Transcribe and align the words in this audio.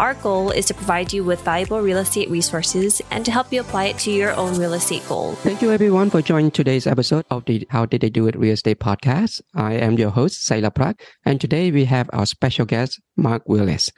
Our 0.00 0.14
goal 0.14 0.50
is 0.50 0.64
to 0.64 0.72
provide 0.72 1.12
you 1.12 1.24
with 1.24 1.42
valuable 1.42 1.82
real 1.82 1.98
estate 1.98 2.30
resources 2.30 3.02
and 3.10 3.22
to 3.26 3.30
help 3.30 3.52
you 3.52 3.60
apply 3.60 3.84
it 3.92 3.98
to 3.98 4.10
your 4.10 4.32
own 4.32 4.58
real 4.58 4.72
estate 4.72 5.06
goal. 5.06 5.34
Thank 5.34 5.60
you 5.60 5.72
everyone 5.72 6.08
for 6.08 6.22
joining 6.22 6.50
today's 6.50 6.86
episode 6.86 7.26
of 7.30 7.44
the 7.44 7.66
How 7.68 7.84
Did 7.84 8.00
They 8.00 8.08
Do 8.08 8.26
It 8.26 8.34
Real 8.34 8.54
Estate 8.54 8.80
Podcast. 8.80 9.42
I 9.54 9.74
am 9.74 9.98
your 9.98 10.08
host, 10.08 10.42
Selah 10.42 10.70
Prack, 10.70 11.02
and 11.26 11.38
today 11.38 11.70
we 11.70 11.84
have 11.84 12.08
our 12.14 12.24
special 12.24 12.64
guest, 12.64 12.98
Mark 13.18 13.42
Willis. 13.44 13.92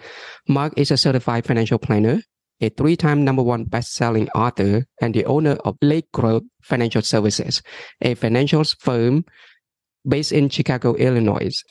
Mark 0.49 0.73
is 0.77 0.91
a 0.91 0.97
certified 0.97 1.47
financial 1.47 1.79
planner, 1.79 2.21
a 2.61 2.71
three-time 2.71 3.25
number 3.25 3.45
one 3.45 3.63
best-selling 3.63 4.29
author, 4.31 4.87
and 5.01 5.15
the 5.15 5.25
owner 5.27 5.57
of 5.65 5.77
Lake 5.83 6.11
Growth 6.13 6.43
Financial 6.65 7.03
Services, 7.03 7.63
a 8.01 8.15
financial 8.15 8.65
firm 8.81 9.25
based 10.05 10.33
in 10.33 10.49
Chicago, 10.49 10.97
Illinois. 10.97 11.63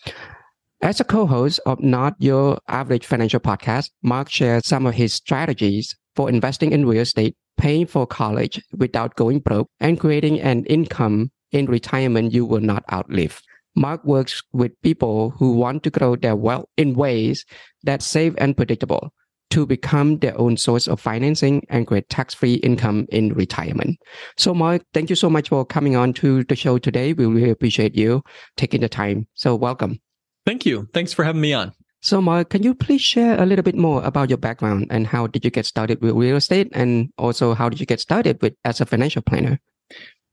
As 0.84 1.00
a 1.00 1.04
co-host 1.04 1.60
of 1.68 1.80
Not 1.80 2.16
Your 2.18 2.58
Average 2.68 3.06
Financial 3.06 3.40
Podcast, 3.40 3.92
Mark 4.02 4.32
shares 4.32 4.66
some 4.66 4.88
of 4.88 4.96
his 4.96 5.14
strategies 5.14 5.96
for 6.16 6.28
investing 6.28 6.72
in 6.72 6.88
real 6.88 7.02
estate, 7.02 7.36
paying 7.56 7.86
for 7.86 8.08
college 8.08 8.60
without 8.76 9.16
going 9.16 9.42
broke, 9.42 9.70
and 9.80 10.00
creating 10.00 10.42
an 10.42 10.66
income 10.66 11.30
in 11.52 11.68
retirement 11.68 12.34
you 12.34 12.48
will 12.48 12.62
not 12.62 12.84
outlive. 12.92 13.40
Mark 13.76 14.04
works 14.06 14.42
with 14.54 14.72
people 14.82 15.30
who 15.38 15.54
want 15.54 15.84
to 15.84 15.92
grow 15.92 16.16
their 16.16 16.36
wealth 16.36 16.66
in 16.78 16.96
ways 16.96 17.46
that 17.84 18.02
safe 18.02 18.34
and 18.40 18.58
predictable 18.58 19.14
to 19.52 19.68
become 19.68 20.18
their 20.18 20.38
own 20.40 20.58
source 20.58 20.88
of 20.88 21.00
financing 21.00 21.64
and 21.70 21.86
create 21.86 22.10
tax-free 22.10 22.56
income 22.56 23.06
in 23.12 23.36
retirement. 23.36 24.00
So 24.36 24.56
Mark, 24.56 24.82
thank 24.96 25.12
you 25.12 25.16
so 25.16 25.30
much 25.30 25.50
for 25.50 25.64
coming 25.64 25.96
on 25.96 26.14
to 26.14 26.44
the 26.46 26.56
show 26.56 26.80
today. 26.80 27.14
We 27.14 27.28
really 27.28 27.52
appreciate 27.52 27.96
you 27.96 28.24
taking 28.58 28.82
the 28.82 28.90
time. 28.90 29.28
So 29.36 29.56
welcome. 29.56 30.00
Thank 30.46 30.66
you. 30.66 30.88
Thanks 30.94 31.14
for 31.14 31.24
having 31.24 31.42
me 31.42 31.54
on. 31.54 31.74
So, 32.04 32.20
Mark, 32.20 32.50
can 32.50 32.64
you 32.64 32.74
please 32.74 33.02
share 33.02 33.40
a 33.40 33.46
little 33.46 33.62
bit 33.62 33.76
more 33.76 34.04
about 34.04 34.30
your 34.30 34.40
background 34.40 34.88
and 34.90 35.06
how 35.06 35.28
did 35.28 35.46
you 35.46 35.52
get 35.52 35.68
started 35.68 36.02
with 36.02 36.16
real 36.16 36.36
estate, 36.36 36.70
and 36.74 37.10
also 37.18 37.54
how 37.54 37.70
did 37.70 37.80
you 37.80 37.86
get 37.86 38.00
started 38.00 38.42
with 38.42 38.56
as 38.66 38.82
a 38.82 38.88
financial 38.88 39.22
planner? 39.22 39.60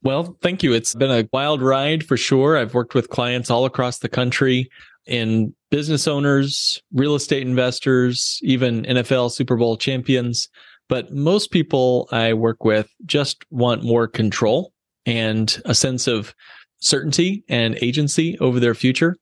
Well, 0.02 0.38
thank 0.40 0.62
you. 0.62 0.72
It's 0.72 0.94
been 0.94 1.10
a 1.10 1.28
wild 1.32 1.60
ride 1.60 2.06
for 2.06 2.16
sure. 2.16 2.56
I've 2.56 2.72
worked 2.72 2.94
with 2.94 3.10
clients 3.10 3.50
all 3.50 3.66
across 3.66 3.98
the 3.98 4.08
country 4.08 4.70
in 5.06 5.54
business 5.70 6.06
owners, 6.06 6.80
real 6.92 7.14
estate 7.14 7.46
investors, 7.46 8.38
even 8.42 8.84
NFL 8.84 9.32
Super 9.32 9.56
Bowl 9.56 9.76
champions. 9.76 10.48
But 10.88 11.12
most 11.12 11.50
people 11.50 12.08
I 12.12 12.32
work 12.32 12.64
with 12.64 12.88
just 13.04 13.44
want 13.50 13.82
more 13.82 14.08
control 14.08 14.72
and 15.04 15.60
a 15.64 15.74
sense 15.74 16.06
of 16.06 16.34
certainty 16.80 17.44
and 17.48 17.76
agency 17.82 18.38
over 18.38 18.60
their 18.60 18.74
future. 18.74 19.16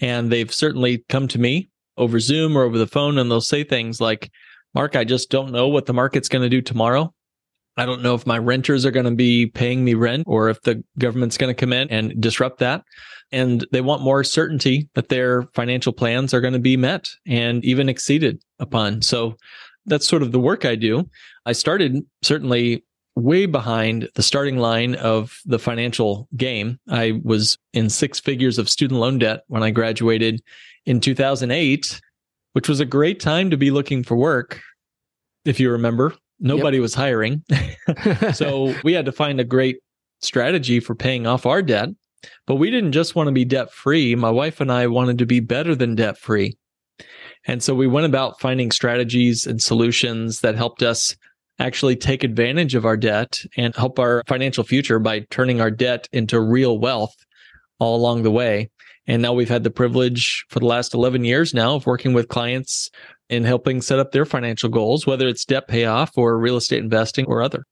And 0.00 0.30
they've 0.30 0.52
certainly 0.52 1.04
come 1.08 1.28
to 1.28 1.38
me 1.38 1.68
over 1.96 2.20
Zoom 2.20 2.56
or 2.56 2.62
over 2.62 2.78
the 2.78 2.86
phone 2.86 3.18
and 3.18 3.30
they'll 3.30 3.40
say 3.40 3.64
things 3.64 4.00
like, 4.00 4.30
Mark, 4.74 4.96
I 4.96 5.04
just 5.04 5.30
don't 5.30 5.52
know 5.52 5.68
what 5.68 5.86
the 5.86 5.92
market's 5.92 6.28
going 6.28 6.42
to 6.42 6.48
do 6.48 6.62
tomorrow. 6.62 7.12
I 7.76 7.86
don't 7.86 8.02
know 8.02 8.14
if 8.14 8.26
my 8.26 8.38
renters 8.38 8.84
are 8.84 8.90
going 8.90 9.06
to 9.06 9.14
be 9.14 9.46
paying 9.46 9.84
me 9.84 9.94
rent 9.94 10.24
or 10.26 10.48
if 10.48 10.60
the 10.62 10.82
government's 10.98 11.36
going 11.36 11.54
to 11.54 11.58
come 11.58 11.72
in 11.72 11.88
and 11.90 12.20
disrupt 12.20 12.58
that. 12.58 12.82
And 13.32 13.66
they 13.72 13.80
want 13.80 14.02
more 14.02 14.24
certainty 14.24 14.88
that 14.94 15.08
their 15.08 15.44
financial 15.54 15.92
plans 15.92 16.34
are 16.34 16.40
going 16.40 16.52
to 16.52 16.58
be 16.58 16.76
met 16.76 17.08
and 17.26 17.64
even 17.64 17.88
exceeded 17.88 18.42
upon. 18.58 19.02
So 19.02 19.36
that's 19.86 20.06
sort 20.06 20.22
of 20.22 20.32
the 20.32 20.40
work 20.40 20.64
I 20.64 20.74
do. 20.74 21.08
I 21.46 21.52
started 21.52 22.04
certainly 22.22 22.84
way 23.20 23.46
behind 23.46 24.08
the 24.14 24.22
starting 24.22 24.58
line 24.58 24.94
of 24.96 25.40
the 25.44 25.58
financial 25.58 26.28
game. 26.36 26.78
I 26.88 27.20
was 27.22 27.58
in 27.72 27.90
six 27.90 28.18
figures 28.20 28.58
of 28.58 28.68
student 28.68 29.00
loan 29.00 29.18
debt 29.18 29.44
when 29.48 29.62
I 29.62 29.70
graduated 29.70 30.42
in 30.86 31.00
2008, 31.00 32.00
which 32.52 32.68
was 32.68 32.80
a 32.80 32.84
great 32.84 33.20
time 33.20 33.50
to 33.50 33.56
be 33.56 33.70
looking 33.70 34.02
for 34.02 34.16
work. 34.16 34.60
If 35.44 35.60
you 35.60 35.70
remember, 35.70 36.14
nobody 36.38 36.78
yep. 36.78 36.82
was 36.82 36.94
hiring. 36.94 37.44
so 38.32 38.74
we 38.82 38.92
had 38.92 39.06
to 39.06 39.12
find 39.12 39.40
a 39.40 39.44
great 39.44 39.78
strategy 40.20 40.80
for 40.80 40.94
paying 40.94 41.26
off 41.26 41.46
our 41.46 41.62
debt. 41.62 41.90
But 42.46 42.56
we 42.56 42.70
didn't 42.70 42.92
just 42.92 43.14
want 43.14 43.28
to 43.28 43.32
be 43.32 43.44
debt 43.44 43.72
free. 43.72 44.14
My 44.14 44.30
wife 44.30 44.60
and 44.60 44.70
I 44.70 44.86
wanted 44.88 45.18
to 45.18 45.26
be 45.26 45.40
better 45.40 45.74
than 45.74 45.94
debt 45.94 46.18
free. 46.18 46.58
And 47.46 47.62
so 47.62 47.74
we 47.74 47.86
went 47.86 48.06
about 48.06 48.40
finding 48.40 48.70
strategies 48.70 49.46
and 49.46 49.62
solutions 49.62 50.40
that 50.40 50.56
helped 50.56 50.82
us 50.82 51.16
actually 51.60 51.94
take 51.94 52.24
advantage 52.24 52.74
of 52.74 52.84
our 52.84 52.96
debt 52.96 53.40
and 53.56 53.76
help 53.76 53.98
our 53.98 54.22
financial 54.26 54.64
future 54.64 54.98
by 54.98 55.20
turning 55.30 55.60
our 55.60 55.70
debt 55.70 56.08
into 56.12 56.40
real 56.40 56.78
wealth 56.78 57.14
all 57.78 57.96
along 57.96 58.22
the 58.22 58.30
way. 58.30 58.70
And 59.06 59.22
now 59.22 59.32
we've 59.32 59.48
had 59.48 59.64
the 59.64 59.70
privilege 59.70 60.44
for 60.48 60.58
the 60.58 60.66
last 60.66 60.94
11 60.94 61.24
years 61.24 61.52
now 61.52 61.76
of 61.76 61.86
working 61.86 62.12
with 62.12 62.28
clients 62.28 62.90
and 63.28 63.44
helping 63.44 63.82
set 63.82 63.98
up 63.98 64.12
their 64.12 64.24
financial 64.24 64.68
goals, 64.68 65.06
whether 65.06 65.28
it's 65.28 65.44
debt 65.44 65.68
payoff 65.68 66.16
or 66.16 66.38
real 66.38 66.56
estate 66.56 66.82
investing 66.82 67.26
or 67.26 67.42
other. 67.42 67.64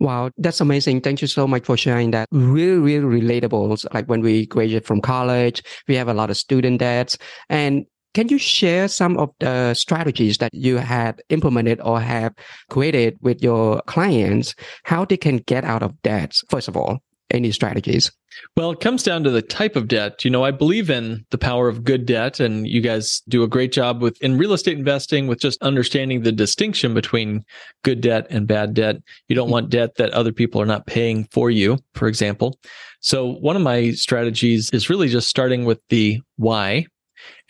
Wow, 0.00 0.30
that's 0.38 0.60
amazing. 0.60 1.02
Thank 1.02 1.22
you 1.22 1.28
so 1.28 1.46
much 1.46 1.64
for 1.64 1.76
sharing 1.76 2.10
that. 2.10 2.28
Really, 2.32 2.98
really 2.98 3.20
relatable. 3.20 3.84
Like 3.94 4.06
when 4.06 4.22
we 4.22 4.46
graduate 4.46 4.84
from 4.84 5.00
college, 5.00 5.62
we 5.86 5.94
have 5.96 6.08
a 6.08 6.14
lot 6.14 6.30
of 6.30 6.36
student 6.36 6.80
debts 6.80 7.16
and 7.48 7.84
can 8.14 8.28
you 8.28 8.38
share 8.38 8.88
some 8.88 9.18
of 9.18 9.30
the 9.40 9.74
strategies 9.74 10.38
that 10.38 10.54
you 10.54 10.76
have 10.76 11.18
implemented 11.28 11.80
or 11.80 12.00
have 12.00 12.32
created 12.70 13.18
with 13.20 13.42
your 13.42 13.82
clients, 13.82 14.54
how 14.84 15.04
they 15.04 15.16
can 15.16 15.38
get 15.38 15.64
out 15.64 15.82
of 15.82 16.00
debt, 16.02 16.40
first 16.48 16.68
of 16.68 16.76
all? 16.76 17.00
Any 17.30 17.50
strategies? 17.50 18.12
Well, 18.56 18.70
it 18.70 18.80
comes 18.80 19.02
down 19.02 19.24
to 19.24 19.30
the 19.30 19.42
type 19.42 19.76
of 19.76 19.88
debt. 19.88 20.24
You 20.24 20.30
know, 20.30 20.44
I 20.44 20.50
believe 20.50 20.90
in 20.90 21.24
the 21.30 21.38
power 21.38 21.68
of 21.68 21.82
good 21.82 22.06
debt, 22.06 22.38
and 22.38 22.66
you 22.66 22.80
guys 22.80 23.22
do 23.28 23.42
a 23.42 23.48
great 23.48 23.72
job 23.72 24.02
with 24.02 24.20
in 24.22 24.38
real 24.38 24.52
estate 24.52 24.78
investing 24.78 25.26
with 25.26 25.40
just 25.40 25.60
understanding 25.62 26.22
the 26.22 26.32
distinction 26.32 26.94
between 26.94 27.42
good 27.82 28.00
debt 28.00 28.26
and 28.30 28.46
bad 28.46 28.74
debt. 28.74 28.96
You 29.28 29.34
don't 29.34 29.46
mm-hmm. 29.46 29.52
want 29.52 29.70
debt 29.70 29.96
that 29.96 30.10
other 30.10 30.32
people 30.32 30.60
are 30.60 30.66
not 30.66 30.86
paying 30.86 31.24
for 31.32 31.50
you, 31.50 31.78
for 31.94 32.06
example. 32.06 32.58
So, 33.00 33.32
one 33.32 33.56
of 33.56 33.62
my 33.62 33.92
strategies 33.92 34.70
is 34.70 34.90
really 34.90 35.08
just 35.08 35.28
starting 35.28 35.64
with 35.64 35.80
the 35.88 36.20
why. 36.36 36.86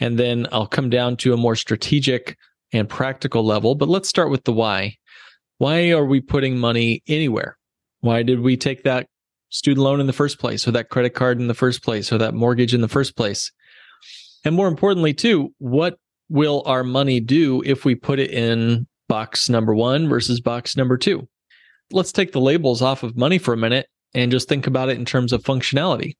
And 0.01 0.19
then 0.19 0.47
I'll 0.53 0.67
come 0.67 0.91
down 0.91 1.17
to 1.19 1.35
a 1.35 1.39
more 1.39 1.57
strategic 1.57 2.37
and 2.73 2.89
practical 2.89 3.45
level. 3.45 3.75
But 3.75 3.89
let's 3.89 4.09
start 4.09 4.31
with 4.31 4.45
the 4.45 4.53
why. 4.53 4.97
Why 5.59 5.91
are 5.91 6.05
we 6.05 6.21
putting 6.21 6.59
money 6.59 7.03
anywhere? 7.07 7.57
Why 8.01 8.23
did 8.23 8.41
we 8.41 8.57
take 8.57 8.83
that 8.83 9.09
student 9.51 9.85
loan 9.85 10.01
in 10.01 10.07
the 10.07 10.13
first 10.13 10.39
place 10.39 10.67
or 10.67 10.73
that 10.73 10.89
credit 10.89 11.11
card 11.11 11.41
in 11.41 11.47
the 11.47 11.55
first 11.55 11.83
place 11.83 12.13
or 12.13 12.19
that 12.19 12.35
mortgage 12.35 12.75
in 12.75 12.81
the 12.81 12.89
first 12.89 13.17
place? 13.17 13.53
And 14.45 14.55
more 14.55 14.69
importantly, 14.69 15.15
too, 15.15 15.55
what 15.59 15.99
will 16.29 16.63
our 16.67 16.85
money 16.85 17.21
do 17.21 17.63
if 17.65 17.85
we 17.85 17.95
put 17.95 18.19
it 18.19 18.31
in 18.31 18.87
box 19.09 19.49
number 19.49 19.75
one 19.75 20.09
versus 20.09 20.41
box 20.41 20.77
number 20.77 20.99
two? 20.99 21.29
Let's 21.93 22.13
take 22.13 22.33
the 22.33 22.41
labels 22.41 22.83
off 22.83 23.03
of 23.03 23.17
money 23.17 23.39
for 23.39 23.55
a 23.55 23.59
minute 23.59 23.87
and 24.15 24.31
just 24.31 24.49
think 24.49 24.67
about 24.67 24.89
it 24.89 24.99
in 24.99 25.05
terms 25.05 25.33
of 25.33 25.43
functionality. 25.43 26.15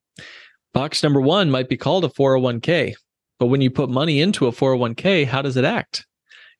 Box 0.73 1.03
number 1.03 1.21
one 1.21 1.49
might 1.49 1.69
be 1.69 1.77
called 1.77 2.03
a 2.05 2.09
401k. 2.09 2.95
But 3.39 3.47
when 3.47 3.61
you 3.61 3.69
put 3.69 3.89
money 3.89 4.21
into 4.21 4.47
a 4.47 4.51
401k, 4.51 5.25
how 5.27 5.41
does 5.41 5.57
it 5.57 5.65
act? 5.65 6.05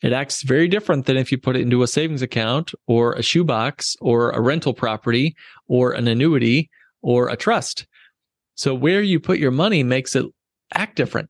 It 0.01 0.11
acts 0.11 0.43
very 0.43 0.67
different 0.67 1.05
than 1.05 1.17
if 1.17 1.31
you 1.31 1.37
put 1.37 1.55
it 1.55 1.61
into 1.61 1.83
a 1.83 1.87
savings 1.87 2.21
account 2.21 2.73
or 2.85 3.13
a 3.13 3.23
shoebox 3.23 3.95
or 4.01 4.31
a 4.31 4.41
rental 4.41 4.73
property 4.73 5.35
or 5.67 5.93
an 5.93 6.07
annuity 6.07 6.69
or 7.01 7.29
a 7.29 7.37
trust. 7.37 7.87
So 8.55 8.73
where 8.73 9.01
you 9.01 9.19
put 9.19 9.39
your 9.39 9.51
money 9.51 9.83
makes 9.83 10.15
it 10.15 10.25
act 10.73 10.95
different. 10.95 11.29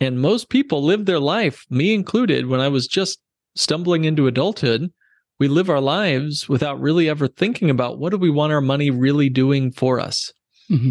And 0.00 0.20
most 0.20 0.48
people 0.48 0.82
live 0.82 1.04
their 1.04 1.20
life, 1.20 1.64
me 1.68 1.92
included, 1.92 2.46
when 2.46 2.60
I 2.60 2.68
was 2.68 2.86
just 2.86 3.20
stumbling 3.54 4.04
into 4.04 4.26
adulthood, 4.26 4.90
we 5.38 5.48
live 5.48 5.70
our 5.70 5.80
lives 5.80 6.48
without 6.48 6.80
really 6.80 7.08
ever 7.08 7.26
thinking 7.26 7.70
about 7.70 7.98
what 7.98 8.10
do 8.10 8.18
we 8.18 8.30
want 8.30 8.52
our 8.52 8.60
money 8.60 8.90
really 8.90 9.28
doing 9.28 9.72
for 9.72 10.00
us. 10.00 10.32
Mm-hmm. 10.70 10.90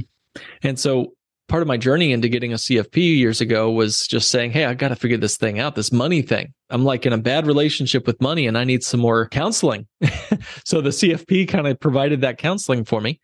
And 0.63 0.80
so 0.80 1.13
part 1.50 1.62
of 1.62 1.68
my 1.68 1.78
journey 1.78 2.13
into 2.13 2.30
getting 2.30 2.54
a 2.54 2.57
CFP 2.57 3.18
years 3.18 3.42
ago 3.42 3.69
was 3.69 4.07
just 4.07 4.31
saying, 4.31 4.51
Hey, 4.51 4.66
I 4.66 4.74
got 4.75 4.90
to 4.90 4.96
figure 4.96 5.18
this 5.18 5.36
thing 5.36 5.60
out, 5.60 5.75
this 5.75 5.92
money 5.92 6.22
thing. 6.22 6.54
I'm 6.69 6.86
like 6.86 7.06
in 7.06 7.13
a 7.13 7.18
bad 7.18 7.48
relationship 7.48 8.06
with 8.06 8.22
money 8.22 8.48
and 8.48 8.57
I 8.57 8.63
need 8.63 8.84
some 8.84 9.00
more 9.00 9.28
counseling. 9.28 9.88
so 10.63 10.80
the 10.81 10.92
CFP 10.92 11.50
kind 11.50 11.68
of 11.68 11.80
provided 11.80 12.22
that 12.22 12.38
counseling 12.38 12.86
for 12.86 13.01
me. 13.01 13.19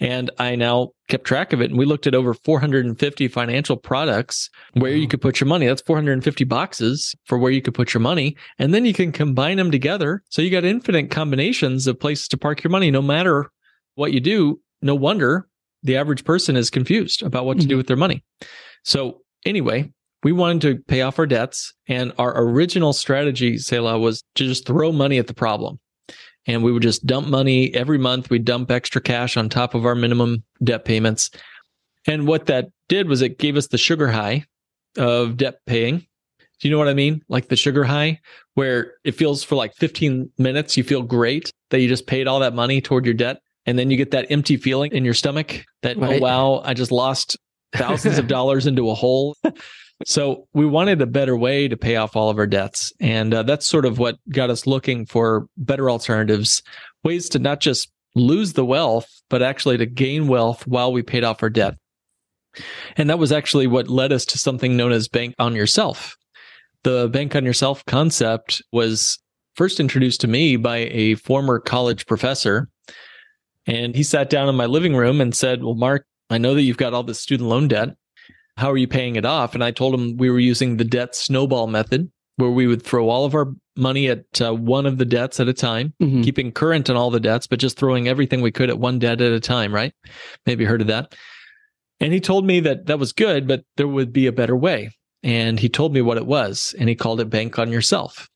And 0.00 0.30
I 0.38 0.56
now 0.56 0.90
kept 1.08 1.24
track 1.24 1.52
of 1.52 1.60
it. 1.60 1.70
And 1.70 1.78
we 1.78 1.84
looked 1.84 2.06
at 2.06 2.14
over 2.14 2.34
450 2.34 3.28
financial 3.28 3.76
products 3.76 4.50
where 4.74 4.92
you 4.92 5.08
could 5.08 5.20
put 5.20 5.40
your 5.40 5.48
money. 5.48 5.66
That's 5.66 5.82
450 5.82 6.44
boxes 6.44 7.14
for 7.24 7.38
where 7.38 7.50
you 7.50 7.62
could 7.62 7.74
put 7.74 7.94
your 7.94 8.00
money. 8.00 8.36
And 8.58 8.74
then 8.74 8.84
you 8.84 8.92
can 8.92 9.12
combine 9.12 9.56
them 9.56 9.70
together. 9.70 10.22
So 10.28 10.42
you 10.42 10.50
got 10.50 10.64
infinite 10.64 11.10
combinations 11.10 11.86
of 11.86 11.98
places 11.98 12.28
to 12.28 12.36
park 12.36 12.62
your 12.62 12.70
money, 12.70 12.90
no 12.90 13.02
matter 13.02 13.50
what 13.94 14.12
you 14.12 14.20
do. 14.20 14.60
No 14.80 14.94
wonder 14.94 15.48
the 15.88 15.96
average 15.96 16.22
person 16.22 16.54
is 16.54 16.68
confused 16.68 17.22
about 17.22 17.46
what 17.46 17.58
to 17.58 17.66
do 17.66 17.72
mm-hmm. 17.72 17.78
with 17.78 17.86
their 17.86 17.96
money. 17.96 18.22
So 18.84 19.22
anyway, 19.46 19.90
we 20.22 20.32
wanted 20.32 20.60
to 20.62 20.82
pay 20.84 21.00
off 21.00 21.18
our 21.18 21.26
debts. 21.26 21.72
And 21.88 22.12
our 22.18 22.38
original 22.38 22.92
strategy, 22.92 23.56
Selah, 23.56 23.98
was 23.98 24.22
to 24.34 24.46
just 24.46 24.66
throw 24.66 24.92
money 24.92 25.18
at 25.18 25.28
the 25.28 25.34
problem. 25.34 25.80
And 26.46 26.62
we 26.62 26.72
would 26.72 26.82
just 26.82 27.06
dump 27.06 27.28
money 27.28 27.74
every 27.74 27.96
month. 27.96 28.28
We'd 28.28 28.44
dump 28.44 28.70
extra 28.70 29.00
cash 29.00 29.38
on 29.38 29.48
top 29.48 29.74
of 29.74 29.86
our 29.86 29.94
minimum 29.94 30.44
debt 30.62 30.84
payments. 30.84 31.30
And 32.06 32.26
what 32.26 32.46
that 32.46 32.68
did 32.88 33.08
was 33.08 33.22
it 33.22 33.38
gave 33.38 33.56
us 33.56 33.68
the 33.68 33.78
sugar 33.78 34.08
high 34.08 34.44
of 34.98 35.38
debt 35.38 35.60
paying. 35.66 36.00
Do 36.60 36.68
you 36.68 36.70
know 36.70 36.78
what 36.78 36.88
I 36.88 36.94
mean? 36.94 37.22
Like 37.28 37.48
the 37.48 37.56
sugar 37.56 37.84
high, 37.84 38.20
where 38.54 38.94
it 39.04 39.12
feels 39.12 39.42
for 39.42 39.54
like 39.54 39.74
15 39.74 40.30
minutes, 40.36 40.76
you 40.76 40.84
feel 40.84 41.02
great 41.02 41.50
that 41.70 41.80
you 41.80 41.88
just 41.88 42.06
paid 42.06 42.26
all 42.26 42.40
that 42.40 42.54
money 42.54 42.82
toward 42.82 43.06
your 43.06 43.14
debt. 43.14 43.40
And 43.68 43.78
then 43.78 43.90
you 43.90 43.96
get 43.96 44.12
that 44.12 44.30
empty 44.30 44.56
feeling 44.56 44.92
in 44.92 45.04
your 45.04 45.14
stomach 45.14 45.64
that, 45.82 45.98
oh, 45.98 46.00
right. 46.00 46.20
oh, 46.20 46.22
wow, 46.22 46.62
I 46.64 46.72
just 46.72 46.90
lost 46.90 47.36
thousands 47.72 48.16
of 48.16 48.26
dollars 48.28 48.66
into 48.66 48.88
a 48.88 48.94
hole. 48.94 49.36
So 50.06 50.46
we 50.54 50.64
wanted 50.64 51.02
a 51.02 51.06
better 51.06 51.36
way 51.36 51.68
to 51.68 51.76
pay 51.76 51.96
off 51.96 52.16
all 52.16 52.30
of 52.30 52.38
our 52.38 52.46
debts. 52.46 52.92
And 53.00 53.34
uh, 53.34 53.42
that's 53.42 53.66
sort 53.66 53.84
of 53.84 53.98
what 53.98 54.16
got 54.30 54.48
us 54.48 54.66
looking 54.66 55.06
for 55.06 55.48
better 55.56 55.90
alternatives, 55.90 56.62
ways 57.04 57.28
to 57.30 57.38
not 57.38 57.60
just 57.60 57.90
lose 58.14 58.54
the 58.54 58.64
wealth, 58.64 59.08
but 59.28 59.42
actually 59.42 59.76
to 59.78 59.86
gain 59.86 60.28
wealth 60.28 60.66
while 60.66 60.92
we 60.92 61.02
paid 61.02 61.24
off 61.24 61.42
our 61.42 61.50
debt. 61.50 61.74
And 62.96 63.10
that 63.10 63.18
was 63.18 63.32
actually 63.32 63.66
what 63.66 63.88
led 63.88 64.12
us 64.12 64.24
to 64.26 64.38
something 64.38 64.76
known 64.76 64.92
as 64.92 65.08
bank 65.08 65.34
on 65.38 65.54
yourself. 65.54 66.16
The 66.84 67.08
bank 67.08 67.36
on 67.36 67.44
yourself 67.44 67.84
concept 67.84 68.62
was 68.72 69.18
first 69.56 69.80
introduced 69.80 70.20
to 70.22 70.28
me 70.28 70.56
by 70.56 70.88
a 70.90 71.16
former 71.16 71.58
college 71.58 72.06
professor. 72.06 72.68
And 73.68 73.94
he 73.94 74.02
sat 74.02 74.30
down 74.30 74.48
in 74.48 74.54
my 74.54 74.64
living 74.64 74.96
room 74.96 75.20
and 75.20 75.36
said, 75.36 75.62
Well, 75.62 75.74
Mark, 75.74 76.06
I 76.30 76.38
know 76.38 76.54
that 76.54 76.62
you've 76.62 76.78
got 76.78 76.94
all 76.94 77.02
this 77.02 77.20
student 77.20 77.48
loan 77.48 77.68
debt. 77.68 77.90
How 78.56 78.70
are 78.72 78.76
you 78.78 78.88
paying 78.88 79.16
it 79.16 79.26
off? 79.26 79.54
And 79.54 79.62
I 79.62 79.70
told 79.70 79.94
him 79.94 80.16
we 80.16 80.30
were 80.30 80.40
using 80.40 80.76
the 80.78 80.84
debt 80.84 81.14
snowball 81.14 81.68
method, 81.68 82.10
where 82.36 82.50
we 82.50 82.66
would 82.66 82.82
throw 82.82 83.08
all 83.10 83.24
of 83.24 83.34
our 83.34 83.52
money 83.76 84.08
at 84.08 84.24
uh, 84.40 84.52
one 84.54 84.86
of 84.86 84.98
the 84.98 85.04
debts 85.04 85.38
at 85.38 85.48
a 85.48 85.52
time, 85.52 85.92
mm-hmm. 86.02 86.22
keeping 86.22 86.50
current 86.50 86.90
on 86.90 86.96
all 86.96 87.10
the 87.10 87.20
debts, 87.20 87.46
but 87.46 87.60
just 87.60 87.78
throwing 87.78 88.08
everything 88.08 88.40
we 88.40 88.50
could 88.50 88.70
at 88.70 88.78
one 88.78 88.98
debt 88.98 89.20
at 89.20 89.32
a 89.32 89.38
time, 89.38 89.72
right? 89.72 89.92
Maybe 90.46 90.64
heard 90.64 90.80
of 90.80 90.88
that. 90.88 91.14
And 92.00 92.12
he 92.12 92.20
told 92.20 92.46
me 92.46 92.60
that 92.60 92.86
that 92.86 92.98
was 92.98 93.12
good, 93.12 93.46
but 93.46 93.64
there 93.76 93.86
would 93.86 94.12
be 94.12 94.26
a 94.26 94.32
better 94.32 94.56
way. 94.56 94.90
And 95.22 95.60
he 95.60 95.68
told 95.68 95.92
me 95.92 96.00
what 96.00 96.16
it 96.16 96.26
was, 96.26 96.74
and 96.78 96.88
he 96.88 96.94
called 96.94 97.20
it 97.20 97.28
Bank 97.28 97.58
on 97.58 97.70
Yourself. 97.70 98.28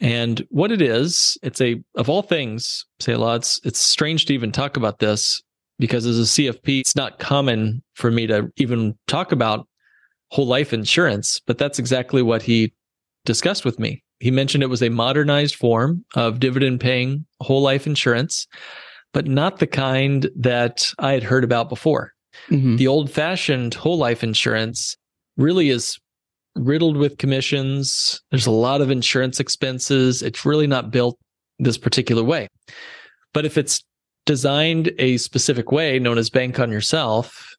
And 0.00 0.46
what 0.50 0.70
it 0.70 0.80
is, 0.80 1.36
it's 1.42 1.60
a, 1.60 1.82
of 1.96 2.08
all 2.08 2.22
things, 2.22 2.86
Selah, 3.00 3.36
it's, 3.36 3.60
it's 3.64 3.80
strange 3.80 4.26
to 4.26 4.34
even 4.34 4.52
talk 4.52 4.76
about 4.76 5.00
this 5.00 5.42
because 5.78 6.06
as 6.06 6.18
a 6.18 6.22
CFP, 6.22 6.80
it's 6.80 6.96
not 6.96 7.18
common 7.18 7.82
for 7.94 8.10
me 8.10 8.26
to 8.28 8.50
even 8.56 8.96
talk 9.06 9.32
about 9.32 9.66
whole 10.30 10.46
life 10.46 10.72
insurance, 10.72 11.40
but 11.46 11.58
that's 11.58 11.78
exactly 11.78 12.22
what 12.22 12.42
he 12.42 12.72
discussed 13.24 13.64
with 13.64 13.78
me. 13.78 14.02
He 14.20 14.30
mentioned 14.30 14.62
it 14.62 14.68
was 14.68 14.82
a 14.82 14.88
modernized 14.88 15.54
form 15.54 16.04
of 16.14 16.40
dividend 16.40 16.80
paying 16.80 17.24
whole 17.40 17.62
life 17.62 17.86
insurance, 17.86 18.46
but 19.12 19.26
not 19.26 19.58
the 19.58 19.66
kind 19.66 20.28
that 20.36 20.92
I 20.98 21.12
had 21.12 21.22
heard 21.22 21.44
about 21.44 21.68
before. 21.68 22.12
Mm-hmm. 22.50 22.76
The 22.76 22.86
old 22.88 23.10
fashioned 23.10 23.74
whole 23.74 23.98
life 23.98 24.22
insurance 24.22 24.96
really 25.36 25.70
is 25.70 25.98
riddled 26.56 26.96
with 26.96 27.18
commissions. 27.18 28.20
There's 28.30 28.46
a 28.46 28.50
lot 28.50 28.80
of 28.80 28.90
insurance 28.90 29.40
expenses. 29.40 30.22
It's 30.22 30.44
really 30.44 30.66
not 30.66 30.90
built 30.90 31.18
this 31.58 31.78
particular 31.78 32.22
way. 32.22 32.48
But 33.32 33.44
if 33.44 33.58
it's 33.58 33.82
designed 34.26 34.92
a 34.98 35.16
specific 35.18 35.72
way, 35.72 35.98
known 35.98 36.18
as 36.18 36.30
bank 36.30 36.58
on 36.58 36.70
yourself, 36.70 37.54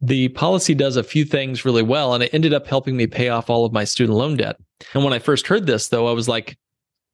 the 0.00 0.28
policy 0.28 0.74
does 0.74 0.96
a 0.96 1.02
few 1.02 1.24
things 1.24 1.64
really 1.64 1.82
well. 1.82 2.14
And 2.14 2.22
it 2.22 2.32
ended 2.32 2.54
up 2.54 2.66
helping 2.66 2.96
me 2.96 3.06
pay 3.06 3.28
off 3.28 3.50
all 3.50 3.64
of 3.64 3.72
my 3.72 3.84
student 3.84 4.16
loan 4.16 4.36
debt. 4.36 4.56
And 4.94 5.02
when 5.02 5.12
I 5.12 5.18
first 5.18 5.46
heard 5.46 5.66
this, 5.66 5.88
though, 5.88 6.06
I 6.06 6.12
was 6.12 6.28
like, 6.28 6.56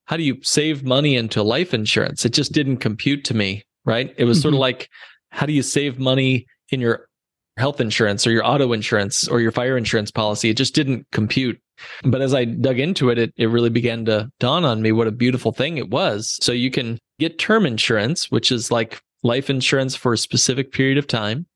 how 0.07 0.17
do 0.17 0.23
you 0.23 0.37
save 0.43 0.85
money 0.85 1.17
into 1.17 1.43
life 1.43 1.73
insurance? 1.73 2.25
It 2.25 2.35
just 2.35 2.53
didn't 2.53 2.79
compute 2.79 3.25
to 3.25 3.35
me, 3.35 3.65
right? 3.85 4.15
It 4.19 4.25
was 4.25 4.39
mm-hmm. 4.39 4.43
sort 4.43 4.55
of 4.55 4.57
mm-hmm. 4.57 4.61
like, 4.61 4.91
how 5.31 5.47
do 5.47 5.53
you 5.53 5.63
save 5.63 5.99
money 5.99 6.47
in 6.71 6.81
your 6.81 7.09
health 7.57 7.81
insurance 7.81 8.27
or 8.27 8.31
your 8.31 8.47
auto 8.47 8.73
insurance 8.73 9.29
or 9.29 9.41
your 9.41 9.53
fire 9.53 9.77
insurance 9.77 10.11
policy. 10.11 10.51
It 10.51 10.57
just 10.57 10.75
didn't 10.75 11.07
compute. 11.13 11.61
But 12.03 12.21
as 12.21 12.35
I 12.35 12.45
dug 12.45 12.79
into 12.79 13.11
it, 13.11 13.19
it, 13.19 13.33
it 13.37 13.47
really 13.47 13.71
began 13.71 14.05
to 14.07 14.31
dawn 14.41 14.65
on 14.65 14.83
me 14.83 14.93
what 14.93 15.07
a 15.07 15.13
beautiful 15.13 15.53
thing 15.53 15.77
it 15.77 15.91
was. 15.91 16.39
So 16.41 16.53
you 16.53 16.71
can 16.71 16.99
get 17.19 17.39
term 17.39 17.67
insurance, 17.67 18.31
which 18.31 18.51
is 18.51 18.71
like 18.71 19.01
life 19.23 19.51
insurance 19.51 19.95
for 19.97 20.13
a 20.13 20.19
specific 20.19 20.73
period 20.73 20.99
of 20.99 21.07
time. 21.07 21.47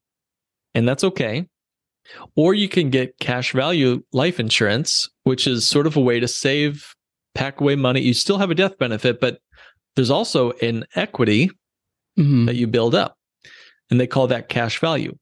And 0.75 0.89
that's 0.89 1.05
okay. 1.05 1.47
Or 2.37 2.55
you 2.55 2.69
can 2.69 2.91
get 2.91 3.19
cash 3.21 3.53
value 3.53 4.03
life 4.13 4.41
insurance, 4.41 5.09
which 5.25 5.47
is 5.47 5.67
sort 5.67 5.87
of 5.87 5.97
a 5.97 6.01
way 6.01 6.21
to 6.21 6.29
save, 6.29 6.95
pack 7.35 7.61
away 7.61 7.77
money. 7.77 8.01
You 8.01 8.15
still 8.15 8.39
have 8.39 8.51
a 8.51 8.55
death 8.55 8.79
benefit, 8.79 9.21
but 9.21 9.41
there's 9.95 10.11
also 10.11 10.53
an 10.63 10.85
equity 10.95 11.51
mm-hmm. 12.19 12.47
that 12.47 12.57
you 12.57 12.67
build 12.67 12.95
up 12.95 13.17
and 13.91 14.01
they 14.01 14.07
call 14.07 14.27
that 14.29 14.49
cash 14.49 14.81
value. 14.81 15.17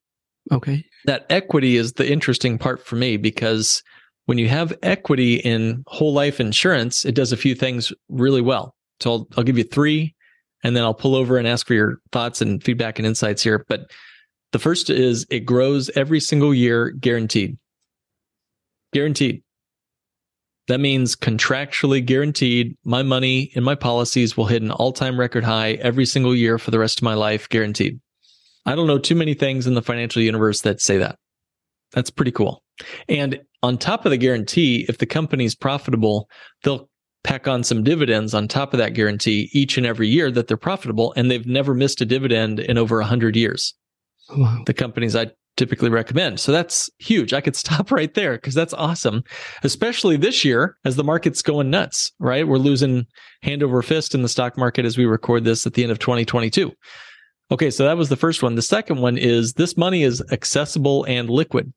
Okay. 0.52 0.84
That 1.06 1.26
equity 1.30 1.76
is 1.76 1.94
the 1.94 2.10
interesting 2.10 2.58
part 2.58 2.84
for 2.84 2.96
me 2.96 3.16
because 3.16 3.82
when 4.26 4.38
you 4.38 4.48
have 4.48 4.76
equity 4.82 5.36
in 5.36 5.84
whole 5.86 6.12
life 6.12 6.40
insurance, 6.40 7.04
it 7.04 7.14
does 7.14 7.32
a 7.32 7.36
few 7.36 7.54
things 7.54 7.92
really 8.08 8.40
well. 8.40 8.74
So 9.00 9.12
I'll, 9.12 9.28
I'll 9.36 9.44
give 9.44 9.58
you 9.58 9.64
three 9.64 10.14
and 10.62 10.76
then 10.76 10.84
I'll 10.84 10.94
pull 10.94 11.14
over 11.14 11.36
and 11.36 11.46
ask 11.46 11.66
for 11.66 11.74
your 11.74 11.98
thoughts 12.12 12.40
and 12.40 12.62
feedback 12.62 12.98
and 12.98 13.06
insights 13.06 13.42
here. 13.42 13.64
But 13.68 13.90
the 14.52 14.58
first 14.58 14.90
is 14.90 15.26
it 15.30 15.40
grows 15.40 15.90
every 15.90 16.20
single 16.20 16.54
year 16.54 16.90
guaranteed. 16.90 17.58
Guaranteed. 18.92 19.42
That 20.68 20.80
means 20.80 21.14
contractually 21.14 22.04
guaranteed 22.04 22.76
my 22.84 23.02
money 23.02 23.50
in 23.54 23.62
my 23.62 23.76
policies 23.76 24.36
will 24.36 24.46
hit 24.46 24.62
an 24.62 24.72
all 24.72 24.92
time 24.92 25.18
record 25.18 25.44
high 25.44 25.72
every 25.74 26.06
single 26.06 26.34
year 26.34 26.58
for 26.58 26.72
the 26.72 26.78
rest 26.78 26.98
of 26.98 27.04
my 27.04 27.14
life, 27.14 27.48
guaranteed. 27.48 28.00
I 28.66 28.74
don't 28.74 28.86
know 28.86 28.98
too 28.98 29.14
many 29.14 29.34
things 29.34 29.66
in 29.66 29.74
the 29.74 29.82
financial 29.82 30.22
universe 30.22 30.60
that 30.62 30.80
say 30.80 30.98
that. 30.98 31.18
That's 31.92 32.10
pretty 32.10 32.32
cool. 32.32 32.62
And 33.08 33.40
on 33.62 33.78
top 33.78 34.04
of 34.04 34.10
the 34.10 34.16
guarantee, 34.16 34.84
if 34.88 34.98
the 34.98 35.06
company's 35.06 35.54
profitable, 35.54 36.28
they'll 36.62 36.88
pack 37.24 37.48
on 37.48 37.64
some 37.64 37.82
dividends 37.82 38.34
on 38.34 38.46
top 38.46 38.72
of 38.72 38.78
that 38.78 38.94
guarantee 38.94 39.50
each 39.52 39.76
and 39.76 39.86
every 39.86 40.08
year 40.08 40.30
that 40.30 40.46
they're 40.46 40.56
profitable 40.56 41.12
and 41.16 41.30
they've 41.30 41.46
never 41.46 41.74
missed 41.74 42.00
a 42.00 42.04
dividend 42.04 42.60
in 42.60 42.78
over 42.78 42.98
100 42.98 43.34
years. 43.34 43.74
Wow. 44.36 44.62
The 44.66 44.74
companies 44.74 45.16
I 45.16 45.30
typically 45.56 45.88
recommend. 45.88 46.38
So 46.38 46.52
that's 46.52 46.90
huge. 46.98 47.32
I 47.32 47.40
could 47.40 47.56
stop 47.64 47.90
right 47.90 48.12
there 48.14 48.34
because 48.34 48.54
that's 48.54 48.74
awesome, 48.74 49.24
especially 49.62 50.16
this 50.16 50.44
year 50.44 50.76
as 50.84 50.96
the 50.96 51.04
market's 51.04 51.42
going 51.42 51.70
nuts, 51.70 52.12
right? 52.18 52.46
We're 52.46 52.58
losing 52.58 53.06
hand 53.42 53.62
over 53.62 53.82
fist 53.82 54.14
in 54.14 54.22
the 54.22 54.28
stock 54.28 54.56
market 54.56 54.84
as 54.84 54.96
we 54.96 55.06
record 55.06 55.44
this 55.44 55.66
at 55.66 55.74
the 55.74 55.82
end 55.82 55.92
of 55.92 55.98
2022. 55.98 56.72
Okay, 57.50 57.70
so 57.70 57.84
that 57.84 57.96
was 57.96 58.08
the 58.08 58.16
first 58.16 58.42
one. 58.42 58.56
The 58.56 58.62
second 58.62 59.00
one 59.00 59.16
is 59.16 59.52
this 59.52 59.76
money 59.76 60.02
is 60.02 60.22
accessible 60.32 61.04
and 61.04 61.30
liquid. 61.30 61.72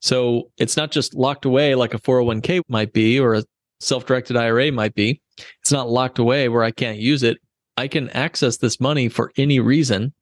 So 0.00 0.50
it's 0.56 0.76
not 0.76 0.90
just 0.90 1.14
locked 1.14 1.44
away 1.44 1.74
like 1.74 1.92
a 1.92 1.98
401k 1.98 2.62
might 2.68 2.92
be 2.92 3.20
or 3.20 3.34
a 3.34 3.44
self 3.80 4.06
directed 4.06 4.36
IRA 4.36 4.72
might 4.72 4.94
be. 4.94 5.20
It's 5.60 5.72
not 5.72 5.90
locked 5.90 6.18
away 6.18 6.48
where 6.48 6.62
I 6.62 6.70
can't 6.70 6.98
use 6.98 7.22
it. 7.22 7.38
I 7.76 7.88
can 7.88 8.08
access 8.10 8.56
this 8.56 8.80
money 8.80 9.08
for 9.08 9.32
any 9.36 9.60
reason. 9.60 10.12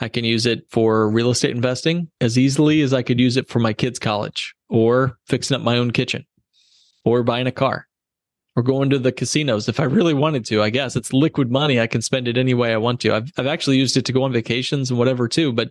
I 0.00 0.08
can 0.08 0.24
use 0.24 0.46
it 0.46 0.64
for 0.70 1.08
real 1.08 1.30
estate 1.30 1.54
investing 1.54 2.08
as 2.20 2.38
easily 2.38 2.82
as 2.82 2.92
I 2.92 3.02
could 3.02 3.20
use 3.20 3.36
it 3.36 3.48
for 3.48 3.58
my 3.58 3.72
kids' 3.72 3.98
college 3.98 4.54
or 4.68 5.18
fixing 5.26 5.56
up 5.56 5.62
my 5.62 5.76
own 5.76 5.90
kitchen 5.90 6.24
or 7.04 7.22
buying 7.22 7.46
a 7.46 7.52
car 7.52 7.86
or 8.56 8.62
going 8.62 8.90
to 8.90 8.98
the 8.98 9.12
casinos 9.12 9.68
if 9.68 9.80
I 9.80 9.84
really 9.84 10.14
wanted 10.14 10.44
to. 10.46 10.62
I 10.62 10.70
guess 10.70 10.96
it's 10.96 11.12
liquid 11.12 11.50
money. 11.50 11.80
I 11.80 11.86
can 11.86 12.02
spend 12.02 12.28
it 12.28 12.38
any 12.38 12.54
way 12.54 12.72
I 12.72 12.76
want 12.76 13.00
to. 13.00 13.14
I've, 13.14 13.32
I've 13.36 13.46
actually 13.46 13.78
used 13.78 13.96
it 13.96 14.04
to 14.06 14.12
go 14.12 14.22
on 14.22 14.32
vacations 14.32 14.90
and 14.90 14.98
whatever 14.98 15.26
too, 15.28 15.52
but 15.52 15.70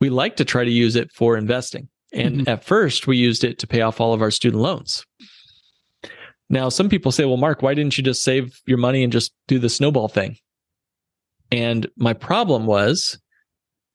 we 0.00 0.10
like 0.10 0.36
to 0.36 0.44
try 0.44 0.64
to 0.64 0.70
use 0.70 0.96
it 0.96 1.10
for 1.12 1.36
investing. 1.36 1.88
And 2.12 2.40
mm-hmm. 2.40 2.48
at 2.48 2.64
first, 2.64 3.06
we 3.06 3.16
used 3.16 3.44
it 3.44 3.58
to 3.58 3.66
pay 3.66 3.80
off 3.80 4.00
all 4.00 4.14
of 4.14 4.22
our 4.22 4.30
student 4.30 4.62
loans. 4.62 5.04
Now, 6.50 6.68
some 6.70 6.88
people 6.88 7.12
say, 7.12 7.24
well, 7.24 7.36
Mark, 7.36 7.60
why 7.62 7.74
didn't 7.74 7.98
you 7.98 8.04
just 8.04 8.22
save 8.22 8.60
your 8.66 8.78
money 8.78 9.02
and 9.02 9.12
just 9.12 9.32
do 9.46 9.58
the 9.58 9.68
snowball 9.68 10.08
thing? 10.08 10.38
And 11.50 11.86
my 11.96 12.14
problem 12.14 12.66
was 12.66 13.18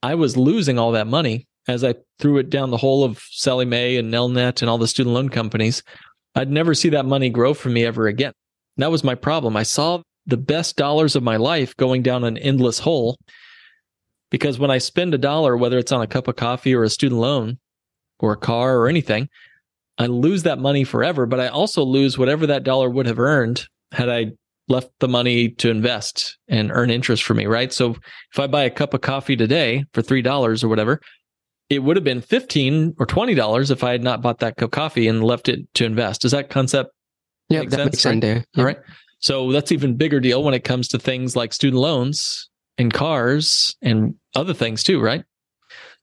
I 0.03 0.15
was 0.15 0.37
losing 0.37 0.77
all 0.77 0.91
that 0.91 1.07
money 1.07 1.47
as 1.67 1.83
I 1.83 1.95
threw 2.19 2.37
it 2.37 2.49
down 2.49 2.69
the 2.69 2.77
hole 2.77 3.03
of 3.03 3.19
Sallie 3.31 3.65
Mae 3.65 3.97
and 3.97 4.13
Nelnet 4.13 4.61
and 4.61 4.69
all 4.69 4.77
the 4.77 4.87
student 4.87 5.15
loan 5.15 5.29
companies. 5.29 5.81
I'd 6.35 6.51
never 6.51 6.73
see 6.73 6.89
that 6.89 7.05
money 7.05 7.29
grow 7.29 7.53
for 7.53 7.69
me 7.69 7.85
ever 7.85 8.07
again. 8.07 8.33
That 8.77 8.91
was 8.91 9.03
my 9.03 9.15
problem. 9.15 9.55
I 9.55 9.63
saw 9.63 10.01
the 10.25 10.37
best 10.37 10.75
dollars 10.75 11.15
of 11.15 11.23
my 11.23 11.37
life 11.37 11.75
going 11.77 12.01
down 12.01 12.23
an 12.23 12.37
endless 12.37 12.79
hole 12.79 13.17
because 14.31 14.57
when 14.57 14.71
I 14.71 14.79
spend 14.79 15.13
a 15.13 15.19
dollar, 15.19 15.55
whether 15.55 15.77
it's 15.77 15.91
on 15.91 16.01
a 16.01 16.07
cup 16.07 16.27
of 16.27 16.35
coffee 16.35 16.73
or 16.73 16.83
a 16.83 16.89
student 16.89 17.21
loan 17.21 17.59
or 18.19 18.33
a 18.33 18.37
car 18.37 18.77
or 18.77 18.87
anything, 18.87 19.29
I 19.97 20.07
lose 20.07 20.43
that 20.43 20.57
money 20.57 20.83
forever, 20.83 21.25
but 21.25 21.39
I 21.39 21.49
also 21.49 21.83
lose 21.83 22.17
whatever 22.17 22.47
that 22.47 22.63
dollar 22.63 22.89
would 22.89 23.05
have 23.05 23.19
earned 23.19 23.67
had 23.91 24.09
I 24.09 24.31
left 24.67 24.89
the 24.99 25.07
money 25.07 25.49
to 25.49 25.69
invest 25.69 26.37
and 26.47 26.71
earn 26.71 26.89
interest 26.89 27.23
for 27.23 27.33
me, 27.33 27.45
right? 27.45 27.71
So 27.71 27.91
if 28.31 28.39
I 28.39 28.47
buy 28.47 28.63
a 28.63 28.71
cup 28.71 28.93
of 28.93 29.01
coffee 29.01 29.35
today 29.35 29.85
for 29.93 30.01
$3 30.01 30.63
or 30.63 30.67
whatever, 30.67 30.99
it 31.75 31.83
would 31.83 31.97
have 31.97 32.03
been 32.03 32.21
15 32.21 32.95
or 32.99 33.05
$20 33.05 33.71
if 33.71 33.83
I 33.83 33.91
had 33.91 34.03
not 34.03 34.21
bought 34.21 34.39
that 34.39 34.57
cup 34.57 34.67
of 34.67 34.71
coffee 34.71 35.07
and 35.07 35.23
left 35.23 35.49
it 35.49 35.61
to 35.75 35.85
invest. 35.85 36.21
Does 36.21 36.31
that 36.31 36.49
concept 36.49 36.91
Yeah, 37.49 37.61
make 37.61 37.69
that 37.71 37.77
sense? 37.77 37.91
makes 37.93 38.01
sense 38.01 38.21
there. 38.21 38.45
All 38.57 38.65
right. 38.65 38.77
So 39.19 39.51
that's 39.51 39.71
even 39.71 39.95
bigger 39.95 40.19
deal 40.19 40.43
when 40.43 40.53
it 40.53 40.63
comes 40.63 40.87
to 40.89 40.99
things 40.99 41.35
like 41.35 41.53
student 41.53 41.81
loans 41.81 42.49
and 42.77 42.93
cars 42.93 43.75
and 43.81 44.15
other 44.35 44.53
things 44.53 44.83
too, 44.83 44.99
right? 44.99 45.23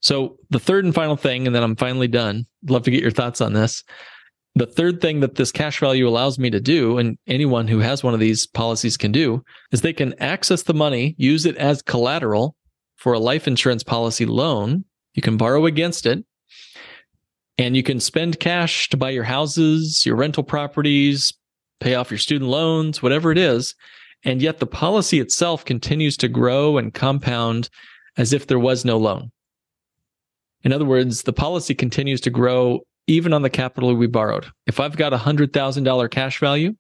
So 0.01 0.39
the 0.49 0.59
third 0.59 0.85
and 0.87 0.95
final 0.95 1.17
thing, 1.17 1.47
and 1.47 1.55
then 1.55 1.63
I'm 1.63 1.77
finally 1.77 2.09
done. 2.09 2.47
Love 2.69 2.85
to 2.85 2.91
get 2.91 3.03
your 3.03 3.11
thoughts 3.11 3.41
on 3.41 3.53
this. 3.53 3.85
The 4.55 4.67
third 4.67 5.01
thing 5.01 5.21
that 5.21 5.35
this 5.37 5.53
cash 5.53 5.79
value 5.79 6.09
allows 6.09 6.39
me 6.39 6.51
to 6.51 6.61
do, 6.61 6.99
and 6.99 7.19
anyone 7.27 7.69
who 7.69 7.79
has 7.81 8.03
one 8.03 8.15
of 8.15 8.21
these 8.21 8.47
policies 8.47 8.97
can 8.97 9.13
do, 9.13 9.45
is 9.71 9.83
they 9.83 9.93
can 9.93 10.15
access 10.21 10.63
the 10.63 10.75
money, 10.75 11.15
use 11.19 11.47
it 11.47 11.57
as 11.57 11.83
collateral 11.83 12.57
for 12.97 13.13
a 13.13 13.19
life 13.19 13.47
insurance 13.47 13.83
policy 13.83 14.27
loan. 14.27 14.85
You 15.15 15.23
can 15.23 15.37
borrow 15.37 15.67
against 15.67 16.07
it, 16.07 16.25
and 17.59 17.77
you 17.77 17.83
can 17.83 18.01
spend 18.01 18.41
cash 18.41 18.89
to 18.89 18.97
buy 18.97 19.11
your 19.11 19.25
houses, 19.25 20.07
your 20.07 20.17
rental 20.17 20.43
properties, 20.43 21.33
pay 21.81 21.95
off 21.95 22.11
your 22.11 22.19
student 22.19 22.51
loans, 22.51 23.03
whatever 23.03 23.33
it 23.33 23.39
is. 23.39 23.75
And 24.25 24.43
yet 24.43 24.59
the 24.59 24.67
policy 24.67 25.19
itself 25.19 25.65
continues 25.65 26.17
to 26.19 26.29
grow 26.29 26.79
and 26.79 26.93
compound 26.93 27.71
as 28.17 28.33
if 28.33 28.47
there 28.47 28.59
was 28.59 28.85
no 28.85 28.99
loan. 28.99 29.31
In 30.63 30.73
other 30.73 30.85
words, 30.85 31.23
the 31.23 31.33
policy 31.33 31.75
continues 31.75 32.21
to 32.23 32.31
grow 32.31 32.81
even 33.07 33.33
on 33.33 33.43
the 33.43 33.51
capital 33.51 33.95
we 33.95 34.07
borrowed. 34.07 34.47
If 34.67 34.79
I've 34.79 34.97
got 34.97 35.15
a 35.15 35.19
$100,000 35.19 36.11
cash 36.11 36.39
value 36.39 36.75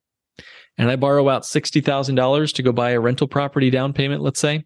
and 0.76 0.90
I 0.90 0.96
borrow 0.96 1.28
out 1.28 1.42
$60,000 1.42 2.52
to 2.52 2.62
go 2.62 2.72
buy 2.72 2.90
a 2.90 3.00
rental 3.00 3.26
property 3.26 3.70
down 3.70 3.92
payment, 3.92 4.22
let's 4.22 4.40
say, 4.40 4.64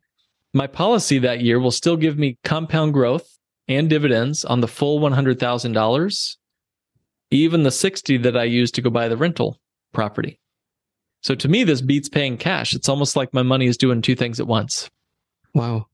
my 0.52 0.66
policy 0.66 1.18
that 1.20 1.40
year 1.40 1.58
will 1.58 1.70
still 1.70 1.96
give 1.96 2.18
me 2.18 2.38
compound 2.44 2.92
growth 2.92 3.33
and 3.68 3.88
dividends 3.88 4.44
on 4.44 4.60
the 4.60 4.68
full 4.68 5.00
$100,000, 5.00 6.36
even 7.30 7.62
the 7.62 7.70
60 7.70 8.16
that 8.18 8.36
I 8.36 8.44
used 8.44 8.74
to 8.74 8.82
go 8.82 8.90
buy 8.90 9.08
the 9.08 9.16
rental 9.16 9.58
property. 9.92 10.38
So 11.22 11.34
to 11.34 11.48
me, 11.48 11.64
this 11.64 11.80
beats 11.80 12.08
paying 12.08 12.36
cash. 12.36 12.74
It's 12.74 12.88
almost 12.88 13.16
like 13.16 13.32
my 13.32 13.42
money 13.42 13.66
is 13.66 13.78
doing 13.78 14.02
two 14.02 14.14
things 14.14 14.40
at 14.40 14.46
once. 14.46 14.90
Wow. 15.54 15.86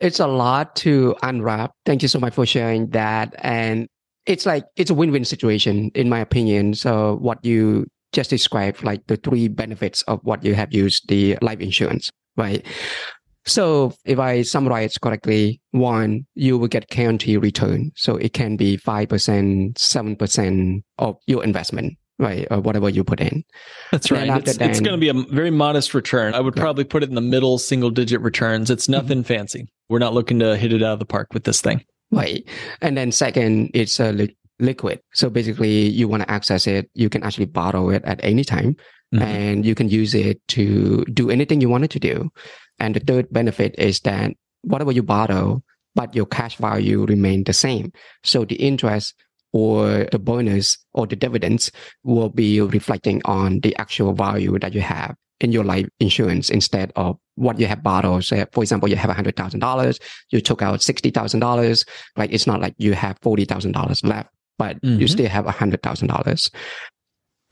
It's 0.00 0.18
a 0.18 0.26
lot 0.26 0.74
to 0.76 1.14
unwrap. 1.22 1.72
Thank 1.86 2.02
you 2.02 2.08
so 2.08 2.18
much 2.18 2.34
for 2.34 2.46
sharing 2.46 2.88
that. 2.88 3.34
And 3.38 3.86
it's 4.26 4.46
like, 4.46 4.64
it's 4.76 4.90
a 4.90 4.94
win 4.94 5.12
win 5.12 5.24
situation, 5.24 5.90
in 5.94 6.08
my 6.08 6.18
opinion. 6.18 6.74
So, 6.74 7.18
what 7.20 7.44
you 7.44 7.86
just 8.12 8.30
described, 8.30 8.82
like 8.82 9.06
the 9.06 9.16
three 9.16 9.48
benefits 9.48 10.02
of 10.02 10.20
what 10.24 10.44
you 10.44 10.54
have 10.54 10.72
used 10.72 11.08
the 11.08 11.38
life 11.42 11.60
insurance, 11.60 12.10
right? 12.36 12.64
So, 13.50 13.92
if 14.04 14.18
I 14.18 14.42
summarize 14.42 14.96
correctly, 14.98 15.60
one, 15.72 16.26
you 16.34 16.56
will 16.58 16.68
get 16.68 16.88
guarantee 16.88 17.36
return. 17.36 17.90
So, 17.96 18.16
it 18.16 18.32
can 18.32 18.56
be 18.56 18.76
5%, 18.76 19.74
7% 19.74 20.82
of 20.98 21.16
your 21.26 21.42
investment, 21.44 21.94
right? 22.18 22.46
Or 22.50 22.60
whatever 22.60 22.88
you 22.88 23.02
put 23.04 23.20
in. 23.20 23.42
That's 23.90 24.10
And 24.10 24.28
right. 24.30 24.46
It's, 24.48 24.56
it's 24.58 24.80
going 24.80 24.92
to 24.92 24.98
be 24.98 25.08
a 25.08 25.14
very 25.34 25.50
modest 25.50 25.94
return. 25.94 26.34
I 26.34 26.40
would 26.40 26.56
Yeah. 26.56 26.62
probably 26.62 26.84
put 26.84 27.02
it 27.02 27.08
in 27.08 27.14
the 27.14 27.20
middle 27.20 27.58
single 27.58 27.90
digit 27.90 28.20
returns. 28.20 28.70
It's 28.70 28.88
nothing 28.88 29.24
fancy. 29.24 29.66
We're 29.88 29.98
not 29.98 30.14
looking 30.14 30.38
to 30.40 30.56
hit 30.56 30.72
it 30.72 30.82
out 30.82 30.94
of 30.94 30.98
the 31.00 31.06
park 31.06 31.28
with 31.34 31.44
this 31.44 31.60
thing. 31.60 31.82
Right. 32.12 32.44
And 32.80 32.96
then 32.96 33.10
second, 33.12 33.70
it's 33.74 33.98
a 34.00 34.12
li- 34.12 34.36
liquid. 34.58 35.00
So 35.14 35.30
basically 35.30 35.88
you 35.88 36.06
want 36.08 36.22
to 36.22 36.30
access 36.30 36.66
it. 36.66 36.90
You 36.94 37.08
can 37.08 37.22
actually 37.22 37.46
borrow 37.46 37.90
it 37.90 38.04
at 38.04 38.20
any 38.22 38.44
time 38.44 38.76
Mhm. 39.14 39.22
and 39.22 39.66
you 39.66 39.74
can 39.74 39.88
use 39.88 40.14
it 40.14 40.40
to 40.48 41.04
do 41.12 41.30
anything 41.30 41.60
you 41.60 41.68
wanted 41.68 41.90
to 41.92 41.98
do. 41.98 42.30
And 42.80 42.94
the 42.96 43.00
third 43.00 43.30
benefit 43.32 43.74
is 43.78 44.00
that 44.00 44.32
whatever 44.62 44.90
you 44.92 45.02
borrow, 45.02 45.62
but 45.94 46.14
your 46.14 46.26
cash 46.26 46.56
value 46.56 47.04
remain 47.04 47.44
the 47.44 47.52
same. 47.52 47.92
So 48.24 48.44
the 48.44 48.56
interest 48.56 49.14
or 49.52 50.06
the 50.10 50.18
bonus 50.18 50.78
or 50.94 51.06
the 51.06 51.16
dividends 51.16 51.70
will 52.04 52.28
be 52.28 52.60
reflecting 52.60 53.20
on 53.24 53.60
the 53.60 53.76
actual 53.76 54.12
value 54.12 54.58
that 54.60 54.74
you 54.74 54.80
have 54.80 55.14
in 55.40 55.52
your 55.52 55.64
life 55.64 55.88
insurance 55.98 56.50
instead 56.50 56.92
of 56.96 57.16
what 57.34 57.58
you 57.58 57.66
have 57.66 57.82
borrowed. 57.82 58.24
So 58.24 58.44
for 58.52 58.62
example, 58.62 58.88
you 58.88 58.96
have 58.96 59.10
$100,000, 59.10 59.98
you 60.30 60.40
took 60.40 60.62
out 60.62 60.80
$60,000. 60.80 61.84
Like 62.16 62.32
it's 62.32 62.46
not 62.46 62.60
like 62.60 62.74
you 62.78 62.92
have 62.92 63.18
$40,000 63.20 64.04
left, 64.04 64.28
but 64.58 64.78
you 64.82 65.06
Mhm. 65.06 65.10
still 65.10 65.28
have 65.28 65.46
$100,000. 65.46 66.50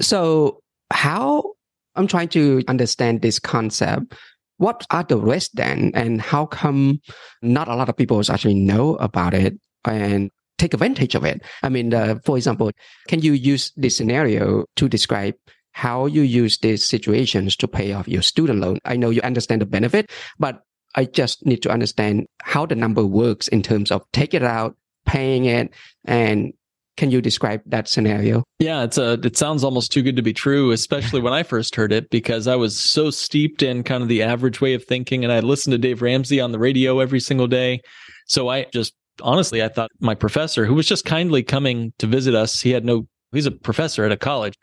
So 0.01 0.61
how 0.91 1.55
I'm 1.97 2.07
trying 2.07 2.29
to 2.29 2.63
understand 2.69 3.23
this 3.23 3.41
concept. 3.41 4.15
What 4.59 4.87
are 4.91 5.05
the 5.05 5.17
risks 5.17 5.55
then? 5.55 5.93
And 5.95 6.21
how 6.21 6.47
come 6.47 7.00
not 7.43 7.69
a 7.69 7.75
lot 7.75 7.88
of 7.88 7.97
people 7.97 8.21
actually 8.31 8.55
know 8.55 8.97
about 8.97 9.35
it 9.35 9.59
and 9.85 10.31
take 10.59 10.75
advantage 10.75 11.15
of 11.15 11.25
it? 11.25 11.43
I 11.62 11.69
mean, 11.69 11.95
uh, 11.95 12.17
for 12.25 12.37
example, 12.37 12.71
can 13.09 13.23
you 13.23 13.33
use 13.33 13.73
this 13.77 13.97
scenario 13.97 14.65
to 14.77 14.88
describe 14.88 15.35
how 15.73 16.07
you 16.07 16.23
use 16.23 16.59
these 16.59 16.85
situations 16.85 17.57
to 17.57 17.69
pay 17.69 17.93
off 17.93 18.09
your 18.09 18.23
student 18.23 18.61
loan? 18.61 18.79
I 18.85 18.97
know 18.97 19.11
you 19.11 19.23
understand 19.23 19.62
the 19.62 19.67
benefit, 19.67 20.11
but 20.38 20.62
I 20.95 21.05
just 21.05 21.47
need 21.47 21.62
to 21.62 21.71
understand 21.71 22.27
how 22.43 22.67
the 22.67 22.75
number 22.75 23.05
works 23.05 23.47
in 23.49 23.62
terms 23.62 23.93
of 23.93 24.03
take 24.12 24.35
it 24.35 24.43
out, 24.43 24.77
paying 25.07 25.45
it, 25.45 25.73
and 26.05 26.53
can 26.99 27.12
you 27.12 27.23
describe 27.23 27.62
that 27.64 27.88
scenario? 27.88 28.43
Yeah, 28.59 28.83
it's 28.83 28.99
a 28.99 29.12
it 29.23 29.37
sounds 29.37 29.62
almost 29.62 29.93
too 29.93 30.02
good 30.02 30.17
to 30.17 30.23
be 30.23 30.33
true, 30.35 30.73
especially 30.73 31.21
when 31.21 31.33
I 31.33 31.45
first 31.45 31.76
heard 31.76 31.93
it 31.93 32.11
because 32.11 32.49
I 32.49 32.57
was 32.57 32.78
so 32.78 33.09
steeped 33.11 33.62
in 33.62 33.85
kind 33.85 34.02
of 34.02 34.09
the 34.09 34.23
average 34.23 34.61
way 34.61 34.75
of 34.75 34.85
thinking 34.85 35.23
and 35.23 35.33
I 35.33 35.38
listened 35.40 35.73
to 35.73 35.78
Dave 35.78 36.02
Ramsey 36.02 36.40
on 36.40 36.50
the 36.52 36.59
radio 36.59 36.99
every 36.99 37.21
single 37.21 37.47
day. 37.47 37.81
So 38.26 38.49
I 38.49 38.67
just 38.73 38.95
honestly 39.23 39.62
I 39.62 39.69
thought 39.69 39.90
my 40.00 40.17
professor 40.17 40.67
who 40.67 40.75
was 40.75 40.87
just 40.87 41.05
kindly 41.05 41.43
coming 41.43 41.93
to 41.99 42.09
visit 42.09 42.35
us, 42.35 42.61
he 42.61 42.73
had 42.73 42.85
no 42.85 43.07
he's 43.33 43.47
a 43.47 43.52
professor 43.52 44.05
at 44.05 44.12
a 44.12 44.17
college. 44.17 44.55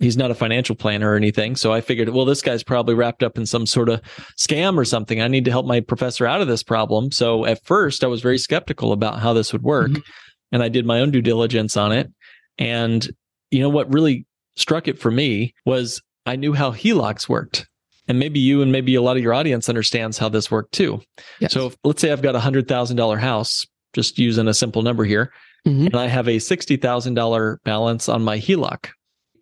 He's 0.00 0.16
not 0.16 0.30
a 0.30 0.34
financial 0.34 0.74
planner 0.74 1.12
or 1.12 1.16
anything. 1.16 1.54
So 1.54 1.72
I 1.72 1.80
figured, 1.80 2.08
well, 2.08 2.24
this 2.24 2.42
guy's 2.42 2.64
probably 2.64 2.94
wrapped 2.94 3.22
up 3.22 3.38
in 3.38 3.46
some 3.46 3.64
sort 3.64 3.88
of 3.88 4.02
scam 4.36 4.76
or 4.76 4.84
something. 4.84 5.22
I 5.22 5.28
need 5.28 5.44
to 5.44 5.52
help 5.52 5.66
my 5.66 5.80
professor 5.80 6.26
out 6.26 6.40
of 6.40 6.48
this 6.48 6.64
problem. 6.64 7.12
So 7.12 7.44
at 7.46 7.64
first 7.64 8.02
I 8.02 8.08
was 8.08 8.20
very 8.20 8.38
skeptical 8.38 8.92
about 8.92 9.20
how 9.20 9.32
this 9.32 9.52
would 9.52 9.62
work. 9.62 9.92
Mhm. 9.92 10.02
And 10.52 10.62
I 10.62 10.68
did 10.68 10.86
my 10.86 11.00
own 11.00 11.10
due 11.10 11.22
diligence 11.22 11.76
on 11.76 11.92
it. 11.92 12.10
And 12.58 13.08
you 13.50 13.60
know 13.60 13.68
what 13.68 13.92
really 13.92 14.26
struck 14.56 14.86
it 14.88 14.98
for 14.98 15.10
me 15.10 15.54
was 15.64 16.00
I 16.26 16.36
knew 16.36 16.52
how 16.52 16.72
HELOCs 16.72 17.28
worked. 17.28 17.66
And 18.06 18.18
maybe 18.18 18.38
you 18.38 18.60
and 18.62 18.70
maybe 18.70 18.94
a 18.94 19.02
lot 19.02 19.16
of 19.16 19.22
your 19.22 19.32
audience 19.34 19.68
understands 19.68 20.18
how 20.18 20.28
this 20.28 20.50
worked 20.50 20.72
too. 20.72 21.00
Yes. 21.40 21.52
So 21.52 21.68
if, 21.68 21.76
let's 21.84 22.00
say 22.02 22.12
I've 22.12 22.22
got 22.22 22.36
a 22.36 22.40
hundred 22.40 22.68
thousand 22.68 22.96
dollar 22.96 23.16
house, 23.16 23.66
just 23.94 24.18
using 24.18 24.46
a 24.48 24.54
simple 24.54 24.82
number 24.82 25.04
here, 25.04 25.32
Mhm. 25.66 25.86
and 25.86 25.96
I 25.96 26.06
have 26.08 26.28
a 26.28 26.38
sixty 26.38 26.76
thousand 26.76 27.14
dollar 27.14 27.60
balance 27.64 28.08
on 28.08 28.22
my 28.22 28.38
HELOC. 28.38 28.90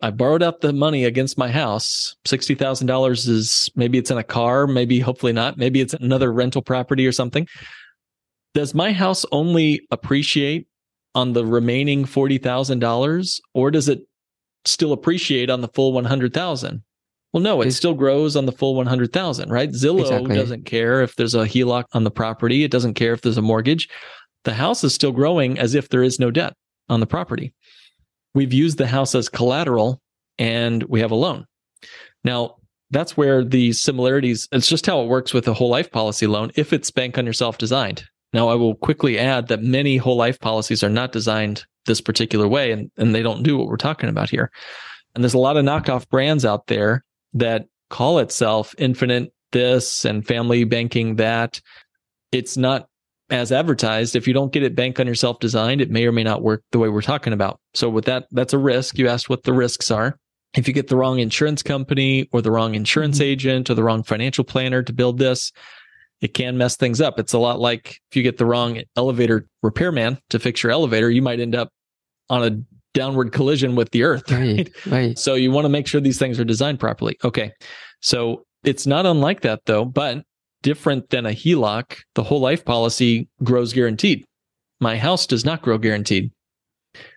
I 0.01 0.11
borrowed 0.11 0.43
out 0.43 0.61
the 0.61 0.71
money 0.73 1.03
against 1.05 1.37
my 1.37 1.49
house. 1.49 2.15
Sixty 2.25 2.55
thousand 2.55 2.87
dollars 2.87 3.27
is 3.27 3.69
maybe 3.75 3.97
it's 3.97 4.11
in 4.11 4.17
a 4.17 4.23
car, 4.23 4.65
maybe 4.65 4.99
hopefully 4.99 5.33
not. 5.33 5.57
Maybe 5.57 5.81
it's 5.81 5.93
another 5.95 6.31
rental 6.31 6.61
property 6.61 7.05
or 7.05 7.11
something. 7.11 7.47
Does 8.53 8.73
my 8.73 8.91
house 8.93 9.25
only 9.31 9.81
appreciate 9.91 10.67
on 11.15 11.33
the 11.33 11.45
remaining 11.45 12.05
forty 12.05 12.37
thousand 12.37 12.79
dollars, 12.79 13.39
or 13.53 13.71
does 13.71 13.89
it 13.89 14.01
still 14.65 14.93
appreciate 14.93 15.49
on 15.49 15.61
the 15.61 15.67
full 15.69 15.93
one 15.93 16.05
hundred 16.05 16.33
thousand? 16.33 16.83
Well, 17.31 17.41
no, 17.41 17.61
it 17.61 17.71
still 17.71 17.95
grows 17.95 18.35
on 18.35 18.45
the 18.45 18.51
full 18.51 18.75
one 18.75 18.85
hundred 18.85 19.11
thousand, 19.11 19.51
right? 19.51 19.69
Zillow 19.71 20.01
Exactly. 20.01 20.35
doesn't 20.35 20.65
care 20.65 21.01
if 21.01 21.15
there's 21.15 21.33
a 21.35 21.45
HELOC 21.45 21.85
on 21.93 22.03
the 22.03 22.11
property. 22.11 22.63
It 22.63 22.71
doesn't 22.71 22.93
care 22.93 23.13
if 23.13 23.21
there's 23.21 23.37
a 23.37 23.41
mortgage. 23.41 23.89
The 24.43 24.53
house 24.53 24.83
is 24.83 24.93
still 24.93 25.11
growing 25.11 25.57
as 25.57 25.73
if 25.73 25.89
there 25.89 26.03
is 26.03 26.19
no 26.19 26.29
debt 26.29 26.53
on 26.89 26.99
the 26.99 27.07
property. 27.07 27.53
We've 28.35 28.53
used 28.53 28.77
the 28.77 28.87
house 28.87 29.15
as 29.15 29.29
collateral 29.29 30.01
and 30.37 30.83
we 30.83 30.99
have 30.99 31.11
a 31.11 31.15
loan. 31.15 31.45
Now, 32.23 32.57
that's 32.91 33.17
where 33.17 33.43
the 33.43 33.73
similarities, 33.73 34.47
it's 34.51 34.67
just 34.67 34.85
how 34.85 35.01
it 35.01 35.07
works 35.07 35.33
with 35.33 35.47
a 35.47 35.53
whole 35.53 35.69
life 35.69 35.91
policy 35.91 36.27
loan 36.27 36.51
if 36.55 36.73
it's 36.73 36.91
bank 36.91 37.17
on 37.17 37.25
yourself 37.25 37.57
designed. 37.57 38.03
Now, 38.33 38.49
I 38.49 38.55
will 38.55 38.75
quickly 38.75 39.19
add 39.19 39.47
that 39.47 39.61
many 39.61 39.97
whole 39.97 40.17
life 40.17 40.39
policies 40.39 40.83
are 40.83 40.89
not 40.89 41.11
designed 41.11 41.65
this 41.85 42.01
particular 42.01 42.47
way 42.47 42.71
and, 42.71 42.89
and 42.97 43.13
they 43.13 43.21
don't 43.21 43.43
do 43.43 43.57
what 43.57 43.67
we're 43.67 43.77
talking 43.77 44.09
about 44.09 44.29
here. 44.29 44.51
And 45.13 45.23
there's 45.23 45.33
a 45.33 45.39
lot 45.39 45.57
of 45.57 45.65
knockoff 45.65 46.09
brands 46.09 46.45
out 46.45 46.67
there 46.67 47.03
that 47.33 47.67
call 47.89 48.19
itself 48.19 48.73
infinite 48.77 49.31
this 49.51 50.03
and 50.05 50.25
family 50.25 50.63
banking 50.63 51.17
that. 51.17 51.61
It's 52.31 52.57
not 52.57 52.87
as 53.29 53.51
advertised. 53.51 54.15
If 54.15 54.27
you 54.27 54.33
don't 54.33 54.51
get 54.51 54.63
it 54.63 54.75
bank 54.75 54.99
on 54.99 55.07
yourself 55.07 55.39
designed, 55.39 55.81
it 55.81 55.91
may 55.91 56.05
or 56.05 56.11
may 56.11 56.23
not 56.23 56.41
work 56.41 56.63
the 56.71 56.79
way 56.79 56.89
we're 56.89 57.01
talking 57.01 57.33
about. 57.33 57.59
So 57.75 57.89
with 57.89 58.05
that, 58.05 58.25
that's 58.31 58.53
a 58.53 58.57
risk. 58.57 58.97
You 58.97 59.07
asked 59.07 59.29
what 59.29 59.43
the 59.43 59.53
risks 59.53 59.91
are. 59.91 60.17
If 60.55 60.67
you 60.67 60.73
get 60.73 60.87
the 60.87 60.95
wrong 60.97 61.19
insurance 61.19 61.63
company 61.63 62.27
or 62.31 62.41
the 62.41 62.51
wrong 62.51 62.75
insurance 62.75 63.19
Mhm. 63.19 63.25
agent 63.25 63.69
or 63.69 63.75
the 63.75 63.83
wrong 63.83 64.03
financial 64.03 64.43
planner 64.43 64.83
to 64.83 64.93
build 64.93 65.19
this, 65.19 65.51
it 66.23 66.33
can 66.33 66.57
mess 66.57 66.77
things 66.77 67.01
up. 67.01 67.19
It's 67.19 67.33
a 67.33 67.37
lot 67.37 67.59
like 67.59 67.99
if 68.09 68.15
you 68.15 68.23
get 68.23 68.37
the 68.37 68.45
wrong 68.45 68.81
elevator 68.95 69.45
repairman 69.61 70.17
to 70.29 70.39
fix 70.39 70.63
your 70.63 70.71
elevator, 70.71 71.11
you 71.11 71.21
might 71.21 71.41
end 71.41 71.53
up 71.53 71.69
on 72.29 72.43
a 72.43 72.57
downward 72.93 73.33
collision 73.33 73.75
with 73.75 73.91
the 73.91 74.03
earth. 74.03 74.23
Right, 74.31 74.69
right. 74.87 75.19
So 75.19 75.35
you 75.35 75.51
want 75.51 75.65
to 75.65 75.69
make 75.69 75.85
sure 75.85 75.99
these 75.99 76.17
things 76.17 76.39
are 76.39 76.45
designed 76.45 76.79
properly. 76.79 77.17
Okay. 77.25 77.51
So 78.01 78.45
it's 78.63 78.87
not 78.87 79.05
unlike 79.05 79.41
that 79.41 79.65
though, 79.65 79.83
but 79.83 80.23
different 80.61 81.09
than 81.09 81.25
a 81.25 81.31
HELOC, 81.31 81.97
the 82.15 82.23
whole 82.23 82.39
life 82.39 82.63
policy 82.63 83.27
grows 83.43 83.73
guaranteed. 83.73 84.23
My 84.79 84.97
house 84.97 85.27
does 85.27 85.43
not 85.43 85.61
grow 85.61 85.77
guaranteed. 85.77 86.31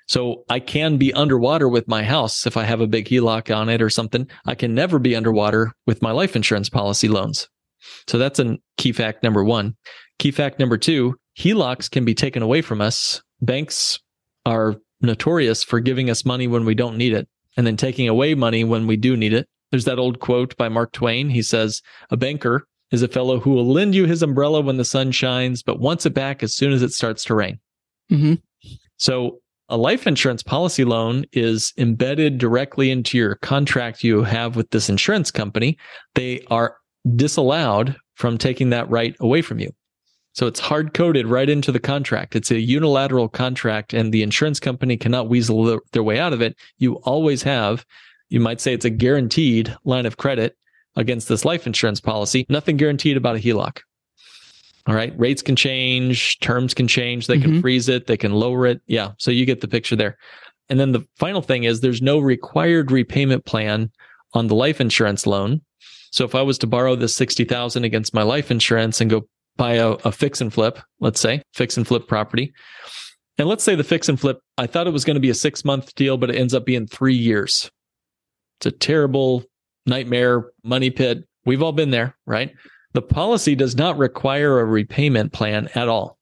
So 0.09 0.43
I 0.51 0.59
can 0.59 0.97
be 0.97 1.13
underwater 1.13 1.69
with 1.69 1.87
my 1.87 2.03
house 2.03 2.45
if 2.45 2.57
I 2.57 2.65
have 2.65 2.81
a 2.81 2.89
big 2.89 3.07
HELOC 3.07 3.55
on 3.55 3.69
it 3.69 3.81
or 3.81 3.91
something. 3.91 4.29
I 4.47 4.57
can 4.57 4.75
never 4.75 4.99
be 4.99 5.15
underwater 5.15 5.73
with 5.87 6.03
my 6.03 6.11
life 6.11 6.35
insurance 6.35 6.69
policy 6.69 7.07
loans. 7.07 7.49
So 8.09 8.19
that's 8.19 8.38
a 8.38 8.59
key 8.76 8.93
fact 8.93 9.23
number 9.23 9.45
one. 9.45 9.76
Key 10.19 10.31
fact 10.31 10.59
number 10.59 10.78
two 10.78 11.16
HELOCs 11.38 11.90
can 11.90 12.05
be 12.05 12.14
taken 12.14 12.43
away 12.43 12.62
from 12.62 12.81
us. 12.81 13.23
Banks 13.40 13.99
are 14.45 14.76
notorious 15.00 15.62
for 15.62 15.81
giving 15.81 16.09
us 16.09 16.25
money 16.25 16.47
when 16.47 16.64
we 16.64 16.75
don't 16.75 16.97
need 16.97 17.12
it 17.12 17.28
and 17.57 17.66
then 17.66 17.76
taking 17.76 18.09
away 18.09 18.35
money 18.35 18.64
when 18.64 18.87
we 18.87 18.97
do 18.97 19.16
need 19.16 19.33
it. 19.33 19.47
There's 19.71 19.85
that 19.85 19.99
old 19.99 20.21
quote 20.21 20.57
by 20.57 20.69
Mark 20.69 20.93
Twain. 20.93 21.28
He 21.28 21.43
says, 21.43 21.83
A 22.11 22.16
banker 22.16 22.66
is 22.93 23.02
a 23.02 23.09
fellow 23.09 23.40
who 23.40 23.50
will 23.50 23.66
lend 23.66 23.95
you 23.95 24.07
his 24.07 24.23
umbrella 24.23 24.61
when 24.61 24.76
the 24.76 24.85
sun 24.85 25.11
shines, 25.11 25.62
but 25.62 25.81
wants 25.81 26.07
it 26.07 26.14
back 26.14 26.43
as 26.43 26.55
soon 26.55 26.73
as 26.73 26.83
it 26.83 26.93
starts 26.93 27.25
to 27.25 27.35
rain. 27.35 27.59
Mm-hmm. 28.11 28.35
So 28.99 29.40
a 29.69 29.76
life 29.76 30.07
insurance 30.07 30.43
policy 30.43 30.85
loan 30.85 31.25
is 31.33 31.73
embedded 31.76 32.38
directly 32.38 32.90
into 32.90 33.19
your 33.19 33.35
contract 33.37 34.05
you 34.05 34.23
have 34.23 34.55
with 34.55 34.71
this 34.71 34.88
insurance 34.88 35.31
company. 35.31 35.76
They 36.14 36.43
are 36.50 36.76
disallowed 37.15 37.97
from 38.15 38.39
taking 38.39 38.71
that 38.71 38.89
right 38.91 39.15
away 39.21 39.43
from 39.43 39.59
you. 39.61 39.73
So 40.33 40.47
it's 40.47 40.61
hard 40.61 40.93
coded 40.93 41.27
right 41.27 41.49
into 41.49 41.73
the 41.73 41.81
contract. 41.81 42.37
It's 42.37 42.51
a 42.51 42.61
unilateral 42.61 43.29
contract 43.29 43.95
and 43.95 44.13
the 44.13 44.23
insurance 44.23 44.61
company 44.61 44.97
cannot 44.97 45.29
weasel 45.29 45.81
their 45.93 46.03
way 46.03 46.19
out 46.19 46.33
of 46.35 46.43
it. 46.43 46.57
You 46.79 46.95
always 47.05 47.43
have, 47.45 47.87
you 48.29 48.41
might 48.41 48.61
say 48.61 48.75
it's 48.75 48.85
a 48.85 48.91
guaranteed 48.91 49.75
line 49.85 50.05
of 50.05 50.19
credit 50.19 50.57
against 50.95 51.29
this 51.29 51.45
life 51.45 51.67
insurance 51.67 52.01
policy. 52.01 52.45
Nothing 52.51 52.77
guaranteed 52.77 53.17
about 53.17 53.37
a 53.37 53.39
HELOC. 53.39 53.81
All 54.87 54.95
right. 54.95 55.19
Rates 55.19 55.43
can 55.43 55.57
change, 55.57 56.39
terms 56.41 56.75
can 56.75 56.87
change. 56.87 57.27
They 57.27 57.39
can 57.39 57.55
Mhm. 57.55 57.61
freeze 57.61 57.89
it, 57.89 58.07
they 58.07 58.17
can 58.17 58.33
lower 58.33 58.67
it. 58.67 58.81
Yeah. 58.87 59.13
So 59.19 59.31
you 59.31 59.45
get 59.47 59.61
the 59.61 59.69
picture 59.69 59.97
there. 59.97 60.17
And 60.69 60.79
then 60.79 60.93
the 60.93 61.05
final 61.17 61.43
thing 61.43 61.65
is 61.65 61.81
there's 61.81 62.03
no 62.03 62.19
required 62.19 62.91
repayment 62.91 63.45
plan 63.47 63.91
on 64.35 64.49
the 64.49 64.55
life 64.55 64.81
insurance 64.81 65.27
loan. 65.27 65.63
So 66.11 66.25
if 66.25 66.35
I 66.35 66.43
was 66.43 66.59
to 66.59 66.67
borrow 66.67 66.97
this 66.97 67.15
60,000 67.17 67.85
against 67.85 68.15
my 68.15 68.23
life 68.23 68.51
insurance 68.51 69.01
and 69.01 69.11
go 69.11 69.27
buy 69.57 69.75
a, 69.75 69.91
a 69.91 70.13
fix 70.13 70.41
and 70.41 70.53
flip, 70.53 70.79
let's 71.01 71.21
say 71.21 71.43
fix 71.55 71.77
and 71.77 71.87
flip 71.87 72.07
property. 72.09 72.53
And 73.39 73.49
let's 73.49 73.65
say 73.65 73.75
the 73.75 73.85
fix 73.85 74.09
and 74.09 74.19
flip, 74.19 74.41
I 74.57 74.67
thought 74.67 74.87
it 74.87 74.93
was 74.93 75.05
going 75.05 75.17
to 75.17 75.21
be 75.21 75.31
a 75.31 75.35
six 75.35 75.65
month 75.65 75.95
deal, 75.95 76.17
but 76.17 76.31
it 76.31 76.37
ends 76.37 76.55
up 76.55 76.65
being 76.65 76.87
three 76.87 77.15
years. 77.15 77.71
It's 78.59 78.67
a 78.67 78.71
terrible 78.71 79.45
nightmare 79.85 80.51
money 80.65 80.91
pit. 80.91 81.25
We've 81.45 81.63
all 81.63 81.73
been 81.73 81.91
there, 81.91 82.17
right? 82.27 82.55
The 82.95 83.03
policy 83.03 83.55
does 83.55 83.77
not 83.77 83.99
require 83.99 84.59
a 84.59 84.65
repayment 84.65 85.33
plan 85.33 85.69
at 85.75 85.89
all 85.89 86.19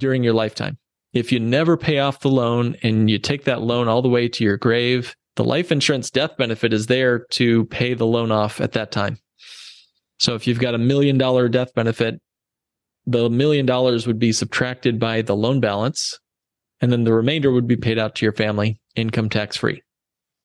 during 0.00 0.24
your 0.24 0.32
lifetime. 0.32 0.78
If 1.12 1.30
you 1.30 1.40
never 1.40 1.76
pay 1.76 1.98
off 1.98 2.20
the 2.20 2.30
loan 2.30 2.76
and 2.82 3.10
you 3.10 3.18
take 3.18 3.44
that 3.44 3.62
loan 3.62 3.88
all 3.88 4.02
the 4.02 4.08
way 4.08 4.28
to 4.28 4.44
your 4.44 4.56
grave, 4.56 5.14
the 5.36 5.44
life 5.44 5.70
insurance 5.70 6.10
death 6.10 6.36
benefit 6.36 6.72
is 6.72 6.86
there 6.86 7.20
to 7.30 7.66
pay 7.66 7.94
the 7.94 8.06
loan 8.06 8.32
off 8.32 8.60
at 8.60 8.72
that 8.72 8.90
time. 8.90 9.18
So 10.18 10.34
if 10.34 10.46
you've 10.46 10.58
got 10.60 10.74
a 10.74 10.78
million 10.78 11.18
dollar 11.18 11.48
death 11.48 11.74
benefit, 11.74 12.20
the 13.06 13.30
million 13.30 13.66
dollars 13.66 14.06
would 14.06 14.18
be 14.18 14.32
subtracted 14.32 14.98
by 14.98 15.22
the 15.22 15.36
loan 15.36 15.60
balance, 15.60 16.18
and 16.80 16.90
then 16.90 17.04
the 17.04 17.12
remainder 17.12 17.52
would 17.52 17.68
be 17.68 17.76
paid 17.76 17.98
out 17.98 18.16
to 18.16 18.24
your 18.26 18.32
family 18.32 18.80
income 18.96 19.28
tax 19.28 19.56
free. 19.56 19.82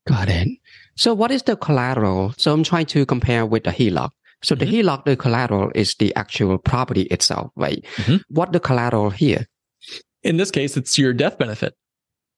Got 0.08 0.30
it. 0.30 0.48
So 0.96 1.14
what 1.14 1.32
is 1.32 1.44
the 1.44 1.56
collateral? 1.56 2.34
So 2.38 2.54
I'm 2.54 2.64
trying 2.64 2.86
to 2.88 3.06
compare 3.06 3.46
with 3.46 3.64
the 3.64 3.72
HELOC. 3.72 4.12
So 4.44 4.56
the 4.56 4.66
Mhm. 4.66 4.72
HELOC, 4.84 5.06
the 5.06 5.16
collateral 5.16 5.72
is 5.74 5.96
the 5.96 6.14
actual 6.16 6.58
property 6.58 7.04
itself, 7.04 7.52
right? 7.56 7.84
Mhm. 7.98 8.22
What 8.28 8.52
the 8.52 8.60
collateral 8.60 9.10
here? 9.12 9.48
In 10.24 10.38
this 10.38 10.52
case, 10.52 10.76
it's 10.76 10.98
your 10.98 11.14
death 11.14 11.38
benefit. 11.38 11.76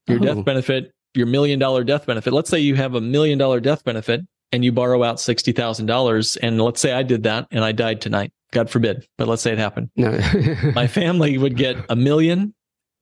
Your 0.07 0.19
Oh. 0.19 0.21
death 0.35 0.45
benefit, 0.45 0.91
your 1.15 1.27
million 1.27 1.59
dollar 1.59 1.83
death 1.83 2.05
benefit. 2.05 2.33
Let's 2.33 2.49
say 2.49 2.59
you 2.59 2.75
have 2.75 2.95
a 2.95 3.01
million 3.01 3.37
dollar 3.37 3.59
death 3.59 3.83
benefit 3.83 4.21
and 4.51 4.63
you 4.63 4.71
borrow 4.71 5.03
out 5.03 5.17
$60,000. 5.17 6.37
And 6.41 6.61
let's 6.61 6.81
say 6.81 6.93
I 6.93 7.03
did 7.03 7.23
that 7.23 7.47
and 7.51 7.63
I 7.63 7.71
died 7.71 8.01
tonight. 8.01 8.31
God 8.51 8.69
forbid, 8.69 9.07
but 9.17 9.27
let's 9.27 9.41
say 9.41 9.51
it 9.51 9.57
happened. 9.57 9.89
No. 9.95 10.11
My 10.75 10.85
family 10.87 11.37
would 11.37 11.57
get 11.57 11.75
a 11.89 11.95
million 11.95 12.53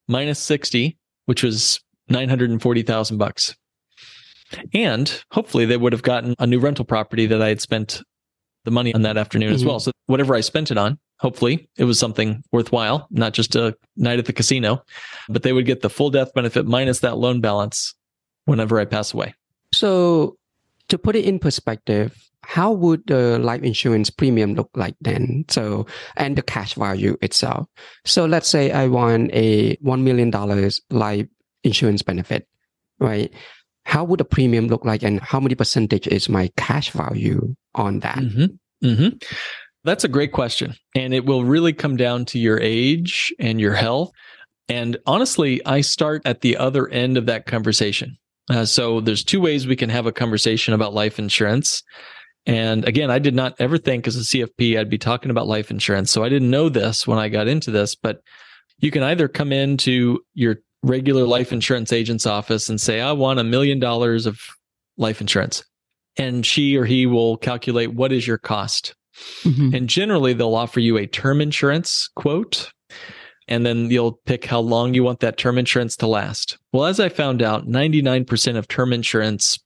minus 0.08 0.40
60, 0.40 0.98
which 1.26 1.44
was 1.44 1.82
940,000 2.10 3.18
bucks. 3.18 3.56
And 4.74 5.24
hopefully 5.32 5.66
they 5.66 5.78
would 5.78 5.94
have 5.94 6.04
gotten 6.04 6.36
a 6.40 6.48
new 6.48 6.60
rental 6.60 6.86
property 6.86 7.26
that 7.28 7.42
I 7.42 7.50
had 7.50 7.62
spent 7.62 8.02
the 8.66 8.72
money 8.72 8.94
on 8.94 9.02
that 9.04 9.18
afternoon 9.18 9.54
as 9.54 9.64
Mhm. 9.64 9.68
well. 9.68 9.80
So 9.80 9.92
whatever 10.08 10.36
I 10.36 10.42
spent 10.42 10.72
it 10.72 10.78
on, 10.78 11.00
hopefully 11.20 11.68
it 11.78 11.86
was 11.86 11.98
something 11.98 12.44
worthwhile, 12.52 13.08
not 13.10 13.34
just 13.34 13.56
a 13.56 13.76
night 13.98 14.20
at 14.20 14.26
the 14.26 14.34
casino, 14.34 14.84
but 15.30 15.44
they 15.44 15.52
would 15.54 15.66
get 15.66 15.82
the 15.82 15.90
full 15.90 16.10
death 16.10 16.34
benefit 16.34 16.66
minus 16.68 17.00
that 17.00 17.18
loan 17.18 17.42
balance 17.42 17.94
whenever 18.46 18.80
I 18.80 18.86
pass 18.86 19.14
away. 19.14 19.34
So 19.74 20.38
to 20.90 20.98
put 20.98 21.16
it 21.16 21.26
in 21.26 21.40
perspective, 21.40 22.16
how 22.44 22.72
would 22.72 23.06
the 23.08 23.40
life 23.40 23.62
insurance 23.62 24.10
premium 24.10 24.56
look 24.56 24.70
like 24.76 24.96
then? 25.02 25.46
So, 25.50 25.86
and 26.18 26.36
the 26.36 26.42
cash 26.42 26.74
value 26.74 27.18
itself. 27.22 27.68
So 28.06 28.26
let's 28.26 28.48
say 28.48 28.72
I 28.72 28.88
want 28.88 29.30
a 29.34 29.78
$1 29.78 30.02
million 30.02 30.32
life 30.90 31.28
insurance 31.64 32.02
benefit, 32.02 32.48
right? 33.00 33.32
How 33.86 34.04
would 34.04 34.20
the 34.20 34.26
premium 34.26 34.68
look 34.68 34.86
like 34.86 35.04
and 35.04 35.22
how 35.22 35.40
many 35.40 35.56
percentage 35.56 36.08
is 36.08 36.30
my 36.30 36.52
cash 36.58 36.92
value 36.92 37.56
on 37.76 38.00
that? 38.00 38.18
hmm 38.18 38.46
hmm 38.82 39.10
That's 39.84 40.04
a 40.04 40.08
great 40.08 40.32
question. 40.32 40.76
And 40.96 41.14
it 41.14 41.26
will 41.26 41.44
really 41.46 41.74
come 41.74 41.96
down 41.96 42.26
to 42.26 42.40
your 42.40 42.60
age 42.60 43.34
and 43.40 43.62
your 43.62 43.74
health. 43.74 44.12
And 44.68 44.98
honestly, 45.06 45.64
I 45.66 45.82
start 45.82 46.22
at 46.26 46.42
the 46.42 46.58
other 46.58 46.88
end 46.90 47.18
of 47.18 47.28
that 47.28 47.46
conversation. 47.46 48.18
Uh, 48.50 48.66
so 48.66 49.02
there's 49.02 49.24
two 49.24 49.40
ways 49.40 49.68
we 49.68 49.76
can 49.76 49.90
have 49.90 50.06
a 50.06 50.12
conversation 50.12 50.74
about 50.74 50.94
life 50.94 51.20
insurance. 51.20 51.84
And 52.46 52.88
again, 52.88 53.12
I 53.12 53.20
did 53.20 53.36
not 53.36 53.56
ever 53.60 53.78
think 53.78 54.08
as 54.08 54.18
a 54.18 54.22
CFP 54.22 54.78
I'd 54.78 54.90
be 54.90 54.98
talking 54.98 55.32
about 55.32 55.48
life 55.48 55.70
insurance. 55.70 56.12
So 56.12 56.24
I 56.24 56.30
didn't 56.30 56.50
know 56.50 56.70
this 56.70 57.06
when 57.08 57.20
I 57.20 57.30
got 57.30 57.48
into 57.48 57.72
this, 57.72 57.96
but 57.96 58.22
you 58.80 58.90
can 58.92 59.04
either 59.04 59.28
come 59.28 59.52
into 59.52 60.20
your 60.34 60.58
regular 60.84 61.26
life 61.26 61.54
insurance 61.54 61.94
agent's 61.94 62.26
office 62.26 62.68
and 62.68 62.82
say, 62.82 63.00
I 63.00 63.12
want 63.12 63.40
a 63.40 63.44
million 63.44 63.80
dollars 63.80 64.26
of 64.26 64.40
life 64.98 65.22
insurance. 65.22 65.64
And 66.18 66.46
she 66.46 66.76
or 66.76 66.86
he 66.86 67.06
will 67.06 67.38
calculate 67.38 67.94
what 67.94 68.12
is 68.12 68.28
your 68.28 68.40
cost. 68.40 68.96
Mhm. 69.44 69.76
And 69.76 69.88
generally, 69.88 70.34
they'll 70.34 70.56
offer 70.56 70.80
you 70.80 70.98
a 70.98 71.06
term 71.06 71.42
insurance 71.42 72.10
quote. 72.16 72.72
And 73.48 73.66
then 73.66 73.90
you'll 73.90 74.14
pick 74.26 74.46
how 74.46 74.60
long 74.60 74.94
you 74.94 75.04
want 75.04 75.20
that 75.22 75.38
term 75.38 75.58
insurance 75.58 75.98
to 75.98 76.08
last. 76.08 76.58
Well, 76.72 76.86
as 76.86 77.00
I 77.00 77.10
found 77.10 77.42
out, 77.42 77.68
99% 77.68 78.56
of 78.56 78.68
term 78.68 78.94
insurance 78.94 79.60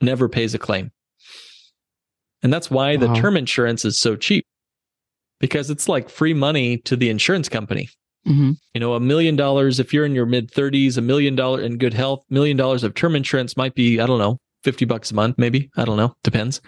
never 0.00 0.28
pays 0.28 0.54
a 0.54 0.58
claim. 0.58 0.90
And 2.42 2.52
that's 2.52 2.70
why 2.70 2.96
the 2.96 3.06
term 3.14 3.36
insurance 3.36 3.84
is 3.84 3.98
so 3.98 4.16
cheap 4.16 4.46
because 5.40 5.70
it's 5.70 5.88
like 5.88 6.08
free 6.08 6.34
money 6.34 6.78
to 6.78 6.96
the 6.96 7.08
insurance 7.08 7.48
company. 7.48 7.88
Mhm. 8.26 8.56
You 8.72 8.80
know, 8.80 8.94
a 8.94 9.00
million 9.00 9.36
dollars, 9.36 9.78
if 9.78 9.92
you're 9.92 10.06
in 10.06 10.14
your 10.14 10.26
mid 10.26 10.50
30s, 10.50 10.96
a 10.96 11.02
million 11.02 11.34
dollar 11.34 11.60
in 11.60 11.78
good 11.78 11.94
health, 11.94 12.24
million 12.30 12.56
dollars 12.56 12.82
of 12.82 12.94
term 12.94 13.14
insurance 13.14 13.56
might 13.56 13.74
be, 13.74 14.00
I 14.00 14.06
don't 14.06 14.18
know, 14.18 14.38
50 14.62 14.84
bucks 14.86 15.10
a 15.10 15.14
month, 15.14 15.36
maybe. 15.38 15.70
I 15.76 15.84
don't 15.84 15.96
know. 15.98 16.14
Depends 16.22 16.60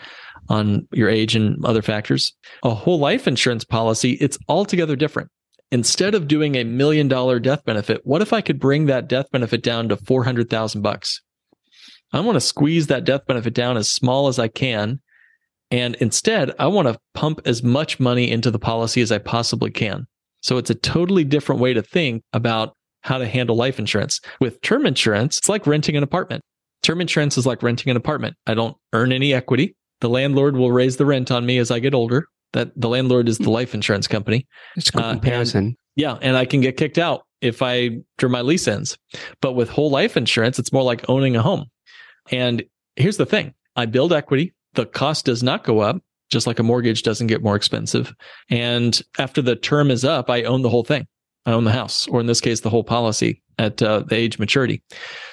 on 0.49 0.87
your 0.93 1.09
age 1.09 1.35
and 1.35 1.65
other 1.65 1.83
factors. 1.83 2.33
A 2.63 2.75
whole 2.75 2.99
life 2.99 3.27
insurance 3.27 3.65
policy, 3.65 4.13
it's 4.13 4.39
altogether 4.49 4.97
different. 4.97 5.31
Instead 5.77 6.15
of 6.15 6.27
doing 6.27 6.55
a 6.55 6.65
million 6.65 7.07
dollar 7.07 7.39
death 7.39 7.63
benefit, 7.67 8.01
what 8.05 8.23
if 8.23 8.33
I 8.33 8.41
could 8.41 8.59
bring 8.59 8.87
that 8.87 9.11
death 9.11 9.31
benefit 9.31 9.63
down 9.63 9.91
to 9.91 9.99
400,000 9.99 10.81
bucks? 10.81 11.21
I 12.15 12.21
want 12.21 12.37
to 12.37 12.41
squeeze 12.41 12.87
that 12.87 13.05
death 13.05 13.27
benefit 13.27 13.53
down 13.53 13.77
as 13.77 13.87
small 13.87 14.29
as 14.29 14.39
I 14.39 14.49
can. 14.49 15.01
And 15.71 15.95
instead, 15.97 16.51
I 16.59 16.67
want 16.69 16.89
to 16.89 16.99
pump 17.13 17.43
as 17.45 17.63
much 17.63 18.01
money 18.01 18.31
into 18.31 18.51
the 18.51 18.59
policy 18.59 19.03
as 19.03 19.13
I 19.13 19.19
possibly 19.19 19.71
can. 19.71 20.07
So 20.41 20.57
it's 20.57 20.71
a 20.71 20.75
totally 20.75 21.25
different 21.25 21.61
way 21.61 21.75
to 21.75 21.83
think 21.83 22.23
about 22.33 22.75
how 23.03 23.19
to 23.19 23.29
handle 23.29 23.55
life 23.55 23.79
insurance. 23.79 24.19
With 24.41 24.63
term 24.63 24.87
insurance, 24.87 25.37
it's 25.37 25.51
like 25.51 25.67
renting 25.67 25.95
an 25.95 26.03
apartment. 26.03 26.43
Term 26.85 27.03
insurance 27.03 27.37
is 27.37 27.45
like 27.45 27.63
renting 27.63 27.91
an 27.91 27.99
apartment. 27.99 28.35
I 28.47 28.55
don't 28.55 28.79
earn 28.95 29.13
any 29.13 29.35
equity. 29.35 29.77
The 30.01 30.09
landlord 30.09 30.57
will 30.57 30.73
raise 30.73 30.97
the 30.97 31.05
rent 31.05 31.31
on 31.31 31.45
me 31.45 31.59
as 31.59 31.71
I 31.71 31.81
get 31.81 31.93
older. 31.93 32.29
That 32.53 32.71
the 32.81 32.89
landlord 32.89 33.29
is 33.29 33.39
the 33.39 33.51
life 33.51 33.75
insurance 33.75 34.07
company. 34.09 34.47
It's 34.77 34.89
a 34.89 34.93
good 34.93 35.03
Uh, 35.03 35.09
and- 35.11 35.21
comparison. 35.23 35.77
Yeah, 35.97 36.19
and 36.21 36.37
I 36.37 36.45
can 36.45 36.61
get 36.61 36.77
kicked 36.77 36.99
out 36.99 37.23
if 37.41 37.63
I 37.63 37.99
after 38.17 38.29
my 38.29 38.43
lease 38.43 38.69
ends. 38.69 38.99
But 39.41 39.53
with 39.53 39.69
whole 39.71 39.91
life 39.91 40.17
insurance, 40.17 40.59
it's 40.59 40.73
more 40.73 40.83
like 40.83 41.09
owning 41.09 41.37
a 41.37 41.43
home. 41.43 41.67
And 42.31 42.63
here's 42.97 43.17
the 43.17 43.27
thing: 43.27 43.55
I 43.77 43.87
build 43.87 44.13
equity. 44.13 44.55
The 44.75 44.87
cost 44.87 45.25
does 45.25 45.43
not 45.43 45.65
go 45.65 45.81
up, 45.81 45.97
just 46.31 46.47
like 46.47 46.59
a 46.59 46.63
mortgage 46.63 47.03
doesn't 47.03 47.29
get 47.29 47.43
more 47.43 47.57
expensive. 47.57 48.15
And 48.51 49.01
after 49.19 49.41
the 49.41 49.57
term 49.57 49.91
is 49.91 50.05
up, 50.05 50.29
I 50.29 50.43
own 50.43 50.63
the 50.63 50.69
whole 50.69 50.85
thing. 50.85 51.07
I 51.47 51.53
own 51.53 51.65
the 51.65 51.73
house, 51.73 52.07
or 52.09 52.21
in 52.21 52.27
this 52.27 52.41
case, 52.41 52.61
the 52.61 52.71
whole 52.71 52.85
policy 52.85 53.43
at 53.59 53.81
uh, 53.83 54.01
the 54.01 54.17
age 54.17 54.39
maturity. 54.39 54.83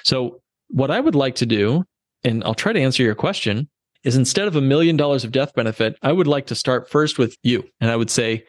So, 0.04 0.40
what 0.68 0.90
I 0.90 1.00
would 1.00 1.14
like 1.14 1.34
to 1.36 1.46
do, 1.46 1.84
and 2.22 2.42
I'll 2.44 2.54
try 2.54 2.72
to 2.72 2.80
answer 2.80 3.02
your 3.02 3.14
question, 3.14 3.68
is 4.04 4.16
instead 4.16 4.46
of 4.46 4.56
a 4.56 4.60
million 4.60 4.96
dollars 4.96 5.24
of 5.24 5.32
death 5.32 5.54
benefit, 5.54 5.96
I 6.02 6.12
would 6.12 6.26
like 6.26 6.46
to 6.46 6.54
start 6.54 6.90
first 6.90 7.18
with 7.18 7.36
you. 7.42 7.64
And 7.80 7.90
I 7.90 7.96
would 7.96 8.10
say, 8.10 8.44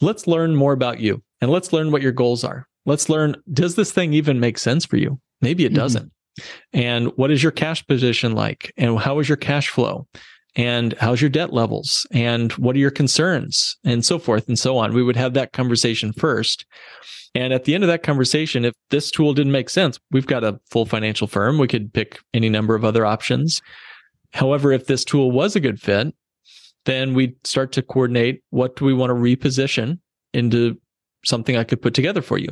let's 0.00 0.26
learn 0.26 0.54
more 0.56 0.72
about 0.72 1.00
you 1.00 1.22
and 1.40 1.50
let's 1.50 1.72
learn 1.72 1.90
what 1.90 2.02
your 2.02 2.12
goals 2.12 2.44
are. 2.44 2.66
let's 2.86 3.08
learn 3.08 3.36
does 3.52 3.74
this 3.74 3.92
thing 3.92 4.12
even 4.12 4.40
make 4.40 4.58
sense 4.58 4.86
for 4.86 4.96
you? 4.96 5.20
Maybe 5.40 5.64
it 5.64 5.74
doesn't. 5.74 6.06
Mm-hmm. 6.06 6.78
And 6.78 7.06
what 7.16 7.30
is 7.30 7.42
your 7.42 7.52
cash 7.52 7.86
position 7.86 8.32
like? 8.32 8.72
And 8.76 8.98
how 8.98 9.18
is 9.18 9.28
your 9.28 9.36
cash 9.36 9.68
flow? 9.68 10.06
And 10.54 10.94
how's 10.94 11.20
your 11.20 11.30
debt 11.30 11.52
levels? 11.52 12.06
And 12.12 12.52
what 12.52 12.76
are 12.76 12.78
your 12.78 12.90
concerns? 12.90 13.76
And 13.84 14.04
so 14.04 14.18
forth 14.18 14.48
and 14.48 14.58
so 14.58 14.78
on. 14.78 14.94
We 14.94 15.02
would 15.02 15.16
have 15.16 15.34
that 15.34 15.52
conversation 15.52 16.12
first. 16.12 16.64
And 17.34 17.52
at 17.52 17.64
the 17.64 17.74
end 17.74 17.84
of 17.84 17.88
that 17.88 18.02
conversation, 18.02 18.64
if 18.64 18.72
this 18.90 19.10
tool 19.10 19.34
didn't 19.34 19.52
make 19.52 19.68
sense, 19.68 19.98
we've 20.10 20.26
got 20.26 20.44
a 20.44 20.58
full 20.70 20.86
financial 20.86 21.26
firm. 21.26 21.58
We 21.58 21.68
could 21.68 21.92
pick 21.92 22.20
any 22.32 22.48
number 22.48 22.74
of 22.74 22.84
other 22.84 23.04
options. 23.04 23.60
However, 24.36 24.70
if 24.70 24.86
this 24.86 25.02
tool 25.02 25.30
was 25.30 25.56
a 25.56 25.60
good 25.60 25.80
fit, 25.80 26.14
then 26.84 27.14
we 27.14 27.36
start 27.44 27.72
to 27.72 27.82
coordinate 27.82 28.42
what 28.50 28.76
do 28.76 28.84
we 28.84 28.92
want 28.92 29.10
to 29.10 29.14
reposition 29.14 29.98
into 30.34 30.78
something 31.24 31.56
I 31.56 31.64
could 31.64 31.80
put 31.80 31.94
together 31.94 32.20
for 32.20 32.36
you. 32.36 32.48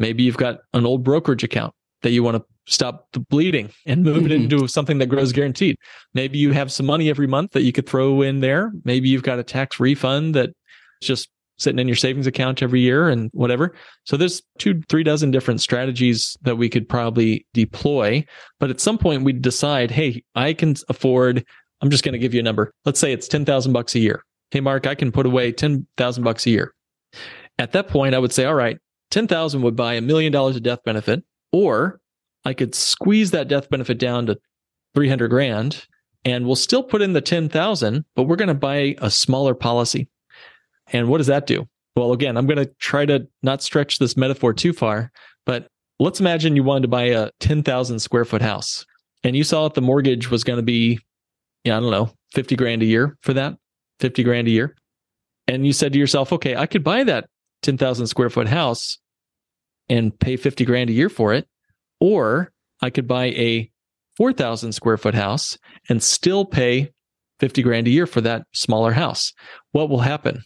Maybe 0.00 0.24
you've 0.24 0.36
got 0.36 0.58
an 0.72 0.84
old 0.84 1.04
brokerage 1.04 1.44
account 1.44 1.72
that 2.02 2.10
you 2.10 2.24
want 2.24 2.36
to 2.38 2.44
stop 2.66 3.08
the 3.12 3.20
bleeding 3.20 3.70
and 3.86 4.02
move 4.02 4.24
mm-hmm. 4.24 4.26
it 4.26 4.32
into 4.32 4.66
something 4.66 4.98
that 4.98 5.06
grows 5.06 5.32
guaranteed. 5.32 5.76
Maybe 6.14 6.38
you 6.38 6.50
have 6.52 6.72
some 6.72 6.86
money 6.86 7.08
every 7.08 7.28
month 7.28 7.52
that 7.52 7.62
you 7.62 7.72
could 7.72 7.88
throw 7.88 8.20
in 8.20 8.40
there. 8.40 8.72
Maybe 8.84 9.08
you've 9.08 9.22
got 9.22 9.38
a 9.38 9.44
tax 9.44 9.78
refund 9.78 10.34
that 10.34 10.50
just 11.00 11.28
sitting 11.58 11.78
in 11.78 11.88
your 11.88 11.96
savings 11.96 12.26
account 12.26 12.62
every 12.62 12.80
year 12.80 13.08
and 13.08 13.30
whatever. 13.32 13.74
So 14.04 14.16
there's 14.16 14.42
two, 14.58 14.82
three 14.88 15.02
dozen 15.02 15.30
different 15.30 15.60
strategies 15.60 16.36
that 16.42 16.56
we 16.56 16.68
could 16.68 16.88
probably 16.88 17.46
deploy. 17.54 18.24
But 18.60 18.70
at 18.70 18.80
some 18.80 18.98
point 18.98 19.22
we'd 19.22 19.42
decide, 19.42 19.90
Hey, 19.90 20.24
I 20.34 20.52
can 20.52 20.74
afford, 20.88 21.44
I'm 21.80 21.90
just 21.90 22.04
going 22.04 22.12
to 22.14 22.18
give 22.18 22.34
you 22.34 22.40
a 22.40 22.44
number. 22.44 22.72
Let's 22.84 23.00
say 23.00 23.12
it's 23.12 23.28
10,000 23.28 23.72
bucks 23.72 23.94
a 23.94 24.00
year. 24.00 24.24
Hey, 24.50 24.60
Mark, 24.60 24.86
I 24.86 24.94
can 24.94 25.12
put 25.12 25.26
away 25.26 25.52
10,000 25.52 26.24
bucks 26.24 26.46
a 26.46 26.50
year. 26.50 26.74
At 27.58 27.72
that 27.72 27.88
point, 27.88 28.14
I 28.14 28.18
would 28.18 28.32
say, 28.32 28.44
all 28.44 28.54
right, 28.54 28.78
10,000 29.10 29.62
would 29.62 29.76
buy 29.76 29.94
a 29.94 30.00
million 30.00 30.32
dollars 30.32 30.56
of 30.56 30.62
death 30.62 30.80
benefit, 30.84 31.22
or 31.52 32.00
I 32.44 32.52
could 32.52 32.74
squeeze 32.74 33.30
that 33.30 33.48
death 33.48 33.70
benefit 33.70 33.98
down 33.98 34.26
to 34.26 34.38
300 34.94 35.28
grand 35.28 35.86
and 36.24 36.46
we'll 36.46 36.56
still 36.56 36.82
put 36.82 37.02
in 37.02 37.12
the 37.12 37.20
10,000, 37.20 38.04
but 38.16 38.22
we're 38.24 38.36
going 38.36 38.48
to 38.48 38.54
buy 38.54 38.96
a 38.98 39.10
smaller 39.10 39.54
policy. 39.54 40.08
And 40.94 41.08
what 41.08 41.18
does 41.18 41.26
that 41.26 41.46
do? 41.46 41.66
Well, 41.96 42.12
again, 42.12 42.38
I'm 42.38 42.46
going 42.46 42.64
to 42.64 42.72
try 42.78 43.04
to 43.04 43.28
not 43.42 43.62
stretch 43.62 43.98
this 43.98 44.16
metaphor 44.16 44.54
too 44.54 44.72
far, 44.72 45.12
but 45.44 45.68
let's 45.98 46.20
imagine 46.20 46.56
you 46.56 46.62
wanted 46.62 46.82
to 46.82 46.88
buy 46.88 47.04
a 47.04 47.30
10,000 47.40 47.98
square 47.98 48.24
foot 48.24 48.40
house 48.40 48.86
and 49.24 49.34
you 49.34 49.42
saw 49.42 49.64
that 49.64 49.74
the 49.74 49.80
mortgage 49.80 50.30
was 50.30 50.44
going 50.44 50.58
to 50.58 50.62
be, 50.62 51.00
yeah, 51.64 51.76
I 51.76 51.80
don't 51.80 51.90
know, 51.90 52.10
50 52.32 52.56
grand 52.56 52.82
a 52.82 52.86
year 52.86 53.16
for 53.22 53.32
that, 53.32 53.56
50 54.00 54.22
grand 54.22 54.46
a 54.48 54.50
year. 54.50 54.76
And 55.48 55.66
you 55.66 55.72
said 55.72 55.92
to 55.92 55.98
yourself, 55.98 56.32
okay, 56.32 56.56
I 56.56 56.66
could 56.66 56.84
buy 56.84 57.04
that 57.04 57.28
10,000 57.62 58.06
square 58.06 58.30
foot 58.30 58.48
house 58.48 58.98
and 59.88 60.18
pay 60.18 60.36
50 60.36 60.64
grand 60.64 60.90
a 60.90 60.92
year 60.92 61.08
for 61.08 61.32
it. 61.34 61.48
Or 62.00 62.52
I 62.80 62.90
could 62.90 63.08
buy 63.08 63.26
a 63.26 63.70
4,000 64.16 64.72
square 64.72 64.96
foot 64.96 65.14
house 65.14 65.58
and 65.88 66.02
still 66.02 66.44
pay 66.44 66.92
50 67.40 67.62
grand 67.62 67.86
a 67.86 67.90
year 67.90 68.06
for 68.06 68.20
that 68.20 68.46
smaller 68.52 68.92
house. 68.92 69.32
What 69.72 69.88
will 69.88 70.00
happen? 70.00 70.42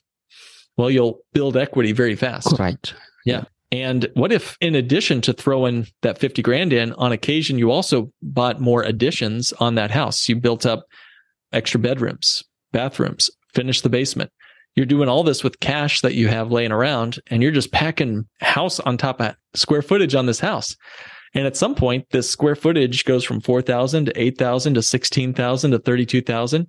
Well, 0.79 0.91
you'll 0.91 1.21
build 1.35 1.57
equity 1.57 1.93
very 1.93 2.15
fast. 2.15 2.59
Right. 2.59 2.95
Yeah. 3.27 3.45
And 3.71 4.09
what 4.15 4.33
if, 4.33 4.57
in 4.61 4.75
addition 4.75 5.21
to 5.23 5.35
throwing 5.35 5.87
that 6.01 6.19
50 6.19 6.41
grand 6.41 6.73
in, 6.73 6.95
on 6.95 7.13
occasion, 7.13 7.59
you 7.59 7.71
also 7.71 8.11
bought 8.23 8.61
more 8.61 8.83
additions 8.83 9.53
on 9.55 9.75
that 9.75 9.91
house? 9.91 10.29
You 10.29 10.37
built 10.37 10.65
up 10.65 10.87
extra 11.53 11.79
bedrooms, 11.79 12.43
bathrooms, 12.73 13.29
finished 13.53 13.83
the 13.83 13.91
basement. 13.91 14.31
You're 14.75 14.87
doing 14.87 15.09
all 15.09 15.25
this 15.25 15.43
with 15.43 15.61
cash 15.61 16.01
that 16.01 16.15
you 16.15 16.29
have 16.29 16.53
laying 16.53 16.73
around, 16.73 17.19
and 17.27 17.43
you're 17.43 17.53
just 17.53 17.73
packing 17.73 18.27
house 18.41 18.79
on 18.81 18.97
top 18.97 19.21
of 19.21 19.35
square 19.55 19.83
footage 19.83 20.15
on 20.15 20.27
this 20.27 20.41
house. 20.41 20.77
And 21.35 21.47
at 21.47 21.57
some 21.57 21.75
point, 21.75 22.07
this 22.11 22.31
square 22.31 22.55
footage 22.55 23.05
goes 23.05 23.25
from 23.25 23.41
4,000 23.41 24.07
to 24.07 24.21
8,000 24.21 24.75
to 24.75 24.83
16,000 24.83 25.71
to 25.73 25.79
32,000. 25.79 26.67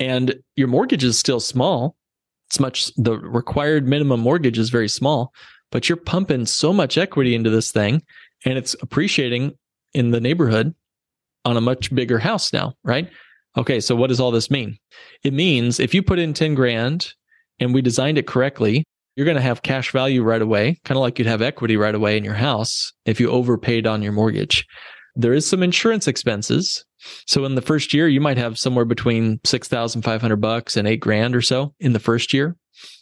And 0.00 0.34
your 0.56 0.68
mortgage 0.68 1.04
is 1.04 1.18
still 1.18 1.38
small. 1.38 1.94
It's 2.52 2.60
much, 2.60 2.94
the 2.96 3.16
required 3.18 3.88
minimum 3.88 4.20
mortgage 4.20 4.58
is 4.58 4.68
very 4.68 4.86
small, 4.86 5.32
but 5.70 5.88
you're 5.88 5.96
pumping 5.96 6.44
so 6.44 6.70
much 6.70 6.98
equity 6.98 7.34
into 7.34 7.48
this 7.48 7.72
thing 7.72 8.02
and 8.44 8.58
it's 8.58 8.76
appreciating 8.82 9.52
in 9.94 10.10
the 10.10 10.20
neighborhood 10.20 10.74
on 11.46 11.56
a 11.56 11.62
much 11.62 11.94
bigger 11.94 12.18
house 12.18 12.52
now, 12.52 12.74
right? 12.84 13.08
Okay. 13.56 13.80
So 13.80 13.96
what 13.96 14.08
does 14.08 14.20
all 14.20 14.30
this 14.30 14.50
mean? 14.50 14.76
It 15.24 15.32
means 15.32 15.80
if 15.80 15.94
you 15.94 16.02
put 16.02 16.18
in 16.18 16.34
10 16.34 16.54
grand 16.54 17.14
and 17.58 17.72
we 17.72 17.80
designed 17.80 18.18
it 18.18 18.26
correctly, 18.26 18.84
you're 19.16 19.24
going 19.24 19.36
to 19.38 19.40
have 19.40 19.62
cash 19.62 19.90
value 19.90 20.22
right 20.22 20.42
away, 20.42 20.78
kind 20.84 20.98
of 20.98 21.00
like 21.00 21.18
you'd 21.18 21.28
have 21.28 21.40
equity 21.40 21.78
right 21.78 21.94
away 21.94 22.18
in 22.18 22.24
your 22.24 22.34
house 22.34 22.92
if 23.06 23.18
you 23.18 23.30
overpaid 23.30 23.86
on 23.86 24.02
your 24.02 24.12
mortgage. 24.12 24.66
There 25.16 25.32
is 25.32 25.46
some 25.46 25.62
insurance 25.62 26.06
expenses. 26.06 26.84
So 27.26 27.44
in 27.44 27.54
the 27.54 27.62
first 27.62 27.92
year, 27.92 28.08
you 28.08 28.20
might 28.20 28.38
have 28.38 28.58
somewhere 28.58 28.84
between 28.84 29.40
6,500 29.44 30.36
bucks 30.36 30.76
and 30.76 30.86
eight 30.86 31.00
grand 31.00 31.34
or 31.34 31.42
so 31.42 31.74
in 31.80 31.92
the 31.92 31.98
first 31.98 32.32
year 32.32 32.56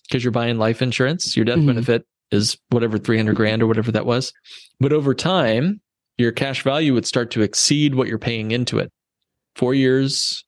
because 0.08 0.24
you're 0.24 0.32
buying 0.32 0.58
life 0.58 0.82
insurance. 0.82 1.36
Your 1.36 1.44
death 1.44 1.58
mm-hmm. 1.58 1.68
benefit 1.68 2.06
is 2.30 2.56
whatever 2.70 2.98
300 2.98 3.34
grand 3.34 3.62
or 3.62 3.66
whatever 3.66 3.92
that 3.92 4.06
was. 4.06 4.32
But 4.78 4.92
over 4.92 5.14
time, 5.14 5.80
your 6.18 6.32
cash 6.32 6.62
value 6.62 6.94
would 6.94 7.06
start 7.06 7.30
to 7.32 7.42
exceed 7.42 7.94
what 7.94 8.08
you're 8.08 8.18
paying 8.18 8.50
into 8.50 8.78
it. 8.78 8.92
Four 9.56 9.74
years, 9.74 10.44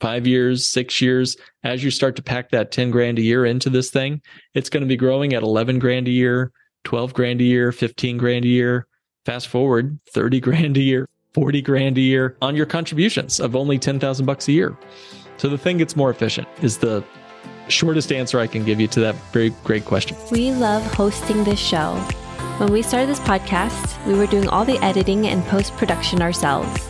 five 0.00 0.26
years, 0.26 0.66
six 0.66 1.00
years, 1.00 1.36
as 1.62 1.84
you 1.84 1.90
start 1.90 2.16
to 2.16 2.22
pack 2.22 2.50
that 2.50 2.72
10 2.72 2.90
grand 2.90 3.18
a 3.18 3.22
year 3.22 3.44
into 3.44 3.70
this 3.70 3.90
thing, 3.90 4.20
it's 4.54 4.70
going 4.70 4.82
to 4.82 4.88
be 4.88 4.96
growing 4.96 5.34
at 5.34 5.42
11 5.42 5.78
grand 5.78 6.08
a 6.08 6.12
year, 6.12 6.52
12 6.84 7.12
grand 7.14 7.40
a 7.40 7.44
year, 7.44 7.72
15 7.72 8.16
grand 8.16 8.44
a 8.44 8.48
year. 8.48 8.86
Fast 9.24 9.48
forward 9.48 9.98
30 10.12 10.40
grand 10.48 10.76
a 10.76 10.82
year, 10.82 11.08
40 11.38 11.62
grand 11.62 11.96
a 11.96 12.00
year 12.00 12.36
on 12.42 12.56
your 12.56 12.66
contributions 12.66 13.38
of 13.38 13.54
only 13.54 13.78
10,000 13.78 14.26
bucks 14.26 14.48
a 14.48 14.52
year. 14.52 14.76
So 15.36 15.48
the 15.48 15.56
thing 15.56 15.78
gets 15.78 15.94
more 15.94 16.10
efficient 16.10 16.48
is 16.62 16.78
the 16.78 17.04
shortest 17.68 18.10
answer 18.10 18.40
I 18.40 18.48
can 18.48 18.64
give 18.64 18.80
you 18.80 18.88
to 18.88 18.98
that 18.98 19.14
very 19.32 19.50
great 19.62 19.84
question. 19.84 20.16
We 20.32 20.50
love 20.50 20.82
hosting 20.94 21.44
this 21.44 21.60
show. 21.60 21.94
When 22.58 22.72
we 22.72 22.82
started 22.82 23.08
this 23.08 23.20
podcast, 23.20 24.04
we 24.04 24.14
were 24.14 24.26
doing 24.26 24.48
all 24.48 24.64
the 24.64 24.84
editing 24.84 25.28
and 25.28 25.44
post 25.44 25.72
production 25.74 26.22
ourselves. 26.22 26.88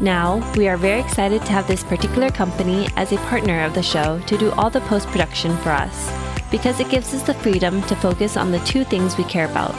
Now, 0.00 0.40
we 0.56 0.66
are 0.66 0.78
very 0.78 1.00
excited 1.00 1.44
to 1.44 1.52
have 1.52 1.68
this 1.68 1.84
particular 1.84 2.30
company 2.30 2.88
as 2.96 3.12
a 3.12 3.18
partner 3.28 3.64
of 3.64 3.74
the 3.74 3.82
show 3.82 4.18
to 4.20 4.38
do 4.38 4.50
all 4.52 4.70
the 4.70 4.80
post 4.92 5.08
production 5.08 5.54
for 5.58 5.72
us 5.72 6.10
because 6.50 6.80
it 6.80 6.88
gives 6.88 7.12
us 7.12 7.22
the 7.22 7.34
freedom 7.34 7.82
to 7.82 7.94
focus 7.96 8.38
on 8.38 8.50
the 8.50 8.60
two 8.60 8.82
things 8.82 9.18
we 9.18 9.24
care 9.24 9.44
about 9.44 9.74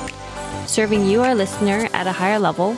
serving 0.67 1.05
you, 1.05 1.21
our 1.21 1.33
listener, 1.33 1.89
at 1.91 2.05
a 2.05 2.11
higher 2.11 2.39
level 2.39 2.77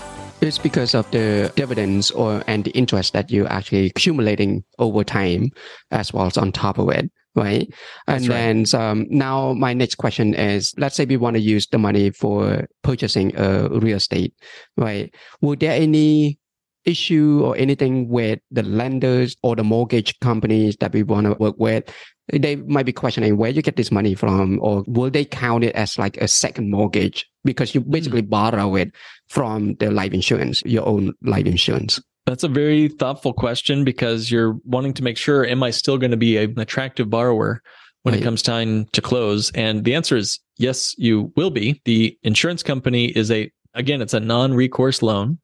It's 0.41 0.57
because 0.57 0.95
of 0.95 1.09
the 1.11 1.51
dividends 1.55 2.09
or 2.11 2.43
and 2.47 2.63
the 2.63 2.71
interest 2.71 3.13
that 3.13 3.29
you're 3.29 3.51
actually 3.51 3.85
accumulating 3.85 4.63
over 4.79 5.03
time 5.03 5.51
as 5.91 6.11
well 6.11 6.25
as 6.25 6.37
on 6.37 6.51
top 6.51 6.79
of 6.79 6.89
it 6.89 7.11
right? 7.35 7.73
And 8.07 8.25
then 8.25 8.65
um, 8.73 9.07
now 9.09 9.53
my 9.53 9.73
next 9.73 9.95
question 9.95 10.33
is, 10.33 10.73
let's 10.77 10.95
say 10.95 11.05
we 11.05 11.15
want 11.15 11.35
to 11.35 11.41
use 11.41 11.67
the 11.67 11.77
money 11.77 12.11
for 12.11 12.67
purchasing 12.83 13.33
a 13.37 13.69
real 13.69 13.97
estate, 13.97 14.33
right? 14.75 15.13
Would 15.41 15.61
there 15.61 15.71
any 15.71 16.39
issue 16.85 17.41
or 17.43 17.55
anything 17.57 18.09
with 18.09 18.39
the 18.51 18.63
lenders 18.63 19.35
or 19.43 19.55
the 19.55 19.63
mortgage 19.63 20.19
companies 20.19 20.77
that 20.77 20.93
we 20.93 21.03
want 21.03 21.27
to 21.27 21.33
work 21.33 21.55
with, 21.57 21.83
they 22.31 22.55
might 22.55 22.85
be 22.85 22.93
questioning 22.93 23.37
where 23.37 23.49
you 23.49 23.61
get 23.61 23.75
this 23.75 23.91
money 23.91 24.15
from, 24.15 24.59
or 24.61 24.83
will 24.87 25.09
they 25.09 25.25
count 25.25 25.63
it 25.63 25.75
as 25.75 25.97
like 25.97 26.17
a 26.17 26.27
second 26.27 26.69
mortgage 26.69 27.27
because 27.43 27.75
you 27.75 27.81
basically 27.81 28.21
mm. 28.21 28.29
borrow 28.29 28.75
it 28.75 28.91
from 29.29 29.75
the 29.75 29.91
life 29.91 30.13
insurance, 30.13 30.61
your 30.65 30.87
own 30.87 31.13
life 31.23 31.45
insurance? 31.45 31.99
That's 32.25 32.43
a 32.43 32.47
very 32.47 32.87
thoughtful 32.87 33.33
question 33.33 33.83
because 33.83 34.31
you're 34.31 34.57
wanting 34.63 34.93
to 34.93 35.03
make 35.03 35.17
sure, 35.17 35.45
am 35.45 35.63
I 35.63 35.71
still 35.71 35.97
going 35.97 36.11
to 36.11 36.17
be 36.17 36.37
an 36.37 36.59
attractive 36.59 37.09
borrower 37.09 37.61
when 38.03 38.13
right. 38.13 38.21
it 38.21 38.23
comes 38.23 38.41
time 38.41 38.85
to 38.93 39.01
close? 39.01 39.51
And 39.55 39.83
the 39.83 39.95
answer 39.95 40.15
is 40.15 40.39
yes, 40.57 40.95
you 40.97 41.33
will 41.35 41.49
be. 41.49 41.81
The 41.85 42.17
insurance 42.23 42.63
company 42.63 43.05
is 43.05 43.31
a, 43.31 43.51
again, 43.73 44.01
it's 44.01 44.13
a 44.13 44.19
non 44.19 44.53
recourse 44.53 45.01
loan. 45.01 45.39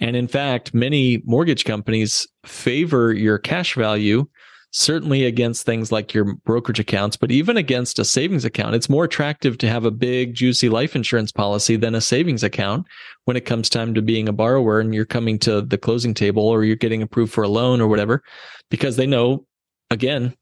And 0.00 0.16
in 0.16 0.28
fact, 0.28 0.74
many 0.74 1.22
mortgage 1.24 1.64
companies 1.64 2.26
favor 2.44 3.12
your 3.12 3.38
cash 3.38 3.74
value 3.74 4.26
certainly 4.72 5.24
against 5.24 5.66
things 5.66 5.90
like 5.90 6.14
your 6.14 6.34
brokerage 6.44 6.78
accounts, 6.78 7.16
but 7.16 7.30
even 7.30 7.56
against 7.56 7.98
a 7.98 8.04
savings 8.04 8.44
account. 8.44 8.74
It's 8.74 8.88
more 8.88 9.04
attractive 9.04 9.58
to 9.58 9.68
have 9.68 9.84
a 9.84 9.90
big, 9.90 10.34
juicy 10.34 10.68
life 10.68 10.94
insurance 10.94 11.32
policy 11.32 11.76
than 11.76 11.94
a 11.94 12.00
savings 12.00 12.44
account 12.44 12.86
when 13.24 13.36
it 13.36 13.44
comes 13.44 13.68
time 13.68 13.94
to 13.94 14.02
being 14.02 14.28
a 14.28 14.32
borrower 14.32 14.80
and 14.80 14.94
you're 14.94 15.04
coming 15.04 15.38
to 15.40 15.60
the 15.60 15.78
closing 15.78 16.14
table 16.14 16.46
or 16.46 16.64
you're 16.64 16.76
getting 16.76 17.02
approved 17.02 17.32
for 17.32 17.42
a 17.42 17.48
loan 17.48 17.80
or 17.80 17.88
whatever, 17.88 18.22
because 18.70 18.96
they 18.96 19.06
know, 19.06 19.44
again, 19.90 20.34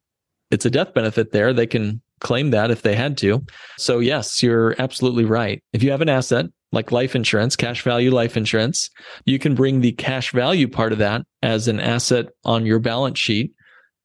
it's 0.51 0.67
a 0.67 0.71
death 0.71 0.93
benefit 0.95 1.33
there. 1.33 1.53
They 1.53 1.67
can 1.67 2.03
claim 2.21 2.51
that 2.51 2.71
if 2.71 2.83
they 2.83 2.95
had 2.95 3.17
to. 3.19 3.45
So, 3.79 3.99
yes, 3.99 4.43
you're 4.43 4.75
absolutely 4.79 5.25
right. 5.25 5.63
If 5.73 5.83
you 5.83 5.91
have 5.91 6.01
an 6.01 6.09
asset, 6.09 6.47
like 6.73 6.93
life 6.93 7.17
insurance, 7.17 7.57
cash 7.57 7.83
value 7.83 8.11
life 8.11 8.37
insurance, 8.37 8.91
you 9.25 9.39
can 9.39 9.55
bring 9.55 9.81
the 9.81 9.93
cash 9.93 10.33
value 10.33 10.69
part 10.69 10.93
of 10.93 10.99
that 10.99 11.25
as 11.43 11.69
an 11.69 11.81
asset 11.81 12.27
on 12.45 12.67
your 12.67 12.79
balance 12.79 13.19
sheet 13.19 13.53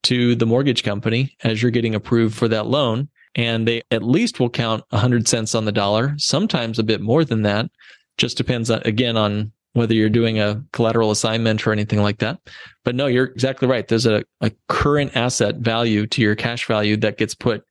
to 0.04 0.36
the 0.36 0.46
mortgage 0.46 0.84
company 0.84 1.36
as 1.44 1.62
you're 1.62 1.72
getting 1.72 1.96
approved 1.96 2.36
for 2.36 2.48
that 2.48 2.68
loan. 2.68 3.10
And 3.36 3.68
they 3.68 3.82
at 3.90 4.04
least 4.04 4.40
will 4.40 4.50
count 4.50 4.84
100 4.90 5.28
cents 5.28 5.56
on 5.56 5.66
the 5.66 5.72
dollar, 5.72 6.14
sometimes 6.18 6.78
a 6.78 6.84
bit 6.84 7.02
more 7.02 7.26
than 7.26 7.42
that. 7.44 7.70
Just 8.18 8.38
depends, 8.38 8.70
on, 8.70 8.84
again, 8.86 9.18
on 9.18 9.52
whether 9.74 9.96
you're 9.96 10.10
doing 10.10 10.40
a 10.40 10.64
collateral 10.72 11.10
assignment 11.10 11.66
or 11.66 11.72
anything 11.72 12.02
like 12.02 12.20
that. 12.20 12.40
But 12.84 12.94
no, 12.94 13.08
you're 13.08 13.26
exactly 13.26 13.68
right. 13.68 13.88
There's 13.88 14.06
a, 14.06 14.24
a 14.42 14.52
current 14.70 15.16
asset 15.16 15.56
value 15.58 16.06
to 16.08 16.22
your 16.22 16.36
cash 16.36 16.68
value 16.68 16.96
that 16.98 17.18
gets 17.18 17.34
put 17.34 17.66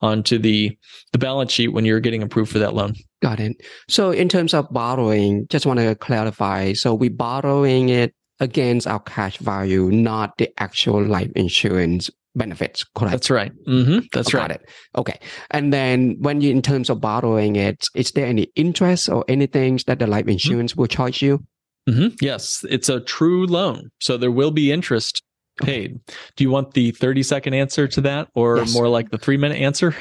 onto 0.00 0.38
the 0.38 0.76
the 1.12 1.18
balance 1.18 1.52
sheet 1.52 1.68
when 1.68 1.84
you're 1.84 2.00
getting 2.00 2.22
approved 2.22 2.52
for 2.52 2.58
that 2.58 2.74
loan. 2.74 2.94
Got 3.22 3.40
it. 3.40 3.56
So 3.88 4.10
in 4.10 4.28
terms 4.28 4.54
of 4.54 4.70
borrowing, 4.70 5.46
just 5.48 5.66
want 5.66 5.80
to 5.80 5.94
clarify. 5.94 6.72
So 6.72 6.94
we 6.94 7.08
borrowing 7.08 7.88
it 7.88 8.14
against 8.40 8.86
our 8.86 9.00
cash 9.00 9.38
value, 9.38 9.90
not 9.90 10.36
the 10.38 10.48
actual 10.58 11.02
life 11.04 11.30
insurance 11.34 12.10
benefits, 12.36 12.84
correct? 12.94 13.12
That's 13.12 13.30
right. 13.30 13.52
Mm-hmm. 13.66 14.06
That's 14.12 14.34
oh, 14.34 14.38
right. 14.38 14.52
It. 14.52 14.68
Okay. 14.96 15.18
And 15.50 15.72
then 15.72 16.16
when 16.20 16.40
you, 16.40 16.50
in 16.50 16.62
terms 16.62 16.88
of 16.88 17.00
borrowing 17.00 17.56
it, 17.56 17.88
is 17.94 18.12
there 18.12 18.26
any 18.26 18.52
interest 18.54 19.08
or 19.08 19.24
anything 19.28 19.80
that 19.86 19.98
the 19.98 20.06
life 20.06 20.22
mm-hmm. 20.22 20.30
insurance 20.30 20.72
mm-hmm. 20.72 20.82
will 20.82 20.88
charge 20.88 21.20
you? 21.20 21.44
Mm-hmm. 21.88 22.16
Yes, 22.20 22.64
it's 22.68 22.88
a 22.88 23.00
true 23.00 23.46
loan. 23.46 23.90
So 24.00 24.16
there 24.16 24.30
will 24.30 24.50
be 24.50 24.70
interest 24.70 25.22
paid. 25.58 26.00
Do 26.36 26.44
you 26.44 26.50
want 26.50 26.74
the 26.74 26.92
30 26.92 27.22
second 27.22 27.54
answer 27.54 27.88
to 27.88 28.00
that 28.02 28.28
or 28.34 28.58
yes. 28.58 28.74
more 28.74 28.88
like 28.88 29.10
the 29.10 29.18
three 29.18 29.36
minute 29.36 29.58
answer? 29.58 29.94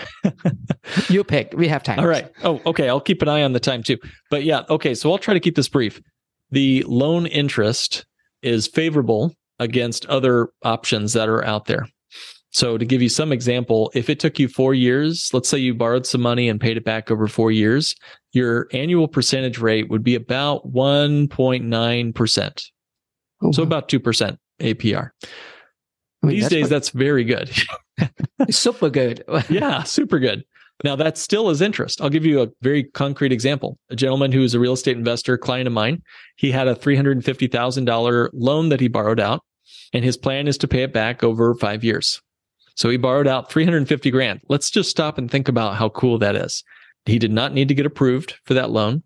you 1.09 1.23
pick. 1.23 1.53
We 1.55 1.67
have 1.67 1.83
time. 1.83 1.99
All 1.99 2.07
right. 2.07 2.31
Oh, 2.43 2.61
okay. 2.65 2.89
I'll 2.89 3.01
keep 3.01 3.21
an 3.21 3.27
eye 3.27 3.43
on 3.43 3.53
the 3.53 3.59
time 3.59 3.83
too. 3.83 3.97
But 4.29 4.43
yeah, 4.43 4.63
okay. 4.69 4.93
So 4.93 5.11
I'll 5.11 5.17
try 5.17 5.33
to 5.33 5.39
keep 5.39 5.55
this 5.55 5.69
brief. 5.69 6.01
The 6.51 6.83
loan 6.87 7.25
interest 7.25 8.05
is 8.41 8.67
favorable 8.67 9.33
against 9.59 10.05
other 10.05 10.49
options 10.63 11.13
that 11.13 11.29
are 11.29 11.43
out 11.43 11.65
there. 11.65 11.87
So 12.51 12.77
to 12.77 12.85
give 12.85 13.01
you 13.01 13.09
some 13.09 13.31
example, 13.31 13.91
if 13.93 14.09
it 14.09 14.19
took 14.19 14.39
you 14.39 14.47
four 14.47 14.73
years, 14.73 15.29
let's 15.33 15.49
say 15.49 15.57
you 15.57 15.75
borrowed 15.75 16.07
some 16.07 16.21
money 16.21 16.49
and 16.49 16.59
paid 16.59 16.77
it 16.77 16.85
back 16.85 17.11
over 17.11 17.27
four 17.27 17.51
years, 17.51 17.93
your 18.31 18.67
annual 18.71 19.07
percentage 19.07 19.59
rate 19.59 19.89
would 19.89 20.03
be 20.03 20.15
about 20.15 20.71
1.9%. 20.71 22.63
Oh, 23.43 23.51
so 23.51 23.61
about 23.63 23.89
2%. 23.89 24.37
APR. 24.59 25.11
I 26.23 26.27
mean, 26.27 26.35
These 26.35 26.49
days, 26.49 26.63
what... 26.63 26.69
that's 26.69 26.89
very 26.89 27.23
good. 27.23 27.51
super 28.49 28.89
good. 28.89 29.23
yeah, 29.49 29.83
super 29.83 30.19
good. 30.19 30.43
Now, 30.83 30.95
that 30.95 31.17
still 31.17 31.49
is 31.49 31.61
interest. 31.61 32.01
I'll 32.01 32.09
give 32.09 32.25
you 32.25 32.41
a 32.41 32.49
very 32.61 32.83
concrete 32.83 33.31
example. 33.31 33.79
A 33.89 33.95
gentleman 33.95 34.31
who 34.31 34.43
is 34.43 34.53
a 34.53 34.59
real 34.59 34.73
estate 34.73 34.95
investor, 34.95 35.37
client 35.37 35.67
of 35.67 35.73
mine, 35.73 36.03
he 36.35 36.51
had 36.51 36.67
a 36.67 36.75
$350,000 36.75 38.29
loan 38.33 38.69
that 38.69 38.79
he 38.79 38.87
borrowed 38.87 39.19
out, 39.19 39.43
and 39.93 40.03
his 40.03 40.17
plan 40.17 40.47
is 40.47 40.57
to 40.59 40.67
pay 40.67 40.83
it 40.83 40.93
back 40.93 41.23
over 41.23 41.55
five 41.55 41.83
years. 41.83 42.21
So 42.75 42.89
he 42.89 42.97
borrowed 42.97 43.27
out 43.27 43.51
350 43.51 44.11
grand. 44.11 44.41
Let's 44.49 44.69
just 44.69 44.91
stop 44.91 45.17
and 45.17 45.31
think 45.31 45.47
about 45.47 45.75
how 45.75 45.89
cool 45.89 46.19
that 46.19 46.35
is. 46.35 46.63
He 47.07 47.17
did 47.17 47.31
not 47.31 47.53
need 47.53 47.69
to 47.69 47.73
get 47.73 47.87
approved 47.87 48.35
for 48.45 48.53
that 48.53 48.69
loan. 48.69 49.01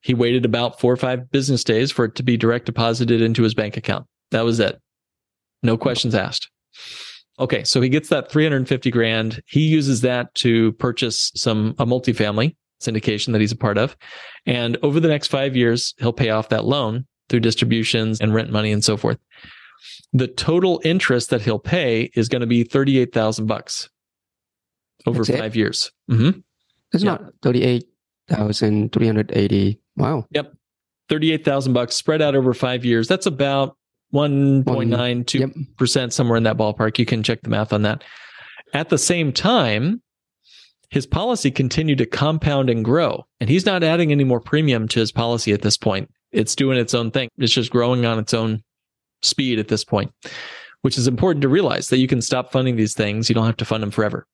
He 0.00 0.12
waited 0.12 0.44
about 0.44 0.78
four 0.78 0.92
or 0.92 0.96
five 0.96 1.30
business 1.30 1.64
days 1.64 1.90
for 1.90 2.04
it 2.04 2.16
to 2.16 2.22
be 2.22 2.36
direct 2.36 2.66
deposited 2.66 3.22
into 3.22 3.42
his 3.42 3.54
bank 3.54 3.78
account. 3.78 4.06
That 4.30 4.44
was 4.44 4.60
it. 4.60 4.80
No 5.62 5.76
questions 5.76 6.14
asked. 6.14 6.48
Okay, 7.40 7.64
so 7.64 7.80
he 7.80 7.88
gets 7.88 8.08
that 8.08 8.30
350 8.30 8.90
grand. 8.90 9.40
He 9.46 9.68
uses 9.68 10.00
that 10.00 10.34
to 10.36 10.72
purchase 10.72 11.30
some 11.34 11.74
a 11.78 11.86
multifamily 11.86 12.56
syndication 12.82 13.32
that 13.32 13.40
he's 13.40 13.52
a 13.52 13.56
part 13.56 13.78
of. 13.78 13.96
And 14.46 14.76
over 14.82 15.00
the 15.00 15.08
next 15.08 15.28
5 15.28 15.56
years, 15.56 15.94
he'll 15.98 16.12
pay 16.12 16.30
off 16.30 16.48
that 16.50 16.64
loan 16.64 17.06
through 17.28 17.40
distributions 17.40 18.20
and 18.20 18.34
rent 18.34 18.50
money 18.50 18.72
and 18.72 18.84
so 18.84 18.96
forth. 18.96 19.18
The 20.12 20.26
total 20.26 20.80
interest 20.84 21.30
that 21.30 21.42
he'll 21.42 21.58
pay 21.58 22.10
is 22.14 22.28
going 22.28 22.40
to 22.40 22.46
be 22.46 22.64
38,000 22.64 23.46
bucks 23.46 23.88
over 25.06 25.24
That's 25.24 25.38
5 25.38 25.54
it? 25.54 25.58
years. 25.58 25.92
Mm-hmm. 26.10 26.40
It's 26.92 27.04
not 27.04 27.22
38,380. 27.42 29.80
Wow. 29.96 30.26
Yep. 30.30 30.52
38,000 31.08 31.72
bucks 31.72 31.96
spread 31.96 32.20
out 32.20 32.34
over 32.34 32.52
5 32.52 32.84
years. 32.84 33.06
That's 33.06 33.26
about 33.26 33.77
1.92% 34.12 35.94
yep. 35.96 36.12
somewhere 36.12 36.36
in 36.36 36.44
that 36.44 36.56
ballpark. 36.56 36.98
You 36.98 37.06
can 37.06 37.22
check 37.22 37.42
the 37.42 37.50
math 37.50 37.72
on 37.72 37.82
that. 37.82 38.04
At 38.74 38.88
the 38.88 38.98
same 38.98 39.32
time, 39.32 40.02
his 40.90 41.06
policy 41.06 41.50
continued 41.50 41.98
to 41.98 42.06
compound 42.06 42.70
and 42.70 42.84
grow, 42.84 43.26
and 43.40 43.50
he's 43.50 43.66
not 43.66 43.82
adding 43.82 44.10
any 44.10 44.24
more 44.24 44.40
premium 44.40 44.88
to 44.88 45.00
his 45.00 45.12
policy 45.12 45.52
at 45.52 45.62
this 45.62 45.76
point. 45.76 46.10
It's 46.32 46.54
doing 46.54 46.78
its 46.78 46.94
own 46.94 47.10
thing. 47.10 47.28
It's 47.38 47.52
just 47.52 47.70
growing 47.70 48.06
on 48.06 48.18
its 48.18 48.34
own 48.34 48.62
speed 49.22 49.58
at 49.58 49.68
this 49.68 49.84
point, 49.84 50.12
which 50.82 50.96
is 50.98 51.06
important 51.06 51.42
to 51.42 51.48
realize 51.48 51.88
that 51.88 51.98
you 51.98 52.08
can 52.08 52.22
stop 52.22 52.52
funding 52.52 52.76
these 52.76 52.94
things. 52.94 53.28
You 53.28 53.34
don't 53.34 53.46
have 53.46 53.56
to 53.58 53.64
fund 53.64 53.82
them 53.82 53.90
forever. 53.90 54.26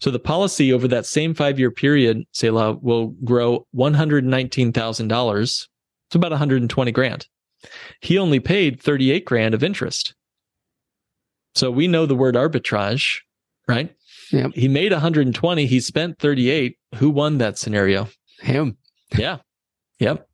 So 0.00 0.10
the 0.10 0.18
policy 0.18 0.72
over 0.72 0.86
that 0.88 1.06
same 1.06 1.34
five 1.34 1.58
year 1.58 1.70
period, 1.70 2.24
Selah, 2.32 2.72
will 2.82 3.08
grow 3.24 3.66
$119,000. 3.74 5.42
It's 5.42 6.14
about 6.14 6.30
120 6.30 6.92
grand. 6.92 7.26
He 8.00 8.18
only 8.18 8.40
paid 8.40 8.80
38 8.80 9.24
grand 9.24 9.54
of 9.54 9.62
interest. 9.62 10.14
So 11.54 11.70
we 11.70 11.86
know 11.86 12.06
the 12.06 12.16
word 12.16 12.34
arbitrage, 12.34 13.20
right? 13.68 13.94
Yep. 14.32 14.52
He 14.54 14.68
made 14.68 14.92
120, 14.92 15.66
he 15.66 15.80
spent 15.80 16.18
38. 16.18 16.76
Who 16.96 17.10
won 17.10 17.38
that 17.38 17.58
scenario? 17.58 18.08
Him. 18.40 18.76
Yeah. 19.16 19.38
Yep. 20.00 20.26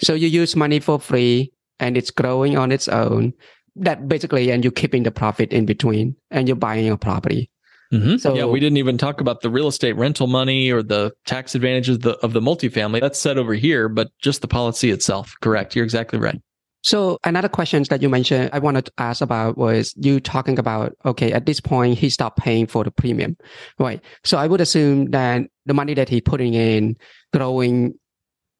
So 0.00 0.14
you 0.14 0.28
use 0.28 0.56
money 0.56 0.80
for 0.80 1.00
free 1.00 1.52
and 1.78 1.96
it's 1.96 2.10
growing 2.10 2.58
on 2.58 2.72
its 2.72 2.88
own. 2.88 3.32
That 3.76 4.08
basically, 4.08 4.50
and 4.50 4.64
you're 4.64 4.72
keeping 4.72 5.02
the 5.02 5.10
profit 5.10 5.52
in 5.52 5.66
between 5.66 6.16
and 6.30 6.48
you're 6.48 6.56
buying 6.56 6.88
a 6.88 6.96
property. 6.96 7.50
Mm-hmm. 7.92 8.16
So 8.16 8.34
yeah, 8.34 8.46
we 8.46 8.58
didn't 8.58 8.78
even 8.78 8.98
talk 8.98 9.20
about 9.20 9.42
the 9.42 9.50
real 9.50 9.68
estate 9.68 9.94
rental 9.96 10.26
money 10.26 10.70
or 10.72 10.82
the 10.82 11.12
tax 11.24 11.54
advantages 11.54 11.96
of 11.96 12.02
the, 12.02 12.18
of 12.18 12.32
the 12.32 12.40
multifamily. 12.40 13.00
That's 13.00 13.18
set 13.18 13.38
over 13.38 13.54
here, 13.54 13.88
but 13.88 14.10
just 14.20 14.40
the 14.40 14.48
policy 14.48 14.90
itself. 14.90 15.34
Correct. 15.40 15.76
You're 15.76 15.84
exactly 15.84 16.18
right. 16.18 16.40
So 16.86 17.18
another 17.24 17.48
question 17.48 17.82
that 17.90 18.00
you 18.00 18.08
mentioned, 18.08 18.50
I 18.52 18.60
wanted 18.60 18.84
to 18.84 18.92
ask 18.98 19.20
about 19.20 19.58
was 19.58 19.92
you 19.96 20.20
talking 20.20 20.56
about, 20.56 20.92
okay, 21.04 21.32
at 21.32 21.44
this 21.44 21.58
point, 21.58 21.98
he 21.98 22.08
stopped 22.08 22.38
paying 22.38 22.68
for 22.68 22.84
the 22.84 22.92
premium, 22.92 23.36
right? 23.80 24.00
So 24.22 24.38
I 24.38 24.46
would 24.46 24.60
assume 24.60 25.10
that 25.10 25.42
the 25.66 25.74
money 25.74 25.94
that 25.94 26.08
he 26.08 26.20
putting 26.20 26.54
in 26.54 26.96
growing 27.32 27.94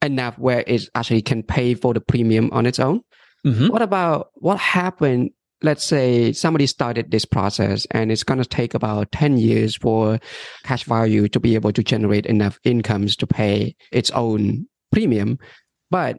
enough 0.01 0.37
where 0.37 0.65
it 0.67 0.89
actually 0.93 1.21
can 1.21 1.41
pay 1.41 1.73
for 1.73 1.93
the 1.93 2.01
premium 2.01 2.49
on 2.51 2.65
its 2.65 2.79
own. 2.79 2.99
Mm-hmm. 3.45 3.69
What 3.69 3.81
about 3.81 4.31
what 4.33 4.59
happened? 4.59 5.31
Let's 5.61 5.85
say 5.85 6.33
somebody 6.33 6.67
started 6.67 7.09
this 7.09 7.23
process 7.23 7.87
and 7.91 8.11
it's 8.11 8.25
going 8.25 8.39
to 8.39 8.45
take 8.45 8.73
about 8.73 9.09
10 9.13 9.37
years 9.37 9.77
for 9.77 10.19
cash 10.63 10.83
value 10.83 11.29
to 11.29 11.39
be 11.39 11.55
able 11.55 11.71
to 11.71 11.81
generate 11.81 12.25
enough 12.25 12.59
incomes 12.65 13.15
to 13.15 13.25
pay 13.25 13.77
its 13.93 14.11
own 14.11 14.67
premium. 14.91 15.39
But 15.89 16.17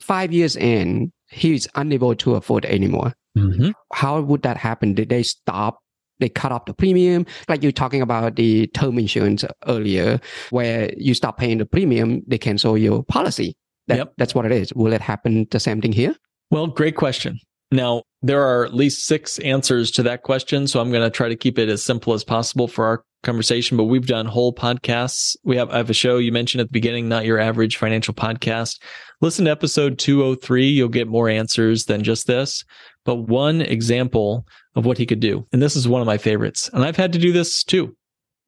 five 0.00 0.32
years 0.32 0.56
in, 0.56 1.12
he's 1.32 1.66
unable 1.74 2.14
to 2.16 2.34
afford 2.34 2.64
anymore. 2.66 3.14
Mm-hmm. 3.36 3.70
How 3.92 4.20
would 4.20 4.42
that 4.42 4.56
happen? 4.56 4.94
Did 4.94 5.08
they 5.08 5.22
stop? 5.22 5.78
They 6.18 6.28
cut 6.28 6.52
off 6.52 6.66
the 6.66 6.74
premium, 6.74 7.26
like 7.48 7.64
you're 7.64 7.72
talking 7.72 8.00
about 8.00 8.36
the 8.36 8.68
term 8.68 8.96
insurance 8.96 9.44
earlier, 9.66 10.20
where 10.50 10.92
you 10.96 11.14
stop 11.14 11.36
paying 11.36 11.58
the 11.58 11.66
premium, 11.66 12.22
they 12.28 12.38
cancel 12.38 12.78
your 12.78 13.02
policy. 13.02 13.56
That, 13.88 13.98
yep. 13.98 14.12
That's 14.18 14.32
what 14.32 14.46
it 14.46 14.52
is. 14.52 14.72
Will 14.72 14.92
it 14.92 15.00
happen 15.00 15.48
the 15.50 15.58
same 15.58 15.80
thing 15.80 15.92
here? 15.92 16.14
Well, 16.52 16.68
great 16.68 16.94
question. 16.94 17.40
Now, 17.72 18.02
there 18.20 18.42
are 18.44 18.64
at 18.64 18.72
least 18.74 19.06
six 19.06 19.40
answers 19.40 19.90
to 19.92 20.04
that 20.04 20.22
question. 20.22 20.68
So 20.68 20.80
I'm 20.80 20.92
going 20.92 21.02
to 21.02 21.10
try 21.10 21.28
to 21.28 21.34
keep 21.34 21.58
it 21.58 21.68
as 21.68 21.82
simple 21.82 22.12
as 22.12 22.22
possible 22.22 22.68
for 22.68 22.84
our 22.84 23.02
conversation, 23.24 23.76
but 23.76 23.84
we've 23.84 24.06
done 24.06 24.26
whole 24.26 24.54
podcasts. 24.54 25.36
We 25.42 25.56
have, 25.56 25.70
I 25.70 25.78
have 25.78 25.90
a 25.90 25.94
show 25.94 26.18
you 26.18 26.30
mentioned 26.30 26.60
at 26.60 26.68
the 26.68 26.72
beginning, 26.72 27.08
not 27.08 27.24
your 27.24 27.40
average 27.40 27.78
financial 27.78 28.14
podcast. 28.14 28.78
Listen 29.22 29.44
to 29.44 29.52
episode 29.52 30.00
203. 30.00 30.68
You'll 30.68 30.88
get 30.88 31.06
more 31.06 31.28
answers 31.28 31.84
than 31.84 32.02
just 32.02 32.26
this, 32.26 32.64
but 33.04 33.14
one 33.14 33.60
example 33.60 34.44
of 34.74 34.84
what 34.84 34.98
he 34.98 35.06
could 35.06 35.20
do. 35.20 35.46
And 35.52 35.62
this 35.62 35.76
is 35.76 35.86
one 35.86 36.00
of 36.00 36.06
my 36.06 36.18
favorites. 36.18 36.68
And 36.72 36.84
I've 36.84 36.96
had 36.96 37.12
to 37.12 37.20
do 37.20 37.32
this 37.32 37.62
too. 37.62 37.96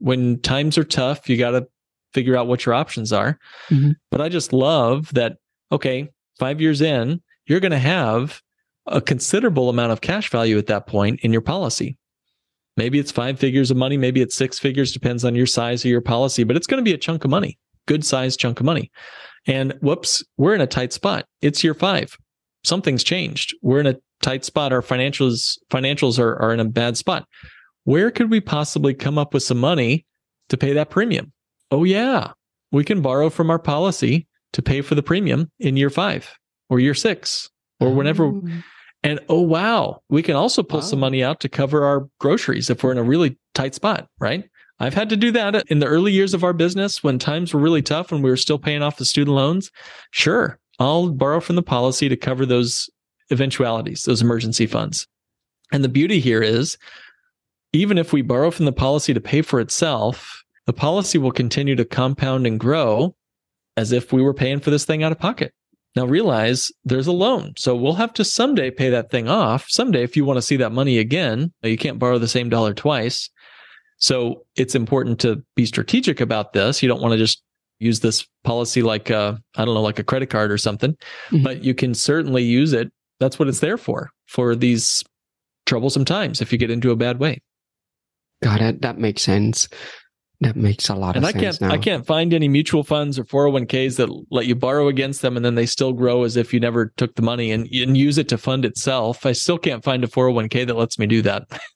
When 0.00 0.40
times 0.40 0.76
are 0.76 0.84
tough, 0.84 1.28
you 1.30 1.36
got 1.36 1.52
to 1.52 1.68
figure 2.12 2.36
out 2.36 2.48
what 2.48 2.66
your 2.66 2.74
options 2.74 3.12
are. 3.12 3.38
Mm-hmm. 3.70 3.92
But 4.10 4.20
I 4.20 4.28
just 4.28 4.52
love 4.52 5.14
that. 5.14 5.36
Okay. 5.70 6.10
Five 6.40 6.60
years 6.60 6.80
in, 6.80 7.22
you're 7.46 7.60
going 7.60 7.70
to 7.70 7.78
have 7.78 8.42
a 8.86 9.00
considerable 9.00 9.68
amount 9.68 9.92
of 9.92 10.00
cash 10.00 10.28
value 10.28 10.58
at 10.58 10.66
that 10.66 10.88
point 10.88 11.20
in 11.20 11.32
your 11.32 11.40
policy. 11.40 11.96
Maybe 12.76 12.98
it's 12.98 13.12
five 13.12 13.38
figures 13.38 13.70
of 13.70 13.76
money. 13.76 13.96
Maybe 13.96 14.20
it's 14.20 14.34
six 14.34 14.58
figures, 14.58 14.90
depends 14.90 15.24
on 15.24 15.36
your 15.36 15.46
size 15.46 15.84
of 15.84 15.90
your 15.90 16.00
policy, 16.00 16.42
but 16.42 16.56
it's 16.56 16.66
going 16.66 16.78
to 16.78 16.88
be 16.88 16.92
a 16.92 16.98
chunk 16.98 17.24
of 17.24 17.30
money, 17.30 17.56
good 17.86 18.04
sized 18.04 18.40
chunk 18.40 18.58
of 18.58 18.66
money. 18.66 18.90
And 19.46 19.74
whoops, 19.80 20.24
we're 20.36 20.54
in 20.54 20.60
a 20.60 20.66
tight 20.66 20.92
spot. 20.92 21.26
It's 21.42 21.62
year 21.62 21.74
five. 21.74 22.16
Something's 22.64 23.04
changed. 23.04 23.54
We're 23.62 23.80
in 23.80 23.86
a 23.86 23.96
tight 24.22 24.44
spot. 24.44 24.72
Our 24.72 24.80
financials, 24.80 25.58
financials 25.70 26.18
are, 26.18 26.36
are 26.36 26.52
in 26.52 26.60
a 26.60 26.64
bad 26.64 26.96
spot. 26.96 27.26
Where 27.84 28.10
could 28.10 28.30
we 28.30 28.40
possibly 28.40 28.94
come 28.94 29.18
up 29.18 29.34
with 29.34 29.42
some 29.42 29.58
money 29.58 30.06
to 30.48 30.56
pay 30.56 30.72
that 30.72 30.88
premium? 30.88 31.32
Oh, 31.70 31.84
yeah, 31.84 32.32
we 32.72 32.84
can 32.84 33.02
borrow 33.02 33.28
from 33.28 33.50
our 33.50 33.58
policy 33.58 34.26
to 34.54 34.62
pay 34.62 34.80
for 34.80 34.94
the 34.94 35.02
premium 35.02 35.50
in 35.58 35.76
year 35.76 35.90
five 35.90 36.38
or 36.70 36.80
year 36.80 36.94
six 36.94 37.50
or 37.80 37.92
whenever. 37.92 38.24
Oh. 38.24 38.42
And 39.02 39.20
oh, 39.28 39.42
wow, 39.42 40.00
we 40.08 40.22
can 40.22 40.34
also 40.34 40.62
pull 40.62 40.80
wow. 40.80 40.86
some 40.86 41.00
money 41.00 41.22
out 41.22 41.40
to 41.40 41.48
cover 41.50 41.84
our 41.84 42.08
groceries 42.20 42.70
if 42.70 42.82
we're 42.82 42.92
in 42.92 42.98
a 42.98 43.02
really 43.02 43.38
tight 43.54 43.74
spot, 43.74 44.08
right? 44.18 44.48
I've 44.84 44.94
had 44.94 45.08
to 45.08 45.16
do 45.16 45.30
that 45.32 45.70
in 45.70 45.78
the 45.78 45.86
early 45.86 46.12
years 46.12 46.34
of 46.34 46.44
our 46.44 46.52
business 46.52 47.02
when 47.02 47.18
times 47.18 47.54
were 47.54 47.60
really 47.60 47.80
tough 47.80 48.12
and 48.12 48.22
we 48.22 48.28
were 48.28 48.36
still 48.36 48.58
paying 48.58 48.82
off 48.82 48.98
the 48.98 49.06
student 49.06 49.34
loans. 49.34 49.70
Sure, 50.10 50.58
I'll 50.78 51.08
borrow 51.10 51.40
from 51.40 51.56
the 51.56 51.62
policy 51.62 52.08
to 52.08 52.16
cover 52.16 52.44
those 52.44 52.90
eventualities, 53.30 54.02
those 54.02 54.20
emergency 54.20 54.66
funds. 54.66 55.06
And 55.72 55.82
the 55.82 55.88
beauty 55.88 56.20
here 56.20 56.42
is 56.42 56.76
even 57.72 57.96
if 57.96 58.12
we 58.12 58.20
borrow 58.20 58.50
from 58.50 58.66
the 58.66 58.72
policy 58.72 59.14
to 59.14 59.20
pay 59.20 59.40
for 59.40 59.58
itself, 59.58 60.44
the 60.66 60.74
policy 60.74 61.16
will 61.16 61.32
continue 61.32 61.76
to 61.76 61.84
compound 61.86 62.46
and 62.46 62.60
grow 62.60 63.16
as 63.78 63.90
if 63.90 64.12
we 64.12 64.20
were 64.20 64.34
paying 64.34 64.60
for 64.60 64.70
this 64.70 64.84
thing 64.84 65.02
out 65.02 65.12
of 65.12 65.18
pocket. 65.18 65.54
Now 65.96 66.04
realize 66.04 66.70
there's 66.84 67.06
a 67.06 67.12
loan. 67.12 67.54
So 67.56 67.74
we'll 67.74 67.94
have 67.94 68.12
to 68.14 68.24
someday 68.24 68.70
pay 68.70 68.90
that 68.90 69.10
thing 69.10 69.28
off. 69.28 69.66
Someday, 69.68 70.02
if 70.02 70.16
you 70.16 70.24
want 70.24 70.36
to 70.36 70.42
see 70.42 70.56
that 70.56 70.72
money 70.72 70.98
again, 70.98 71.52
you 71.62 71.78
can't 71.78 71.98
borrow 71.98 72.18
the 72.18 72.28
same 72.28 72.48
dollar 72.48 72.74
twice. 72.74 73.30
So 73.98 74.44
it's 74.56 74.74
important 74.74 75.20
to 75.20 75.42
be 75.54 75.66
strategic 75.66 76.20
about 76.20 76.52
this. 76.52 76.82
You 76.82 76.88
don't 76.88 77.00
want 77.00 77.12
to 77.12 77.18
just 77.18 77.42
use 77.78 78.00
this 78.00 78.26
policy 78.42 78.82
like 78.82 79.10
a, 79.10 79.40
I 79.56 79.64
don't 79.64 79.74
know, 79.74 79.82
like 79.82 79.98
a 79.98 80.04
credit 80.04 80.30
card 80.30 80.50
or 80.50 80.58
something, 80.58 80.92
mm-hmm. 80.92 81.42
but 81.42 81.64
you 81.64 81.74
can 81.74 81.94
certainly 81.94 82.42
use 82.42 82.72
it. 82.72 82.92
That's 83.20 83.38
what 83.38 83.48
it's 83.48 83.60
there 83.60 83.78
for, 83.78 84.10
for 84.26 84.54
these 84.54 85.04
troublesome 85.66 86.04
times 86.04 86.40
if 86.40 86.52
you 86.52 86.58
get 86.58 86.70
into 86.70 86.90
a 86.90 86.96
bad 86.96 87.18
way. 87.18 87.40
Got 88.42 88.60
it. 88.60 88.82
That 88.82 88.98
makes 88.98 89.22
sense. 89.22 89.68
That 90.40 90.56
makes 90.56 90.88
a 90.88 90.94
lot 90.94 91.16
and 91.16 91.24
of 91.24 91.28
I 91.28 91.32
sense. 91.32 91.58
can't 91.58 91.60
now. 91.60 91.74
I 91.74 91.78
can't 91.78 92.06
find 92.06 92.34
any 92.34 92.48
mutual 92.48 92.82
funds 92.82 93.18
or 93.18 93.24
401ks 93.24 93.96
that 93.96 94.10
let 94.30 94.46
you 94.46 94.54
borrow 94.54 94.88
against 94.88 95.22
them 95.22 95.36
and 95.36 95.44
then 95.44 95.54
they 95.54 95.64
still 95.64 95.92
grow 95.92 96.24
as 96.24 96.36
if 96.36 96.52
you 96.52 96.60
never 96.60 96.92
took 96.96 97.14
the 97.14 97.22
money 97.22 97.50
and, 97.52 97.66
and 97.68 97.96
use 97.96 98.18
it 98.18 98.28
to 98.28 98.38
fund 98.38 98.64
itself. 98.64 99.24
I 99.24 99.32
still 99.32 99.58
can't 99.58 99.84
find 99.84 100.04
a 100.04 100.08
401k 100.08 100.66
that 100.66 100.76
lets 100.76 100.98
me 100.98 101.06
do 101.06 101.22
that. 101.22 101.44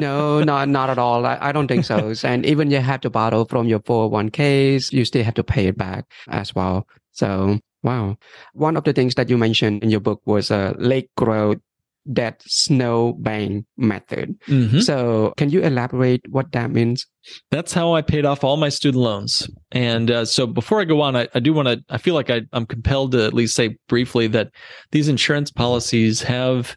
no, 0.00 0.42
not 0.42 0.68
not 0.68 0.90
at 0.90 0.98
all. 0.98 1.24
I, 1.26 1.38
I 1.40 1.52
don't 1.52 1.68
think 1.68 1.84
so. 1.84 2.12
and 2.24 2.44
even 2.46 2.70
you 2.70 2.80
have 2.80 3.00
to 3.02 3.10
borrow 3.10 3.44
from 3.44 3.68
your 3.68 3.80
401ks, 3.80 4.92
you 4.92 5.04
still 5.04 5.24
have 5.24 5.34
to 5.34 5.44
pay 5.44 5.66
it 5.66 5.78
back 5.78 6.06
as 6.28 6.54
well. 6.54 6.86
So 7.12 7.58
wow. 7.82 8.16
One 8.52 8.76
of 8.76 8.84
the 8.84 8.92
things 8.92 9.14
that 9.14 9.28
you 9.28 9.38
mentioned 9.38 9.82
in 9.82 9.90
your 9.90 10.00
book 10.00 10.22
was 10.24 10.50
a 10.50 10.74
late 10.78 11.10
growth 11.16 11.58
that 12.06 12.42
snowbank 12.42 13.64
method. 13.76 14.38
Mm-hmm. 14.46 14.80
So, 14.80 15.32
can 15.36 15.50
you 15.50 15.62
elaborate 15.62 16.22
what 16.28 16.52
that 16.52 16.70
means? 16.70 17.06
That's 17.50 17.72
how 17.72 17.94
I 17.94 18.02
paid 18.02 18.26
off 18.26 18.44
all 18.44 18.56
my 18.56 18.68
student 18.68 19.02
loans. 19.02 19.48
And 19.72 20.10
uh, 20.10 20.24
so, 20.24 20.46
before 20.46 20.80
I 20.80 20.84
go 20.84 21.00
on, 21.00 21.16
I, 21.16 21.28
I 21.34 21.40
do 21.40 21.52
want 21.52 21.68
to, 21.68 21.82
I 21.88 21.98
feel 21.98 22.14
like 22.14 22.30
I, 22.30 22.42
I'm 22.52 22.66
compelled 22.66 23.12
to 23.12 23.24
at 23.24 23.34
least 23.34 23.54
say 23.54 23.76
briefly 23.88 24.26
that 24.28 24.50
these 24.92 25.08
insurance 25.08 25.50
policies 25.50 26.22
have, 26.22 26.76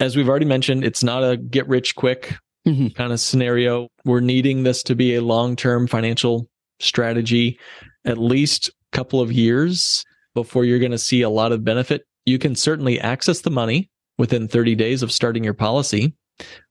as 0.00 0.16
we've 0.16 0.28
already 0.28 0.46
mentioned, 0.46 0.84
it's 0.84 1.02
not 1.02 1.22
a 1.22 1.36
get 1.36 1.66
rich 1.68 1.94
quick 1.96 2.36
mm-hmm. 2.66 2.88
kind 2.88 3.12
of 3.12 3.20
scenario. 3.20 3.88
We're 4.04 4.20
needing 4.20 4.62
this 4.62 4.82
to 4.84 4.94
be 4.94 5.14
a 5.14 5.22
long 5.22 5.56
term 5.56 5.86
financial 5.86 6.48
strategy, 6.80 7.58
at 8.04 8.18
least 8.18 8.68
a 8.68 8.96
couple 8.96 9.20
of 9.20 9.32
years 9.32 10.04
before 10.34 10.64
you're 10.64 10.78
going 10.78 10.90
to 10.92 10.98
see 10.98 11.22
a 11.22 11.30
lot 11.30 11.52
of 11.52 11.64
benefit. 11.64 12.04
You 12.26 12.38
can 12.38 12.54
certainly 12.54 13.00
access 13.00 13.40
the 13.40 13.50
money 13.50 13.90
within 14.18 14.48
30 14.48 14.74
days 14.74 15.02
of 15.02 15.12
starting 15.12 15.44
your 15.44 15.54
policy. 15.54 16.14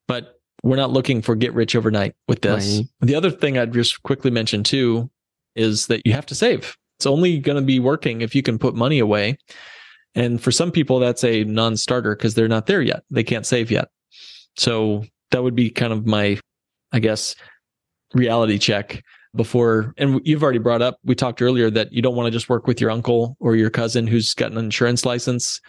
But 0.07 0.39
we're 0.63 0.75
not 0.75 0.91
looking 0.91 1.21
for 1.21 1.35
get 1.35 1.53
rich 1.53 1.75
overnight 1.75 2.15
with 2.27 2.41
this. 2.41 2.77
Right. 2.77 2.87
The 3.01 3.15
other 3.15 3.31
thing 3.31 3.57
I'd 3.57 3.73
just 3.73 4.01
quickly 4.03 4.31
mention 4.31 4.63
too 4.63 5.09
is 5.55 5.87
that 5.87 6.01
you 6.05 6.13
have 6.13 6.25
to 6.27 6.35
save. 6.35 6.77
It's 6.99 7.05
only 7.05 7.39
going 7.39 7.57
to 7.57 7.61
be 7.61 7.79
working 7.79 8.21
if 8.21 8.35
you 8.35 8.41
can 8.41 8.57
put 8.57 8.75
money 8.75 8.99
away. 8.99 9.37
And 10.15 10.41
for 10.41 10.51
some 10.51 10.71
people, 10.71 10.99
that's 10.99 11.23
a 11.23 11.43
non 11.43 11.77
starter 11.77 12.15
because 12.15 12.35
they're 12.35 12.47
not 12.47 12.67
there 12.67 12.81
yet. 12.81 13.03
They 13.09 13.23
can't 13.23 13.45
save 13.45 13.69
yet. 13.69 13.89
So 14.57 15.03
that 15.31 15.43
would 15.43 15.55
be 15.55 15.69
kind 15.69 15.91
of 15.91 16.05
my, 16.05 16.39
I 16.91 16.99
guess, 16.99 17.35
reality 18.13 18.57
check 18.57 19.03
before. 19.35 19.93
And 19.97 20.21
you've 20.23 20.43
already 20.43 20.59
brought 20.59 20.81
up, 20.81 20.97
we 21.03 21.15
talked 21.15 21.41
earlier 21.41 21.69
that 21.69 21.91
you 21.91 22.01
don't 22.01 22.15
want 22.15 22.27
to 22.27 22.31
just 22.31 22.47
work 22.47 22.67
with 22.67 22.79
your 22.79 22.91
uncle 22.91 23.35
or 23.39 23.55
your 23.55 23.69
cousin 23.69 24.07
who's 24.07 24.33
got 24.33 24.51
an 24.51 24.57
insurance 24.57 25.05
license 25.05 25.59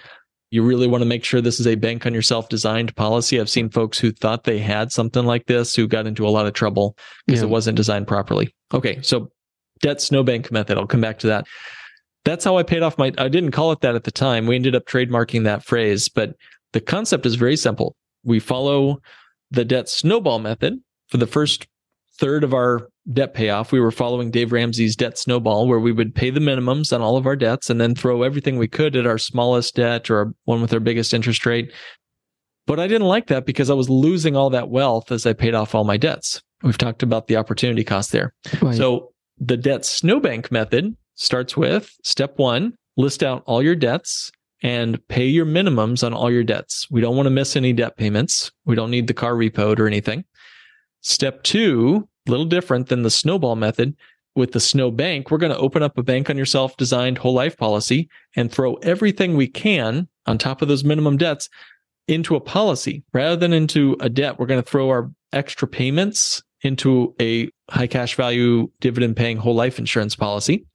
you 0.50 0.62
really 0.62 0.87
want 0.87 1.02
to 1.02 1.06
make 1.06 1.24
sure 1.24 1.40
this 1.40 1.59
is 1.59 1.66
a 1.66 1.74
bank 1.74 2.06
on 2.06 2.14
yourself 2.14 2.48
designed 2.48 2.94
policy. 2.96 3.40
I've 3.40 3.50
seen 3.50 3.68
folks 3.68 3.98
who 3.98 4.12
thought 4.12 4.44
they 4.44 4.59
had 4.59 4.92
something 4.92 5.24
like 5.24 5.46
this 5.46 5.74
who 5.74 5.88
got 5.88 6.06
into 6.06 6.26
a 6.26 6.30
lot 6.30 6.46
of 6.46 6.52
trouble 6.52 6.96
because 7.26 7.40
yeah. 7.40 7.46
it 7.46 7.50
wasn't 7.50 7.76
designed 7.76 8.06
properly. 8.06 8.54
Okay, 8.72 9.00
so 9.02 9.30
debt 9.80 10.00
snowbank 10.00 10.52
method. 10.52 10.78
I'll 10.78 10.87
come 10.87 11.00
back 11.00 11.18
to 11.20 11.26
that. 11.26 11.46
That's 12.26 12.44
how 12.44 12.58
I 12.58 12.62
paid 12.62 12.82
off 12.82 12.98
my 12.98 13.12
I 13.16 13.28
didn't 13.28 13.52
call 13.52 13.72
it 13.72 13.80
that 13.80 13.94
at 13.94 14.04
the 14.04 14.10
time. 14.10 14.46
We 14.46 14.56
ended 14.56 14.74
up 14.74 14.84
trademarking 14.84 15.44
that 15.44 15.64
phrase, 15.64 16.10
but 16.10 16.34
the 16.72 16.80
concept 16.80 17.24
is 17.24 17.36
very 17.36 17.56
simple. 17.56 17.96
We 18.22 18.40
follow 18.40 18.98
the 19.50 19.64
debt 19.64 19.88
snowball 19.88 20.40
method 20.40 20.74
for 21.08 21.16
the 21.16 21.26
first 21.26 21.66
third 22.18 22.44
of 22.44 22.52
our 22.52 22.88
debt 23.12 23.34
payoff, 23.34 23.72
we 23.72 23.80
were 23.80 23.90
following 23.90 24.30
Dave 24.30 24.52
Ramsey's 24.52 24.96
debt 24.96 25.18
snowball, 25.18 25.68
where 25.68 25.78
we 25.78 25.92
would 25.92 26.14
pay 26.14 26.30
the 26.30 26.40
minimums 26.40 26.92
on 26.92 27.02
all 27.02 27.16
of 27.16 27.26
our 27.26 27.36
debts 27.36 27.70
and 27.70 27.80
then 27.80 27.94
throw 27.94 28.22
everything 28.22 28.58
we 28.58 28.68
could 28.68 28.96
at 28.96 29.06
our 29.06 29.18
smallest 29.18 29.76
debt 29.76 30.10
or 30.10 30.34
one 30.44 30.60
with 30.60 30.72
our 30.72 30.80
biggest 30.80 31.14
interest 31.14 31.46
rate. 31.46 31.72
But 32.66 32.80
I 32.80 32.88
didn't 32.88 33.06
like 33.06 33.28
that 33.28 33.46
because 33.46 33.70
I 33.70 33.74
was 33.74 33.88
losing 33.88 34.36
all 34.36 34.50
that 34.50 34.70
wealth 34.70 35.12
as 35.12 35.24
I 35.24 35.32
paid 35.32 35.54
off 35.54 35.74
all 35.74 35.84
my 35.84 35.96
debts. 35.96 36.42
We've 36.62 36.78
talked 36.78 37.02
about 37.02 37.28
the 37.28 37.36
opportunity 37.36 37.84
cost 37.84 38.10
there. 38.10 38.34
Right. 38.60 38.74
So 38.74 39.12
the 39.38 39.56
debt 39.56 39.84
snowbank 39.84 40.50
method 40.50 40.96
starts 41.16 41.57
with 41.57 41.94
step 42.05 42.38
one, 42.38 42.74
list 42.96 43.22
out 43.22 43.42
all 43.46 43.62
your 43.62 43.74
debts 43.74 44.31
and 44.62 45.07
pay 45.09 45.26
your 45.26 45.46
minimums 45.46 46.05
on 46.05 46.14
all 46.14 46.31
your 46.31 46.44
debts. 46.44 46.90
We 46.90 47.00
don't 47.00 47.16
want 47.16 47.26
to 47.26 47.31
miss 47.31 47.57
any 47.57 47.72
debt 47.72 47.96
payments. 47.96 48.50
We 48.64 48.74
don't 48.74 48.90
need 48.90 49.07
the 49.07 49.14
car 49.14 49.35
repoed 49.35 49.79
or 49.79 49.87
anything. 49.87 50.24
Step 51.02 51.42
two, 51.42 52.09
a 52.26 52.31
little 52.31 52.46
different 52.46 52.88
than 52.88 53.02
the 53.02 53.11
snowball 53.11 53.57
method. 53.57 53.96
With 54.35 54.52
the 54.52 54.61
snow 54.61 54.90
bank, 54.90 55.31
we're 55.31 55.38
going 55.38 55.52
to 55.52 55.59
open 55.59 55.83
up 55.83 55.96
a 55.96 56.02
bank 56.02 56.29
on 56.29 56.37
yourself 56.37 56.76
designed 56.76 57.16
whole 57.16 57.33
life 57.33 57.57
policy 57.57 58.09
and 58.35 58.52
throw 58.52 58.74
everything 58.76 59.35
we 59.35 59.46
can 59.46 60.09
on 60.26 60.37
top 60.37 60.61
of 60.61 60.68
those 60.68 60.85
minimum 60.85 61.16
debts 61.16 61.48
into 62.07 62.37
a 62.37 62.40
policy 62.40 63.02
rather 63.14 63.37
than 63.37 63.55
into 63.55 63.96
a 64.00 64.11
debt. 64.11 64.38
We're 64.38 64.46
going 64.46 64.62
to 64.62 64.68
throw 64.68 64.90
our 64.90 65.11
extra 65.33 65.66
payments 65.66 66.42
into 66.62 67.14
a 67.20 67.50
high 67.70 67.87
cash 67.87 68.14
value 68.14 68.70
dividend 68.81 69.16
paying 69.16 69.37
whole 69.37 69.55
life 69.55 69.79
insurance 69.79 70.14
policy. 70.14 70.66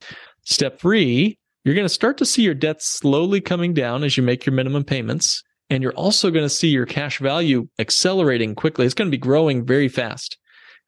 Step 0.44 0.80
three, 0.80 1.38
you're 1.64 1.74
going 1.74 1.84
to 1.84 1.92
start 1.92 2.18
to 2.18 2.26
see 2.26 2.42
your 2.42 2.54
debt 2.54 2.82
slowly 2.82 3.40
coming 3.40 3.72
down 3.72 4.02
as 4.02 4.16
you 4.16 4.22
make 4.22 4.44
your 4.44 4.54
minimum 4.54 4.84
payments. 4.84 5.42
And 5.70 5.82
you're 5.82 5.94
also 5.94 6.30
going 6.30 6.44
to 6.44 6.50
see 6.50 6.68
your 6.68 6.84
cash 6.84 7.18
value 7.18 7.66
accelerating 7.78 8.54
quickly. 8.54 8.84
It's 8.84 8.94
going 8.94 9.10
to 9.10 9.16
be 9.16 9.20
growing 9.20 9.64
very 9.64 9.88
fast. 9.88 10.36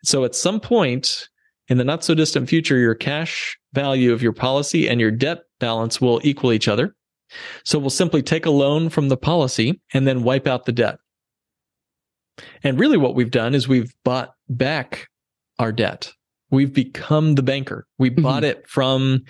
So 0.03 0.25
at 0.25 0.35
some 0.35 0.61
point 0.61 1.29
in 1.69 1.79
the 1.79 1.85
not 1.85 2.05
so 2.05 2.15
distant 2.15 2.49
future, 2.49 2.77
your 2.77 2.95
cash 2.95 3.57
value 3.73 4.13
of 4.13 4.23
your 4.23 4.33
policy 4.33 4.89
and 4.89 5.01
your 5.01 5.11
debt 5.11 5.45
balance 5.61 6.01
will 6.01 6.21
equal 6.23 6.53
each 6.53 6.69
other. 6.69 6.95
So 7.65 7.79
we'll 7.79 7.91
simply 7.91 8.23
take 8.23 8.47
a 8.47 8.51
loan 8.51 8.91
from 8.91 9.09
the 9.09 9.17
policy 9.17 9.81
and 9.95 10.07
then 10.07 10.23
wipe 10.23 10.47
out 10.47 10.67
the 10.67 10.73
debt. 10.73 10.99
And 12.63 12.79
really 12.79 12.99
what 12.99 13.15
we've 13.15 13.31
done 13.31 13.55
is 13.55 13.67
we've 13.67 13.95
bought 14.05 14.35
back 14.49 15.09
our 15.59 15.73
debt. 15.73 16.13
We've 16.51 16.73
become 16.73 17.35
the 17.35 17.43
banker. 17.43 17.87
We 17.99 18.11
mm-hmm. 18.11 18.23
bought 18.23 18.45
it 18.45 18.69
from 18.69 19.25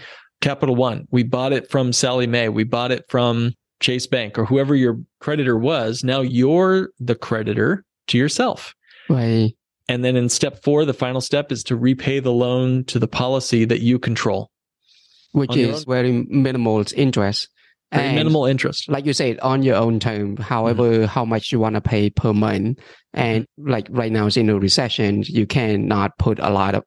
Capital 0.45 0.76
One. 0.76 1.09
We 1.11 1.22
bought 1.22 1.55
it 1.55 1.70
from 1.70 1.95
Sallie 1.95 2.26
Mae. 2.26 2.51
We 2.51 2.64
bought 2.64 2.92
it 2.92 3.07
from 3.09 3.55
Chase 3.80 4.07
Bank 4.07 4.38
or 4.38 4.45
whoever 4.45 4.74
your 4.74 5.01
creditor 5.18 5.57
was. 5.57 6.05
Now 6.05 6.20
you're 6.20 6.90
the 7.01 7.14
creditor 7.14 7.82
to 8.09 8.18
yourself. 8.18 8.74
Right. 9.09 9.55
And 9.88 10.05
then 10.05 10.16
in 10.16 10.28
step 10.28 10.62
four, 10.62 10.84
the 10.84 10.92
final 10.92 11.22
step 11.22 11.51
is 11.51 11.64
to 11.64 11.76
repay 11.76 12.20
the 12.20 12.30
loan 12.30 12.84
to 12.84 12.99
the 12.99 13.09
policy 13.09 13.64
that 13.64 13.80
you 13.80 13.99
control. 13.99 14.51
Which 15.32 15.57
is 15.57 15.84
very 15.84 16.26
minimal 16.28 16.84
interest. 16.95 17.49
Very 17.90 18.09
and 18.09 18.16
minimal 18.16 18.45
interest. 18.45 18.86
Like 18.86 19.07
you 19.07 19.14
said, 19.14 19.40
on 19.40 19.62
your 19.62 19.76
own 19.76 19.99
term, 19.99 20.36
however, 20.36 20.90
mm-hmm. 20.90 21.05
how 21.05 21.24
much 21.24 21.53
you 21.53 21.59
want 21.59 21.76
to 21.76 21.80
pay 21.80 22.11
per 22.11 22.34
month. 22.34 22.80
And 23.14 23.47
like 23.57 23.86
right 23.88 24.12
now 24.12 24.26
it's 24.26 24.36
in 24.36 24.51
a 24.51 24.59
recession, 24.59 25.22
you 25.22 25.47
cannot 25.47 26.18
put 26.18 26.38
a 26.38 26.51
lot 26.51 26.74
of, 26.74 26.84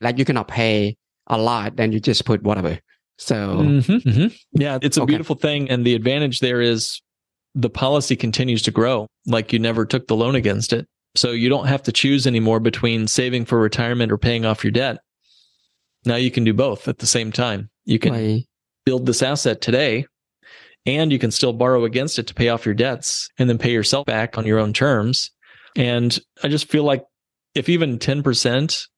like 0.00 0.18
you 0.18 0.24
cannot 0.24 0.46
pay 0.46 0.96
a 1.26 1.36
lot, 1.36 1.74
then 1.74 1.90
you 1.90 1.98
just 1.98 2.24
put 2.24 2.44
whatever. 2.44 2.78
So, 3.22 3.36
mm-hmm, 3.36 4.08
mm-hmm. 4.08 4.60
yeah, 4.60 4.78
it's 4.82 4.96
a 4.96 5.02
okay. 5.02 5.10
beautiful 5.10 5.36
thing. 5.36 5.70
And 5.70 5.86
the 5.86 5.94
advantage 5.94 6.40
there 6.40 6.60
is 6.60 7.00
the 7.54 7.70
policy 7.70 8.16
continues 8.16 8.62
to 8.62 8.72
grow 8.72 9.06
like 9.26 9.52
you 9.52 9.60
never 9.60 9.86
took 9.86 10.08
the 10.08 10.16
loan 10.16 10.34
against 10.34 10.72
it. 10.72 10.88
So 11.14 11.30
you 11.30 11.48
don't 11.48 11.66
have 11.66 11.84
to 11.84 11.92
choose 11.92 12.26
anymore 12.26 12.58
between 12.58 13.06
saving 13.06 13.44
for 13.44 13.60
retirement 13.60 14.10
or 14.10 14.18
paying 14.18 14.44
off 14.44 14.64
your 14.64 14.72
debt. 14.72 14.98
Now 16.04 16.16
you 16.16 16.32
can 16.32 16.42
do 16.42 16.52
both 16.52 16.88
at 16.88 16.98
the 16.98 17.06
same 17.06 17.30
time. 17.30 17.70
You 17.84 18.00
can 18.00 18.12
Right. 18.12 18.44
build 18.84 19.06
this 19.06 19.22
asset 19.22 19.60
today 19.60 20.06
and 20.84 21.12
you 21.12 21.18
can 21.20 21.30
still 21.30 21.52
borrow 21.52 21.84
against 21.84 22.18
it 22.18 22.26
to 22.26 22.34
pay 22.34 22.48
off 22.48 22.66
your 22.66 22.74
debts 22.74 23.28
and 23.38 23.48
then 23.48 23.58
pay 23.58 23.70
yourself 23.70 24.06
back 24.06 24.36
on 24.36 24.46
your 24.46 24.58
own 24.58 24.72
terms. 24.72 25.30
And 25.76 26.18
I 26.42 26.48
just 26.48 26.68
feel 26.68 26.82
like 26.82 27.04
if 27.54 27.68
even 27.68 27.98
10% 27.98 28.88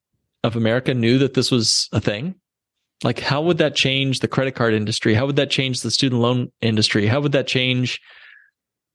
of 0.45 0.57
America 0.57 0.95
knew 0.95 1.19
that 1.19 1.35
this 1.35 1.51
was 1.51 1.89
a 1.93 2.01
thing, 2.01 2.37
like 3.05 3.21
how 3.21 3.41
would 3.43 3.59
that 3.59 3.77
change 3.77 4.19
the 4.21 4.29
credit 4.29 4.57
card 4.57 4.75
industry? 4.75 5.15
How 5.15 5.27
would 5.27 5.37
that 5.37 5.51
change 5.51 5.83
the 5.83 5.91
student 5.93 6.21
loan 6.21 6.51
industry? 6.61 7.07
How 7.07 7.21
would 7.21 7.33
that 7.33 7.47
change 7.47 8.01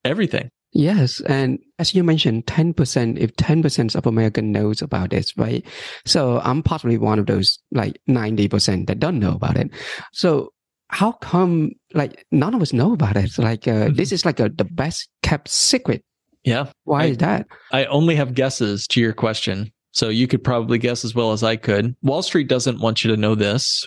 everything? 0.04 0.50
Yes, 0.72 1.20
and 1.22 1.58
as 1.80 1.96
you 1.96 2.04
mentioned, 2.04 2.46
ten 2.46 2.74
percent. 2.74 3.18
If 3.18 3.36
ten 3.38 3.64
percent 3.64 3.96
of 3.96 4.06
America 4.06 4.42
knows 4.42 4.82
about 4.84 5.10
this, 5.10 5.36
right? 5.36 5.66
So 6.06 6.40
I'm 6.44 6.62
possibly 6.62 6.98
one 6.98 7.18
of 7.18 7.26
those 7.26 7.58
like 7.72 8.00
ninety 8.06 8.48
percent 8.48 8.86
that 8.88 9.00
don't 9.00 9.20
know 9.20 9.34
about 9.34 9.58
it. 9.58 9.72
So 10.14 10.54
how 10.90 11.14
come 11.14 11.72
like 11.96 12.24
none 12.32 12.54
of 12.54 12.62
us 12.62 12.72
know 12.72 12.94
about 12.94 13.16
it? 13.16 13.38
Like 13.40 13.68
uh, 13.68 13.90
this 13.92 14.12
is 14.12 14.26
like 14.26 14.40
a 14.40 14.50
the 14.50 14.64
best 14.64 15.10
kept 15.24 15.48
secret. 15.48 16.04
Yeah. 16.44 16.68
Why 16.84 17.04
I- 17.04 17.08
is 17.08 17.18
that? 17.18 17.48
I 17.72 17.86
only 17.86 18.16
have 18.16 18.36
guesses 18.36 18.86
to 18.88 19.02
your 19.02 19.14
question. 19.14 19.72
So 19.92 20.10
you 20.10 20.28
could 20.28 20.44
probably 20.44 20.78
guess 20.78 21.04
as 21.04 21.16
well 21.16 21.32
as 21.32 21.42
I 21.42 21.56
could. 21.56 21.96
Wall 22.04 22.22
Street 22.22 22.48
doesn't 22.48 22.80
want 22.80 23.04
you 23.04 23.10
to 23.10 23.18
know 23.18 23.34
this, 23.34 23.84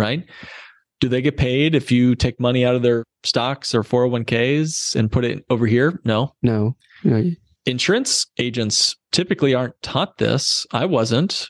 right? 0.00 0.24
Do 1.00 1.08
they 1.08 1.22
get 1.22 1.36
paid 1.36 1.74
if 1.74 1.90
you 1.92 2.14
take 2.14 2.40
money 2.40 2.64
out 2.64 2.74
of 2.74 2.82
their 2.82 3.04
stocks 3.24 3.74
or 3.74 3.82
401ks 3.82 4.94
and 4.96 5.10
put 5.10 5.24
it 5.24 5.44
over 5.50 5.66
here? 5.66 6.00
No. 6.04 6.34
No, 6.42 6.76
no. 7.04 7.30
Insurance 7.66 8.26
agents 8.38 8.96
typically 9.12 9.54
aren't 9.54 9.80
taught 9.82 10.18
this. 10.18 10.66
I 10.72 10.86
wasn't. 10.86 11.48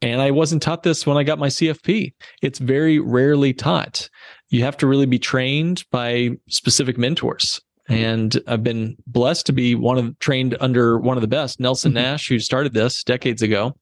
And 0.00 0.20
I 0.20 0.32
wasn't 0.32 0.62
taught 0.62 0.82
this 0.82 1.06
when 1.06 1.16
I 1.16 1.22
got 1.22 1.38
my 1.38 1.46
CFP. 1.48 2.12
It's 2.42 2.58
very 2.58 2.98
rarely 2.98 3.52
taught. 3.52 4.08
You 4.48 4.64
have 4.64 4.76
to 4.78 4.86
really 4.86 5.06
be 5.06 5.18
trained 5.18 5.84
by 5.92 6.30
specific 6.48 6.98
mentors. 6.98 7.60
And 7.88 8.40
I've 8.46 8.64
been 8.64 8.96
blessed 9.06 9.46
to 9.46 9.52
be 9.52 9.74
one 9.74 9.98
of 9.98 10.18
trained 10.18 10.56
under 10.60 10.98
one 10.98 11.16
of 11.16 11.20
the 11.20 11.28
best, 11.28 11.60
Nelson 11.60 11.92
Mhm. 11.92 11.96
Nash, 11.96 12.28
who 12.28 12.38
started 12.38 12.74
this 12.74 13.04
decades 13.04 13.42
ago. 13.42 13.76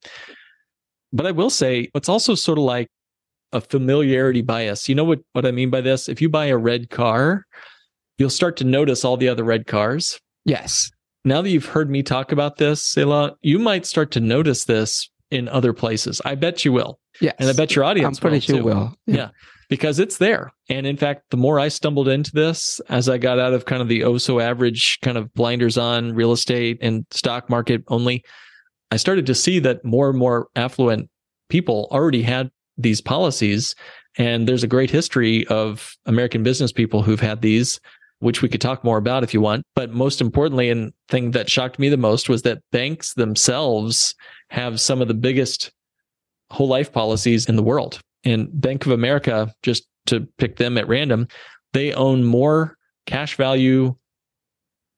But 1.13 1.27
I 1.27 1.31
will 1.31 1.51
say 1.51 1.89
it's 1.95 2.09
also 2.09 2.35
sort 2.35 2.59
of 2.59 2.65
like 2.65 2.89
a 3.53 3.61
familiarity 3.61 4.43
bias. 4.43 4.89
You 4.89 4.95
know 4.95 5.05
what, 5.05 5.21
what 5.33 5.45
I 5.47 5.51
mean 5.51 5.71
by 5.71 5.81
this? 5.81 6.09
If 6.09 6.21
you 6.23 6.29
buy 6.29 6.47
a 6.47 6.57
red 6.57 6.91
car, 6.91 7.47
you'll 8.19 8.31
start 8.31 8.57
to 8.59 8.65
notice 8.65 9.05
all 9.05 9.17
the 9.17 9.29
other 9.29 9.45
red 9.45 9.67
cars 9.67 10.21
Yes. 10.45 10.91
now 11.25 11.43
that 11.43 11.51
you've 11.51 11.67
heard 11.67 11.91
me 11.91 12.03
talk 12.03 12.33
about 12.33 12.57
this, 12.59 12.83
Selah, 12.83 13.37
you 13.43 13.59
might 13.59 13.87
start 13.87 14.11
to 14.13 14.21
notice 14.21 14.65
this 14.65 15.11
in 15.31 15.49
other 15.49 15.73
places. 15.73 16.21
I 16.25 16.35
bet 16.35 16.65
you 16.65 16.73
will. 16.73 16.99
Yes. 17.21 17.35
And 17.39 17.49
I 17.49 17.53
bet 17.53 17.75
your 17.77 17.85
audience 17.85 18.19
I'm 18.19 18.21
pretty 18.21 18.53
will 18.53 18.59
sure 18.59 18.65
will. 18.65 18.95
Yeah. 19.07 19.31
because 19.69 19.99
it's 19.99 20.19
there. 20.19 20.53
And 20.69 20.87
in 20.87 20.97
fact, 20.97 21.25
the 21.31 21.37
more 21.37 21.61
I 21.61 21.69
stumbled 21.69 22.09
into 22.09 22.33
this 22.33 22.81
as 22.89 23.09
I 23.09 23.19
got 23.19 23.39
out 23.39 23.53
of 23.53 23.65
kind 23.65 23.83
of 23.83 23.89
the 23.89 24.05
oh 24.05 24.19
so 24.19 24.41
average 24.41 24.99
kind 25.03 25.17
of 25.17 25.33
blinders 25.35 25.77
on 25.79 26.15
real 26.15 26.33
estate 26.33 26.79
and 26.81 27.07
stock 27.11 27.49
market 27.51 27.83
only, 27.89 28.25
I 28.91 28.97
started 28.97 29.27
to 29.27 29.35
see 29.35 29.59
that 29.61 29.85
more 29.85 30.09
and 30.11 30.19
more 30.19 30.49
affluent 30.57 31.09
people 31.49 31.89
already 31.93 32.23
had 32.23 32.51
these 32.83 33.01
policies. 33.01 33.75
And 34.17 34.49
there's 34.49 34.65
a 34.65 34.69
great 34.69 34.91
history 34.91 35.47
of 35.47 35.95
American 36.07 36.43
business 36.43 36.73
people 36.73 37.03
who've 37.03 37.21
had 37.21 37.43
these 37.43 37.81
which 38.21 38.43
we 38.43 38.49
could 38.49 38.61
talk 38.61 38.85
more 38.85 38.99
about 38.99 39.25
if 39.25 39.35
you 39.35 39.41
want. 39.41 39.65
But 39.75 39.91
most 39.91 40.21
importantly, 40.21 40.71
and 40.71 40.93
thing 41.09 41.33
that 41.33 41.51
shocked 41.51 41.79
me 41.79 41.89
the 41.89 41.97
most 41.97 42.29
was 42.29 42.43
that 42.43 42.63
banks 42.71 43.15
themselves 43.15 44.15
have 44.51 44.81
some 44.81 45.03
of 45.03 45.09
the 45.09 45.15
biggest 45.15 45.73
whole 46.51 46.69
life 46.69 46.93
policies 46.93 47.47
in 47.47 47.57
the 47.57 47.63
world. 47.63 48.01
And 48.25 48.49
Bank 48.61 48.85
of 48.87 48.93
America, 48.93 49.53
just 49.63 49.87
to 50.07 50.29
pick 50.39 50.57
them 50.57 50.77
at 50.77 50.89
random, 50.89 51.29
they 51.73 51.93
own 51.95 52.25
more 52.25 52.77
cash 53.07 53.37
value 53.37 53.97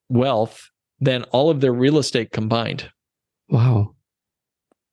wealth 0.09 0.69
than 1.01 1.23
all 1.25 1.51
of 1.51 1.61
their 1.61 1.73
real 1.73 1.99
estate 1.99 2.33
combined. 2.33 2.91
Wow. 3.49 3.95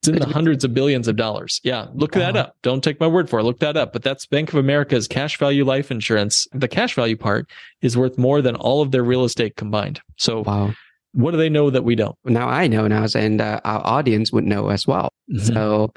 It's 0.01 0.07
in 0.07 0.15
the 0.19 0.27
hundreds 0.27 0.63
of 0.63 0.73
billions 0.73 1.07
of 1.09 1.17
dollars. 1.17 1.59
Yeah, 1.63 1.87
look 1.93 2.13
that 2.13 2.37
up. 2.37 2.55
Don't 2.61 2.81
take 2.83 2.99
my 3.01 3.07
word 3.07 3.29
for 3.29 3.39
it. 3.39 3.43
Look 3.43 3.59
that 3.59 3.75
up. 3.75 3.91
But 3.91 4.01
that's 4.01 4.25
Bank 4.25 4.49
of 4.49 4.55
America's 4.55 5.07
cash 5.09 5.37
value 5.37 5.65
life 5.65 5.91
insurance. 5.91 6.47
The 6.53 6.69
cash 6.69 6.95
value 6.95 7.17
part 7.17 7.49
is 7.81 7.97
worth 7.97 8.17
more 8.17 8.41
than 8.41 8.55
all 8.55 8.81
of 8.81 8.91
their 8.91 9.03
real 9.03 9.25
estate 9.25 9.57
combined. 9.57 9.99
So, 10.17 10.43
Wow. 10.43 10.73
what 11.11 11.31
do 11.31 11.37
they 11.37 11.49
know 11.49 11.69
that 11.69 11.83
we 11.83 11.95
don't? 11.95 12.15
Now 12.23 12.47
I 12.47 12.67
know 12.67 12.87
now, 12.87 13.05
and 13.13 13.41
uh, 13.41 13.59
our 13.65 13.85
audience 13.85 14.31
would 14.31 14.45
know 14.45 14.69
as 14.69 14.87
well. 14.87 15.09
Mm-hmm. 15.29 15.53
So, 15.53 15.91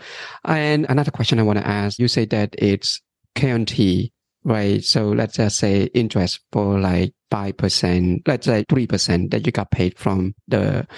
and 0.44 0.84
another 0.88 1.12
question 1.12 1.38
I 1.38 1.42
want 1.44 1.60
to 1.60 1.66
ask, 1.66 1.98
you 2.00 2.08
say 2.08 2.24
that 2.26 2.56
it's 2.58 3.00
guarantee, 3.36 4.12
right? 4.42 4.82
So 4.82 5.10
let's 5.10 5.36
just 5.36 5.58
say 5.58 5.84
interest 5.94 6.40
for 6.50 6.80
like 6.80 7.12
5%, 7.30 8.26
let's 8.26 8.46
say 8.46 8.64
3% 8.68 9.30
that 9.30 9.46
you 9.46 9.52
got 9.52 9.70
paid 9.70 9.96
from 9.96 10.34
the 10.48 10.88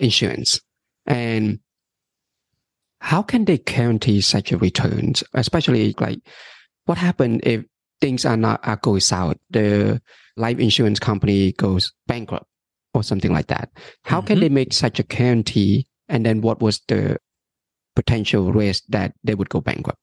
insurance. 0.00 0.58
And 1.06 1.60
how 3.00 3.22
can 3.22 3.44
they 3.44 3.58
guarantee 3.58 4.20
such 4.20 4.52
a 4.52 4.58
returns, 4.58 5.22
especially 5.34 5.94
like 6.00 6.18
what 6.86 6.98
happened 6.98 7.40
if 7.44 7.64
things 8.00 8.24
are 8.24 8.36
not 8.36 8.60
are 8.66 8.76
going 8.76 9.00
south? 9.00 9.36
The 9.50 10.00
life 10.36 10.58
insurance 10.58 10.98
company 10.98 11.52
goes 11.52 11.92
bankrupt 12.06 12.46
or 12.94 13.02
something 13.02 13.32
like 13.32 13.46
that. 13.48 13.70
How 14.04 14.20
can 14.20 14.38
Mhm. 14.38 14.40
they 14.40 14.48
make 14.48 14.72
such 14.72 14.98
a 14.98 15.02
guarantee? 15.02 15.86
And 16.08 16.24
then 16.24 16.40
what 16.40 16.60
was 16.60 16.80
the 16.88 17.18
potential 17.94 18.52
risk 18.52 18.84
that 18.88 19.12
they 19.24 19.34
would 19.34 19.48
go 19.48 19.60
bankrupt? 19.60 19.98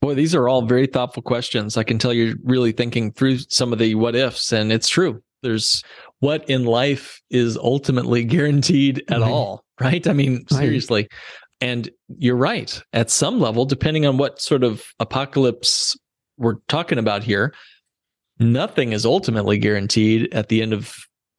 Boy, 0.00 0.14
these 0.14 0.34
are 0.34 0.48
all 0.48 0.62
very 0.66 0.86
thoughtful 0.86 1.22
questions. 1.22 1.76
I 1.76 1.82
can 1.82 1.98
tell 1.98 2.12
you're 2.12 2.34
really 2.44 2.72
thinking 2.72 3.12
through 3.12 3.38
some 3.48 3.72
of 3.72 3.78
the 3.78 3.94
what 3.94 4.14
ifs, 4.14 4.52
and 4.52 4.70
it's 4.72 4.88
true. 4.88 5.22
There's 5.42 5.82
what 6.20 6.48
in 6.48 6.64
life 6.64 7.20
is 7.30 7.56
ultimately 7.56 8.24
guaranteed 8.36 9.02
at 9.10 9.20
Right. 9.20 9.30
all, 9.30 9.64
right? 9.80 10.06
I 10.06 10.12
mean, 10.12 10.46
seriously. 10.48 11.08
And 11.60 11.88
you're 12.18 12.36
right. 12.36 12.82
At 12.92 13.10
some 13.10 13.40
level, 13.40 13.64
depending 13.64 14.06
on 14.06 14.18
what 14.18 14.40
sort 14.40 14.64
of 14.64 14.84
apocalypse 14.98 15.96
we're 16.36 16.56
talking 16.68 16.98
about 16.98 17.22
here, 17.22 17.54
nothing 18.38 18.92
is 18.92 19.06
ultimately 19.06 19.58
guaranteed 19.58 20.32
at 20.34 20.48
the 20.48 20.62
end 20.62 20.72
of 20.72 20.94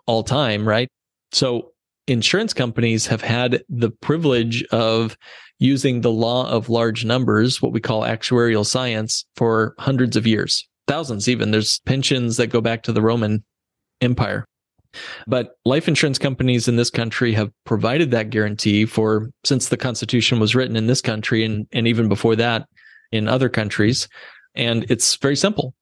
all 0.08 0.24
time, 0.24 0.68
right? 0.68 0.88
So 1.32 1.72
insurance 2.08 2.54
companies 2.54 3.08
have 3.08 3.22
had 3.22 3.64
the 3.70 3.90
privilege 3.90 4.64
of 4.66 5.18
using 5.60 6.02
the 6.02 6.12
law 6.12 6.50
of 6.50 6.70
large 6.70 7.06
numbers, 7.06 7.62
what 7.62 7.72
we 7.72 7.80
call 7.80 8.02
actuarial 8.02 8.66
science, 8.66 9.26
for 9.36 9.76
hundreds 9.80 10.16
of 10.16 10.28
years, 10.28 10.68
thousands 10.88 11.28
even. 11.28 11.52
There's 11.52 11.80
pensions 11.82 12.38
that 12.38 12.48
go 12.48 12.62
back 12.62 12.84
to 12.84 12.92
the 12.92 13.02
Roman 13.02 13.44
Empire. 14.02 14.46
But 15.28 15.58
life 15.66 15.88
insurance 15.88 16.18
companies 16.18 16.68
in 16.68 16.76
this 16.76 16.90
country 16.90 17.34
have 17.34 17.52
provided 17.66 18.12
that 18.12 18.30
guarantee 18.30 18.86
for 18.86 19.30
since 19.44 19.70
the 19.70 19.78
Constitution 19.78 20.40
was 20.40 20.56
written 20.56 20.76
in 20.76 20.88
this 20.88 21.02
country 21.02 21.44
and, 21.44 21.68
and 21.72 21.88
even 21.88 22.10
before 22.10 22.36
that 22.36 22.68
in 23.12 23.28
other 23.28 23.50
countries. 23.50 24.08
And 24.56 24.86
it's 24.90 25.16
very 25.16 25.36
simple. 25.36 25.74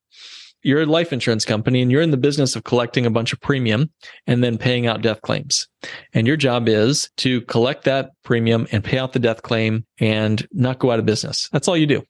You're 0.62 0.82
a 0.82 0.86
life 0.86 1.12
insurance 1.12 1.44
company 1.44 1.82
and 1.82 1.92
you're 1.92 2.00
in 2.00 2.10
the 2.10 2.16
business 2.16 2.56
of 2.56 2.64
collecting 2.64 3.04
a 3.04 3.10
bunch 3.10 3.34
of 3.34 3.40
premium 3.40 3.90
and 4.26 4.42
then 4.42 4.56
paying 4.56 4.86
out 4.86 5.02
death 5.02 5.20
claims. 5.20 5.68
And 6.14 6.26
your 6.26 6.38
job 6.38 6.68
is 6.68 7.10
to 7.18 7.42
collect 7.42 7.84
that 7.84 8.12
premium 8.22 8.66
and 8.72 8.82
pay 8.82 8.96
out 8.96 9.12
the 9.12 9.18
death 9.18 9.42
claim 9.42 9.84
and 10.00 10.46
not 10.52 10.78
go 10.78 10.90
out 10.90 10.98
of 10.98 11.04
business. 11.04 11.50
That's 11.52 11.68
all 11.68 11.76
you 11.76 11.86
do. 11.86 12.02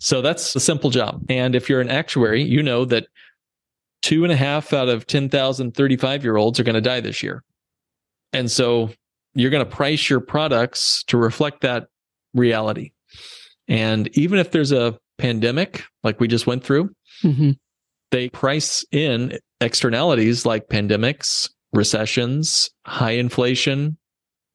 So 0.00 0.22
that's 0.22 0.56
a 0.56 0.60
simple 0.60 0.90
job. 0.90 1.22
And 1.28 1.54
if 1.54 1.68
you're 1.68 1.80
an 1.80 1.88
actuary, 1.88 2.42
you 2.42 2.64
know 2.64 2.84
that 2.86 3.06
two 4.02 4.24
and 4.24 4.32
a 4.32 4.36
half 4.36 4.72
out 4.72 4.88
of 4.88 5.06
10,000 5.06 5.74
35 5.74 6.24
year 6.24 6.36
olds 6.36 6.58
are 6.58 6.64
going 6.64 6.74
to 6.74 6.80
die 6.80 7.00
this 7.00 7.22
year. 7.22 7.42
And 8.32 8.50
so 8.50 8.90
you're 9.34 9.50
going 9.50 9.64
to 9.64 9.70
price 9.70 10.08
your 10.08 10.20
products 10.20 11.02
to 11.04 11.16
reflect 11.16 11.60
that 11.62 11.88
reality. 12.34 12.92
And 13.68 14.08
even 14.16 14.38
if 14.38 14.50
there's 14.50 14.72
a 14.72 14.98
pandemic 15.18 15.84
like 16.02 16.18
we 16.20 16.28
just 16.28 16.46
went 16.46 16.64
through, 16.64 16.90
Mm-hmm. 17.22 17.50
they 18.12 18.30
price 18.30 18.82
in 18.92 19.38
externalities 19.60 20.46
like 20.46 20.68
pandemics, 20.68 21.50
recessions, 21.74 22.70
high 22.86 23.10
inflation, 23.10 23.98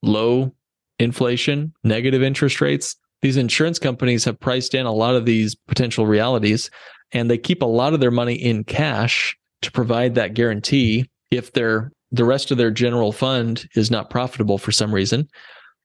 low 0.01 0.51
inflation, 0.97 1.71
negative 1.83 2.23
interest 2.23 2.59
rates. 2.59 2.95
These 3.21 3.37
insurance 3.37 3.77
companies 3.77 4.25
have 4.25 4.39
priced 4.39 4.73
in 4.73 4.85
a 4.87 4.91
lot 4.91 5.13
of 5.15 5.25
these 5.25 5.53
potential 5.67 6.07
realities 6.07 6.71
and 7.11 7.29
they 7.29 7.37
keep 7.37 7.61
a 7.61 7.65
lot 7.65 7.93
of 7.93 7.99
their 7.99 8.11
money 8.11 8.35
in 8.35 8.63
cash 8.63 9.35
to 9.61 9.71
provide 9.71 10.15
that 10.15 10.33
guarantee 10.33 11.09
if 11.31 11.53
their 11.53 11.91
the 12.11 12.25
rest 12.25 12.51
of 12.51 12.57
their 12.57 12.71
general 12.71 13.11
fund 13.11 13.67
is 13.75 13.91
not 13.91 14.09
profitable 14.09 14.57
for 14.57 14.71
some 14.71 14.93
reason 14.93 15.27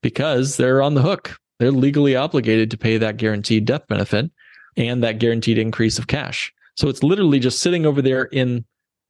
because 0.03 0.57
they're 0.57 0.83
on 0.83 0.95
the 0.95 1.03
hook. 1.03 1.37
They're 1.59 1.73
legally 1.73 2.16
obligated 2.16 2.71
to 2.71 2.79
pay 2.79 2.99
that 2.99 3.16
guaranteed 3.16 3.64
death 3.64 3.87
benefit 3.89 4.31
and 4.77 5.03
that 5.03 5.18
guaranteed 5.18 5.59
increase 5.59 5.99
of 5.99 6.07
cash. 6.07 6.53
So 6.77 6.89
it's 6.89 7.03
literally 7.03 7.39
just 7.39 7.61
sitting 7.61 7.85
over 7.85 8.01
there 8.01 8.25
in 8.25 8.64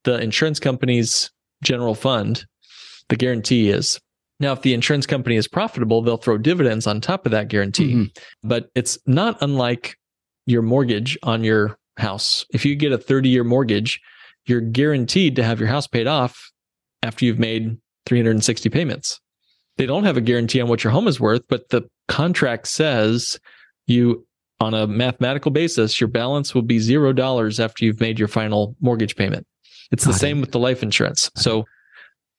the 0.05 0.21
insurance 0.21 0.59
company's 0.59 1.31
general 1.63 1.95
fund. 1.95 2.45
The 3.09 3.17
guarantee 3.17 3.71
is. 3.71 4.01
Now, 4.41 4.53
if 4.53 4.63
the 4.63 4.73
insurance 4.73 5.07
company 5.07 5.37
is 5.37 5.47
profitable, 5.47 6.01
they'll 6.01 6.17
throw 6.17 6.39
dividends 6.39 6.87
on 6.87 7.01
top 7.01 7.27
of 7.27 7.33
that 7.33 7.49
guarantee. 7.49 7.93
Mm-hmm. 7.93 8.49
But 8.49 8.71
it's 8.75 8.99
not 9.07 9.37
unlike 9.43 9.97
your 10.47 10.63
mortgage 10.63 11.19
on 11.23 11.45
your 11.45 11.77
house. 12.01 12.45
If 12.53 12.65
you 12.65 12.75
get 12.77 12.93
a 12.93 12.99
30 12.99 13.29
year 13.29 13.45
mortgage, 13.45 14.01
you're 14.47 14.61
guaranteed 14.61 15.37
to 15.37 15.45
have 15.45 15.61
your 15.61 15.69
house 15.69 15.87
paid 15.87 16.07
off 16.07 16.51
after 17.03 17.25
you've 17.25 17.39
made 17.39 17.79
360 18.07 18.69
payments. 18.69 19.21
They 19.77 19.87
don't 19.87 20.05
have 20.05 20.17
a 20.17 20.21
guarantee 20.21 20.61
on 20.61 20.69
what 20.69 20.85
your 20.85 20.93
home 20.93 21.09
is 21.09 21.21
worth, 21.21 21.43
but 21.49 21.69
the 21.71 21.83
contract 22.09 22.67
says 22.67 23.39
you, 23.87 24.27
on 24.61 24.75
a 24.75 24.87
mathematical 24.87 25.51
basis, 25.51 26.01
your 26.01 26.09
balance 26.09 26.55
will 26.55 26.63
be 26.63 26.79
zero 26.79 27.13
dollars 27.13 27.59
after 27.59 27.85
you've 27.85 28.01
made 28.01 28.19
your 28.19 28.29
final 28.29 28.77
mortgage 28.81 29.17
payment. 29.17 29.47
It's 29.91 30.05
the 30.05 30.13
same 30.13 30.41
with 30.41 30.53
the 30.53 30.59
life 30.59 30.83
insurance. 30.83 31.31
So, 31.37 31.65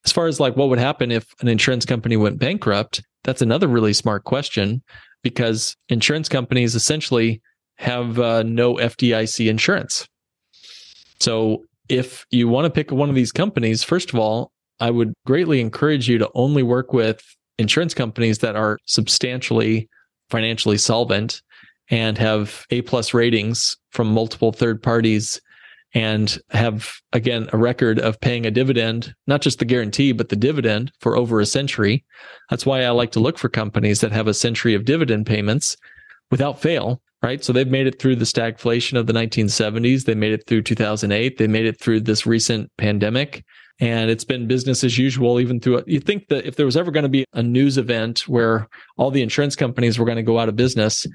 as 0.05 0.12
far 0.12 0.28
as 0.28 0.39
like 0.39 0.55
what 0.55 0.70
would 0.70 0.80
happen 0.80 1.12
if 1.12 1.26
an 1.41 1.47
insurance 1.47 1.86
company 1.86 2.18
went 2.18 2.39
bankrupt, 2.39 3.03
that's 3.24 3.41
another 3.41 3.68
really 3.68 3.93
smart 3.93 4.24
question 4.24 4.82
because 5.24 5.76
insurance 5.89 6.30
companies 6.30 6.76
essentially 6.76 7.41
have 7.82 8.19
uh, 8.19 8.43
no 8.43 8.75
FDIC 8.75 9.49
insurance. 9.49 10.07
So 11.19 11.63
if 11.89 12.25
you 12.29 12.47
want 12.47 12.65
to 12.65 12.69
pick 12.69 12.91
one 12.91 13.09
of 13.09 13.15
these 13.15 13.32
companies, 13.32 13.84
first 13.84 14.13
of 14.13 14.19
all, 14.19 14.51
I 14.79 14.91
would 14.91 15.13
greatly 15.25 15.59
encourage 15.59 16.07
you 16.07 16.19
to 16.19 16.29
only 16.36 16.63
work 16.63 16.93
with 16.93 17.23
insurance 17.57 17.93
companies 17.93 18.39
that 18.39 18.55
are 18.55 18.77
substantially 18.86 19.89
financially 20.29 20.77
solvent 20.77 21.41
and 21.89 22.17
have 22.17 22.65
A 22.69 22.84
plus 22.84 23.13
ratings 23.13 23.77
from 23.89 24.07
multiple 24.07 24.51
third 24.51 24.82
parties 24.82 25.41
and 25.93 26.38
have 26.51 26.93
again 27.13 27.49
a 27.51 27.57
record 27.57 27.99
of 27.99 28.21
paying 28.21 28.45
a 28.45 28.51
dividend, 28.51 29.13
not 29.27 29.41
just 29.41 29.59
the 29.59 29.65
guarantee, 29.65 30.11
but 30.11 30.29
the 30.29 30.36
dividend 30.36 30.91
for 30.99 31.17
over 31.17 31.39
a 31.39 31.45
century. 31.45 32.05
That's 32.49 32.65
why 32.65 32.84
I 32.84 32.91
like 32.91 33.11
to 33.13 33.19
look 33.19 33.38
for 33.38 33.49
companies 33.49 34.01
that 34.01 34.11
have 34.11 34.27
a 34.27 34.34
century 34.34 34.73
of 34.75 34.86
dividend 34.86 35.25
payments 35.25 35.75
without 36.32 36.59
fail 36.59 37.01
right? 37.21 37.43
So 37.43 37.53
they've 37.53 37.67
made 37.67 37.88
it 37.88 37.99
through 37.99 38.15
the 38.15 38.25
stagflation 38.25 38.97
of 38.97 39.07
the 39.07 39.13
1970s. 39.13 40.05
They 40.05 40.15
made 40.15 40.34
it 40.34 40.47
through 40.47 40.63
2008. 40.63 41.38
They 41.38 41.47
made 41.47 41.65
it 41.65 41.79
through 41.79 42.01
this 42.01 42.25
recent 42.25 42.71
pandemic. 42.77 43.45
And 43.79 44.11
it's 44.11 44.23
been 44.23 44.47
business 44.47 44.84
as 44.84 44.97
usual, 44.97 45.39
even 45.39 45.59
through 45.59 45.77
it. 45.77 45.88
You 45.88 45.99
think 45.99 46.27
that 46.27 46.45
if 46.45 46.55
there 46.55 46.65
was 46.65 46.77
ever 46.77 46.91
going 46.91 47.03
to 47.03 47.09
be 47.09 47.25
a 47.34 47.41
news 47.41 47.77
event 47.77 48.27
where 48.27 48.67
all 48.97 49.11
the 49.11 49.23
insurance 49.23 49.55
companies 49.55 49.97
were 49.97 50.05
going 50.05 50.17
to 50.17 50.23
go 50.23 50.39
out 50.39 50.49
of 50.49 50.55
business, 50.55 51.05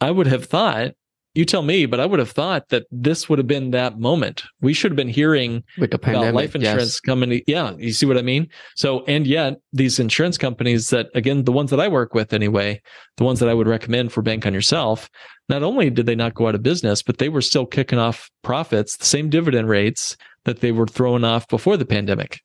I 0.00 0.10
would 0.10 0.26
have 0.26 0.46
thought 0.46 0.92
you 1.36 1.44
tell 1.44 1.62
me, 1.62 1.86
but 1.86 2.00
I 2.00 2.06
would 2.06 2.18
have 2.18 2.30
thought 2.30 2.68
that 2.70 2.86
this 2.90 3.28
would 3.28 3.38
have 3.38 3.46
been 3.46 3.70
that 3.72 3.98
moment. 3.98 4.44
We 4.60 4.72
should 4.72 4.90
have 4.92 4.96
been 4.96 5.08
hearing 5.08 5.62
pandemic, 5.78 6.08
about 6.08 6.34
life 6.34 6.54
insurance 6.54 6.94
yes. 6.94 7.00
coming. 7.00 7.42
Yeah, 7.46 7.74
you 7.76 7.92
see 7.92 8.06
what 8.06 8.18
I 8.18 8.22
mean? 8.22 8.48
So, 8.74 9.04
and 9.04 9.26
yet 9.26 9.60
these 9.72 9.98
insurance 9.98 10.38
companies 10.38 10.90
that, 10.90 11.08
again, 11.14 11.44
the 11.44 11.52
ones 11.52 11.70
that 11.70 11.80
I 11.80 11.88
work 11.88 12.14
with 12.14 12.32
anyway, 12.32 12.80
the 13.16 13.24
ones 13.24 13.40
that 13.40 13.48
I 13.48 13.54
would 13.54 13.68
recommend 13.68 14.12
for 14.12 14.22
Bank 14.22 14.46
on 14.46 14.54
Yourself, 14.54 15.10
not 15.48 15.62
only 15.62 15.90
did 15.90 16.06
they 16.06 16.14
not 16.14 16.34
go 16.34 16.48
out 16.48 16.54
of 16.54 16.62
business, 16.62 17.02
but 17.02 17.18
they 17.18 17.28
were 17.28 17.42
still 17.42 17.66
kicking 17.66 17.98
off 17.98 18.30
profits, 18.42 18.96
the 18.96 19.04
same 19.04 19.28
dividend 19.28 19.68
rates 19.68 20.16
that 20.44 20.60
they 20.60 20.72
were 20.72 20.86
throwing 20.86 21.24
off 21.24 21.46
before 21.48 21.76
the 21.76 21.86
pandemic. 21.86 22.40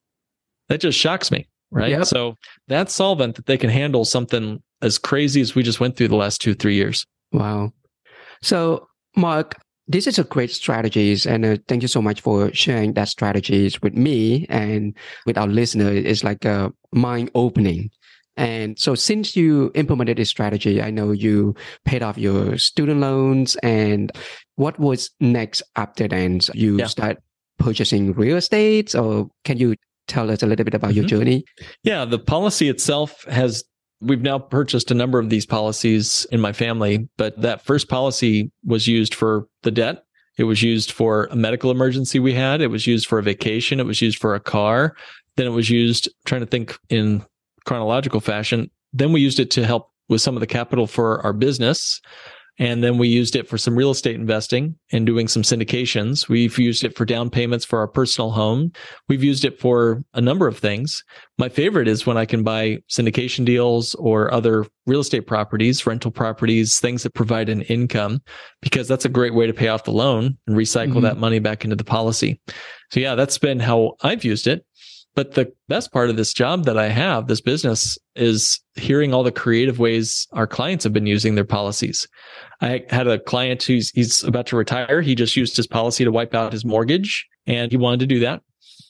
That 0.69 0.81
just 0.81 0.97
shocks 0.97 1.31
me, 1.31 1.47
right? 1.71 1.91
Yep. 1.91 2.05
So 2.05 2.35
that's 2.67 2.93
solvent 2.93 3.35
that 3.35 3.45
they 3.45 3.57
can 3.57 3.69
handle 3.69 4.05
something 4.05 4.61
as 4.81 4.97
crazy 4.97 5.41
as 5.41 5.55
we 5.55 5.63
just 5.63 5.79
went 5.79 5.95
through 5.95 6.09
the 6.09 6.15
last 6.15 6.41
two, 6.41 6.53
three 6.53 6.75
years. 6.75 7.05
Wow. 7.31 7.71
So, 8.41 8.87
Mark, 9.15 9.55
this 9.87 10.07
is 10.07 10.17
a 10.17 10.23
great 10.23 10.51
strategies, 10.51 11.25
and 11.25 11.45
uh, 11.45 11.57
thank 11.67 11.81
you 11.81 11.87
so 11.87 12.01
much 12.01 12.21
for 12.21 12.53
sharing 12.53 12.93
that 12.93 13.09
strategies 13.09 13.81
with 13.81 13.93
me 13.93 14.45
and 14.49 14.95
with 15.25 15.37
our 15.37 15.47
listener. 15.47 15.91
It's 15.91 16.23
like 16.23 16.45
a 16.45 16.71
mind 16.93 17.29
opening. 17.35 17.89
And 18.37 18.79
so, 18.79 18.95
since 18.95 19.35
you 19.35 19.71
implemented 19.75 20.17
this 20.17 20.29
strategy, 20.29 20.81
I 20.81 20.89
know 20.89 21.11
you 21.11 21.53
paid 21.85 22.01
off 22.01 22.17
your 22.17 22.57
student 22.57 23.01
loans. 23.01 23.55
And 23.57 24.11
what 24.55 24.79
was 24.79 25.09
next 25.19 25.61
after 25.75 26.07
then? 26.07 26.39
You 26.53 26.77
Yeah. 26.77 26.87
start 26.87 27.17
purchasing 27.59 28.13
real 28.13 28.37
estate, 28.37 28.95
or 28.95 29.27
can 29.43 29.57
you 29.57 29.75
tell 30.07 30.31
us 30.31 30.41
a 30.41 30.47
little 30.47 30.63
bit 30.63 30.73
about 30.73 30.93
your 30.95 31.03
Mhm. 31.03 31.09
journey? 31.09 31.43
Yeah, 31.83 32.05
the 32.05 32.17
policy 32.19 32.69
itself 32.69 33.23
has 33.25 33.63
we've 34.01 34.21
now 34.21 34.39
purchased 34.39 34.91
a 34.91 34.95
number 34.95 35.19
of 35.19 35.29
these 35.29 35.45
policies 35.45 36.25
in 36.31 36.41
my 36.41 36.53
family, 36.53 37.07
but 37.17 37.39
that 37.41 37.61
first 37.61 37.87
policy 37.87 38.51
was 38.65 38.87
used 38.87 39.13
for 39.13 39.47
the 39.63 39.71
debt. 39.71 40.03
It 40.37 40.45
was 40.45 40.63
used 40.63 40.91
for 40.91 41.25
a 41.25 41.35
medical 41.35 41.71
emergency 41.71 42.19
we 42.19 42.33
had. 42.33 42.61
It 42.61 42.67
was 42.67 42.87
used 42.87 43.07
for 43.07 43.19
a 43.19 43.23
vacation. 43.23 43.79
It 43.79 43.85
was 43.85 44.01
used 44.01 44.17
for 44.17 44.33
a 44.33 44.39
car. 44.39 44.95
Then 45.35 45.45
it 45.45 45.51
was 45.51 45.69
used, 45.69 46.09
trying 46.25 46.41
to 46.41 46.47
think 46.47 46.77
in 46.89 47.23
chronological 47.65 48.21
fashion. 48.21 48.71
Then 48.91 49.13
we 49.13 49.21
used 49.21 49.39
it 49.39 49.51
to 49.51 49.65
help 49.65 49.91
with 50.09 50.21
some 50.21 50.35
of 50.35 50.41
the 50.41 50.47
capital 50.47 50.87
for 50.87 51.21
our 51.21 51.33
business. 51.33 52.01
And 52.59 52.83
then 52.83 52.97
we 52.97 53.07
used 53.07 53.35
it 53.35 53.47
for 53.47 53.57
some 53.57 53.75
real 53.75 53.91
estate 53.91 54.15
investing 54.15 54.75
and 54.91 55.05
doing 55.05 55.27
some 55.27 55.41
syndications. 55.41 56.27
We've 56.27 56.57
used 56.59 56.83
it 56.83 56.95
for 56.95 57.05
down 57.05 57.29
payments 57.29 57.65
for 57.65 57.79
our 57.79 57.87
personal 57.87 58.29
home. 58.29 58.71
We've 59.07 59.23
used 59.23 59.45
it 59.45 59.59
for 59.59 60.03
a 60.13 60.21
number 60.21 60.47
of 60.47 60.59
things. 60.59 61.03
My 61.37 61.49
favorite 61.49 61.87
is 61.87 62.05
when 62.05 62.17
I 62.17 62.25
can 62.25 62.43
buy 62.43 62.79
syndication 62.89 63.45
deals 63.45 63.95
or 63.95 64.31
other 64.33 64.65
real 64.85 64.99
estate 64.99 65.27
properties, 65.27 65.87
rental 65.87 66.11
properties, 66.11 66.79
things 66.79 67.03
that 67.03 67.13
provide 67.13 67.49
an 67.49 67.61
income, 67.63 68.21
because 68.61 68.87
that's 68.87 69.05
a 69.05 69.09
great 69.09 69.33
way 69.33 69.47
to 69.47 69.53
pay 69.53 69.69
off 69.69 69.85
the 69.85 69.91
loan 69.91 70.37
and 70.45 70.55
recycle 70.55 70.95
Mhm. 70.95 71.01
that 71.03 71.17
money 71.17 71.39
back 71.39 71.63
into 71.63 71.75
the 71.75 71.83
policy. 71.83 72.39
So, 72.91 72.99
yeah, 72.99 73.15
that's 73.15 73.37
been 73.37 73.59
how 73.59 73.95
I've 74.01 74.23
used 74.25 74.47
it. 74.47 74.65
But 75.13 75.33
the 75.33 75.51
best 75.67 75.91
part 75.91 76.09
of 76.09 76.15
this 76.15 76.33
job 76.33 76.63
that 76.65 76.77
I 76.77 76.87
have, 76.87 77.27
this 77.27 77.41
business, 77.41 77.97
is 78.15 78.59
hearing 78.75 79.13
all 79.13 79.23
the 79.23 79.31
creative 79.31 79.77
ways 79.77 80.25
our 80.31 80.47
clients 80.47 80.85
have 80.85 80.93
been 80.93 81.05
using 81.05 81.35
their 81.35 81.45
policies. 81.45 82.07
I 82.61 82.85
had 82.89 83.07
a 83.07 83.19
client 83.19 83.63
who's 83.63 83.89
he's 83.89 84.23
about 84.23 84.47
to 84.47 84.55
retire. 84.55 85.01
He 85.01 85.15
just 85.15 85.35
used 85.35 85.57
his 85.57 85.67
policy 85.67 86.05
to 86.05 86.11
wipe 86.11 86.33
out 86.33 86.53
his 86.53 86.63
mortgage 86.63 87.27
and 87.45 87.71
he 87.71 87.77
wanted 87.77 87.99
to 88.01 88.05
do 88.07 88.19
that. 88.19 88.41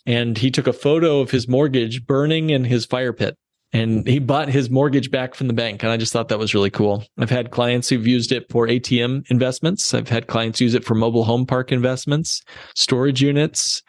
And 0.05 0.38
he 0.38 0.51
took 0.51 0.67
a 0.67 0.74
photo 0.74 1.19
of 1.22 1.32
his 1.32 1.47
mortgage 1.47 2.05
burning 2.05 2.49
in 2.49 2.65
his 2.65 2.86
fire 2.86 3.13
pit. 3.13 3.38
And 3.74 4.05
he 4.05 4.19
bought 4.19 4.49
his 4.49 4.69
mortgage 4.69 5.11
back 5.11 5.34
from 5.34 5.47
the 5.47 5.53
bank. 5.53 5.82
And 5.82 5.91
I 5.91 5.97
just 5.97 6.11
thought 6.11 6.28
that 6.28 6.39
was 6.39 6.53
really 6.53 6.69
cool. 6.69 7.05
I've 7.17 7.30
had 7.30 7.51
clients 7.51 7.88
who've 7.88 8.05
used 8.05 8.34
it 8.34 8.45
for 8.51 8.67
ATM 8.67 9.24
investments. 9.30 9.93
I've 9.93 10.09
had 10.09 10.28
clients 10.28 10.59
use 10.59 10.74
it 10.74 10.84
for 10.84 10.93
mobile 10.93 11.24
home 11.24 11.45
park 11.45 11.72
investments, 11.72 12.41
storage 12.76 13.22
units, 13.22 13.82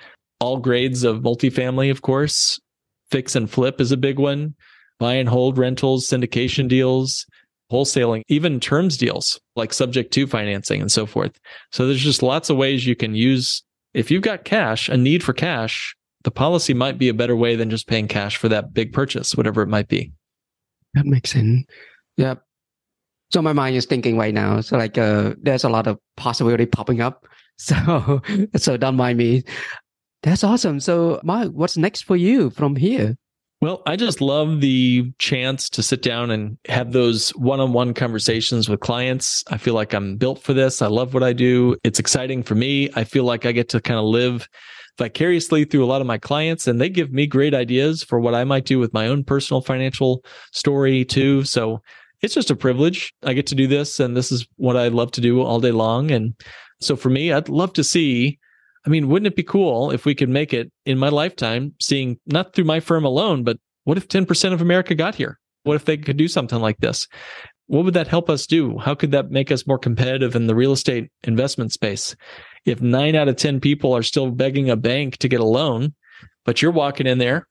all 0.43 0.57
grades 0.57 1.05
of 1.05 1.21
multifamily, 1.21 1.91
of 1.91 2.03
course. 2.03 2.61
Fix 3.13 3.37
and 3.37 3.49
flip 3.49 3.81
is 3.81 3.93
a 3.93 3.97
big 3.97 4.19
one. 4.19 4.55
Buy 4.99 5.15
and 5.15 5.29
hold 5.29 5.57
rentals, 5.57 6.09
syndication 6.09 6.69
deals, 6.69 7.27
wholesaling, 7.71 8.23
even 8.29 8.59
terms 8.59 8.97
deals 8.97 9.41
like 9.55 9.73
subject 9.73 10.13
to 10.15 10.27
financing 10.27 10.81
and 10.81 10.91
so 10.91 11.07
forth. 11.07 11.39
So 11.71 11.87
there's 11.87 12.03
just 12.03 12.25
lots 12.25 12.51
of 12.51 12.57
ways 12.57 12.85
you 12.85 12.97
can 12.97 13.15
use. 13.15 13.63
If 13.95 14.11
you've 14.11 14.23
got 14.23 14.45
cash, 14.45 14.89
a 14.89 14.97
need 14.97 15.23
for 15.23 15.33
cash, 15.33 15.95
the 16.25 16.33
policy 16.33 16.75
might 16.75 16.99
be 16.99 17.09
a 17.09 17.15
better 17.15 17.37
way 17.37 17.55
than 17.55 17.71
just 17.71 17.87
paying 17.87 18.09
cash 18.09 18.37
for 18.37 18.49
that 18.49 18.75
big 18.75 18.93
purchase, 18.93 19.37
whatever 19.37 19.63
it 19.63 19.69
might 19.69 19.89
be. 19.89 20.13
That 20.95 21.07
makes 21.07 21.31
sense. 21.31 21.65
Yeah. 22.17 22.35
So 23.31 23.43
my 23.43 23.53
mind 23.53 23.77
is 23.77 23.87
thinking 23.87 24.19
right 24.19 24.35
now. 24.35 24.61
So 24.61 24.77
like, 24.77 24.99
uh, 24.99 25.35
there's 25.41 25.65
a 25.65 25.69
lot 25.69 25.87
of 25.87 25.99
possibility 26.17 26.67
popping 26.67 27.01
up. 27.01 27.27
So, 27.59 28.21
so 28.57 28.77
don't 28.77 28.97
mind 28.97 29.19
me. 29.19 29.45
That's 30.23 30.45
awesome. 30.45 30.81
So 30.81 31.21
Mark, 31.25 31.53
what's 31.53 31.77
next 31.77 32.03
for 32.03 32.17
you 32.17 32.51
from 32.51 32.77
here? 32.77 33.17
Well, 33.61 33.81
I 33.87 33.95
just 33.95 34.21
love 34.21 34.61
the 34.61 35.13
chance 35.19 35.71
to 35.71 35.85
sit 35.85 36.03
down 36.03 36.33
and 36.33 36.59
have 36.67 36.91
those 36.91 37.31
one 37.31 37.61
on 37.61 37.73
one 37.73 37.95
conversations 37.95 38.69
with 38.69 38.81
clients. 38.81 39.45
I 39.53 39.57
feel 39.57 39.75
like 39.75 39.95
I'm 39.95 40.17
built 40.17 40.43
for 40.43 40.53
this. 40.53 40.83
I 40.83 40.89
love 40.89 41.15
what 41.15 41.23
I 41.23 41.33
do. 41.33 41.77
It's 41.85 42.01
exciting 42.01 42.43
for 42.43 42.57
me. 42.57 42.91
I 42.97 43.05
feel 43.05 43.23
like 43.23 43.47
I 43.47 43.53
get 43.53 43.69
to 43.69 43.81
kind 43.81 44.01
of 44.01 44.05
live 44.05 44.49
vicariously 44.99 45.65
through 45.65 45.85
a 45.85 45.87
lot 45.87 46.01
of 46.01 46.09
my 46.09 46.19
clients 46.19 46.67
and 46.67 46.81
they 46.81 46.89
give 46.89 47.13
me 47.13 47.27
great 47.27 47.55
ideas 47.55 48.03
for 48.03 48.19
what 48.19 48.35
I 48.35 48.43
might 48.43 48.65
do 48.65 48.81
with 48.81 48.93
my 48.93 49.07
own 49.07 49.23
personal 49.23 49.61
financial 49.61 50.25
story 50.51 51.05
too. 51.05 51.45
So 51.45 51.81
it's 52.21 52.35
just 52.35 52.51
a 52.51 52.57
privilege. 52.57 53.15
I 53.23 53.33
get 53.33 53.47
to 53.47 53.55
do 53.55 53.69
this 53.69 54.01
and 54.01 54.17
this 54.17 54.33
is 54.33 54.45
what 54.57 54.77
I 54.77 54.89
love 54.89 55.13
to 55.13 55.21
do 55.21 55.41
all 55.41 55.61
day 55.61 55.71
long. 55.71 56.11
And 56.11 56.35
so 56.81 56.97
for 56.97 57.11
me, 57.11 57.33
I'd 57.33 57.49
love 57.49 57.73
to 57.75 57.85
see 57.85 58.41
I 58.87 58.91
mean, 58.91 59.09
wouldn't 59.09 59.29
it 59.29 59.37
be 59.37 59.43
cool 59.43 59.91
if 59.91 60.05
we 60.05 60.15
could 60.15 60.29
make 60.29 60.53
it 60.53 60.71
in 60.87 60.99
my 60.99 61.09
lifetime, 61.09 61.75
seeing 61.81 62.19
not 62.27 62.55
through 62.55 62.65
my 62.65 62.81
firm 62.81 63.05
alone, 63.05 63.45
but 63.45 63.59
what 63.85 63.97
if 63.97 64.09
10% 64.09 64.53
of 64.53 64.61
America 64.61 64.95
got 64.95 65.15
here? 65.15 65.39
What 65.65 65.77
if 65.77 65.85
they 65.85 65.97
could 65.97 66.17
do 66.17 66.29
something 66.29 66.61
like 66.61 66.79
this? 66.79 67.07
What 67.67 67.85
would 67.85 67.95
that 67.95 68.09
help 68.09 68.29
us 68.29 68.47
do? 68.47 68.79
How 68.79 68.95
could 68.95 69.13
that 69.13 69.31
make 69.31 69.53
us 69.53 69.67
more 69.67 69.79
competitive 69.79 70.35
in 70.35 70.47
the 70.47 70.55
real 70.55 70.73
estate 70.73 71.11
investment 71.23 71.73
space? 71.73 72.17
If 72.65 72.81
nine 72.81 73.15
out 73.15 73.29
of 73.29 73.37
10 73.37 73.61
people 73.61 73.95
are 73.97 74.03
still 74.03 74.31
begging 74.31 74.69
a 74.69 74.77
bank 74.77 75.19
to 75.19 75.29
get 75.29 75.41
a 75.41 75.45
loan, 75.45 75.95
but 76.45 76.61
you're 76.61 76.73
walking 76.73 77.07
in 77.07 77.19
there 77.19 77.47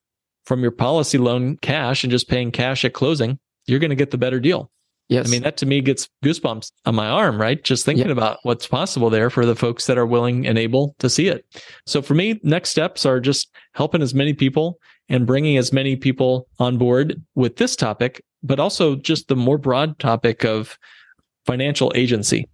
from 0.45 0.61
your 0.61 0.71
policy 0.71 1.17
loan 1.17 1.57
cash 1.61 2.03
and 2.03 2.11
just 2.11 2.29
paying 2.29 2.51
cash 2.51 2.83
at 2.83 2.93
closing, 2.93 3.39
you're 3.67 3.79
going 3.79 3.89
to 3.89 3.95
get 3.95 4.11
the 4.11 4.17
better 4.17 4.39
deal. 4.39 4.69
Yes. 5.11 5.27
I 5.27 5.29
mean, 5.29 5.43
that 5.43 5.57
to 5.57 5.65
me 5.65 5.81
gets 5.81 6.07
goosebumps 6.23 6.71
on 6.85 6.95
my 6.95 7.07
arm, 7.07 7.39
right? 7.39 7.61
Just 7.61 7.83
thinking 7.83 8.05
Yeah. 8.05 8.13
about 8.13 8.39
what's 8.43 8.65
possible 8.65 9.09
there 9.09 9.29
for 9.29 9.45
the 9.45 9.57
folks 9.57 9.85
that 9.87 9.97
are 9.97 10.05
willing 10.05 10.47
and 10.47 10.57
able 10.57 10.95
to 10.99 11.09
see 11.09 11.27
it. 11.27 11.45
So 11.85 12.01
for 12.01 12.13
me, 12.13 12.39
next 12.43 12.69
steps 12.69 13.05
are 13.05 13.19
just 13.19 13.49
helping 13.73 14.01
as 14.01 14.13
many 14.13 14.33
people 14.33 14.79
and 15.09 15.27
bringing 15.27 15.57
as 15.57 15.73
many 15.73 15.97
people 15.97 16.47
on 16.59 16.77
board 16.77 17.21
with 17.35 17.57
this 17.57 17.75
topic, 17.75 18.23
but 18.41 18.57
also 18.57 18.95
just 18.95 19.27
the 19.27 19.35
more 19.35 19.57
broad 19.57 19.99
topic 19.99 20.45
of 20.45 20.77
financial 21.45 21.91
agency 21.93 22.47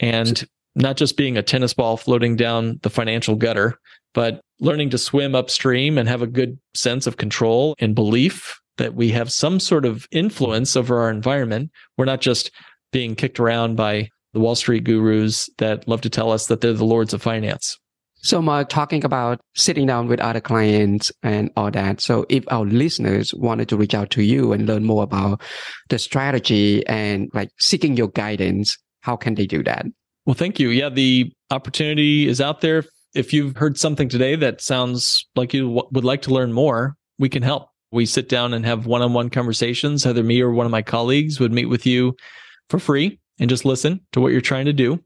and 0.00 0.46
not 0.74 0.96
just 0.96 1.18
being 1.18 1.36
a 1.36 1.42
tennis 1.42 1.74
ball 1.74 1.98
floating 1.98 2.36
down 2.36 2.80
the 2.82 2.88
financial 2.88 3.34
gutter, 3.34 3.78
but 4.14 4.40
learning 4.60 4.88
to 4.88 4.96
swim 4.96 5.34
upstream 5.34 5.98
and 5.98 6.08
have 6.08 6.22
a 6.22 6.26
good 6.26 6.58
sense 6.74 7.06
of 7.06 7.18
control 7.18 7.74
and 7.80 7.94
belief 7.94 8.61
that 8.78 8.94
we 8.94 9.10
have 9.10 9.32
some 9.32 9.60
sort 9.60 9.84
of 9.84 10.06
influence 10.10 10.76
over 10.76 11.00
our 11.00 11.10
environment. 11.10 11.70
We're 11.96 12.04
not 12.04 12.20
just 12.20 12.50
being 12.92 13.14
kicked 13.14 13.40
around 13.40 13.76
by 13.76 14.08
the 14.32 14.40
Wall 14.40 14.54
Street 14.54 14.84
gurus 14.84 15.50
that 15.58 15.86
love 15.86 16.00
to 16.02 16.10
tell 16.10 16.30
us 16.30 16.46
that 16.46 16.60
they're 16.60 16.72
the 16.72 16.84
lords 16.84 17.12
of 17.12 17.22
finance. 17.22 17.78
So, 18.24 18.40
Mark, 18.40 18.68
talking 18.68 19.04
about 19.04 19.40
sitting 19.54 19.86
down 19.88 20.06
with 20.06 20.20
other 20.20 20.40
clients 20.40 21.10
and 21.24 21.50
all 21.56 21.72
that. 21.72 22.00
So, 22.00 22.24
if 22.28 22.44
our 22.52 22.64
listeners 22.64 23.34
wanted 23.34 23.68
to 23.70 23.76
reach 23.76 23.94
out 23.94 24.10
to 24.10 24.22
you 24.22 24.52
and 24.52 24.66
learn 24.66 24.84
more 24.84 25.02
about 25.02 25.42
the 25.88 25.98
strategy 25.98 26.86
and 26.86 27.28
like 27.34 27.50
seeking 27.58 27.96
your 27.96 28.08
guidance, 28.08 28.78
how 29.00 29.16
can 29.16 29.34
they 29.34 29.46
do 29.46 29.64
that? 29.64 29.86
Well, 30.24 30.34
thank 30.34 30.60
you. 30.60 30.68
Yeah, 30.68 30.88
the 30.88 31.32
opportunity 31.50 32.28
is 32.28 32.40
out 32.40 32.60
there. 32.60 32.84
If 33.14 33.32
you've 33.32 33.56
heard 33.56 33.76
something 33.76 34.08
today 34.08 34.36
that 34.36 34.60
sounds 34.60 35.26
like 35.34 35.52
you 35.52 35.66
w- 35.66 35.88
would 35.90 36.04
like 36.04 36.22
to 36.22 36.30
learn 36.30 36.52
more, 36.52 36.94
we 37.18 37.28
can 37.28 37.42
help. 37.42 37.71
We 37.92 38.06
sit 38.06 38.28
down 38.28 38.54
and 38.54 38.64
have 38.64 38.86
one 38.86 39.02
on 39.02 39.12
one 39.12 39.30
conversations. 39.30 40.06
Either 40.06 40.22
me 40.22 40.40
or 40.40 40.50
one 40.50 40.66
of 40.66 40.72
my 40.72 40.82
colleagues 40.82 41.38
would 41.38 41.52
meet 41.52 41.66
with 41.66 41.86
you 41.86 42.16
for 42.68 42.78
free 42.78 43.18
and 43.38 43.50
just 43.50 43.64
listen 43.64 44.00
to 44.12 44.20
what 44.20 44.32
you're 44.32 44.40
trying 44.40 44.66
to 44.66 44.72
do. 44.72 45.02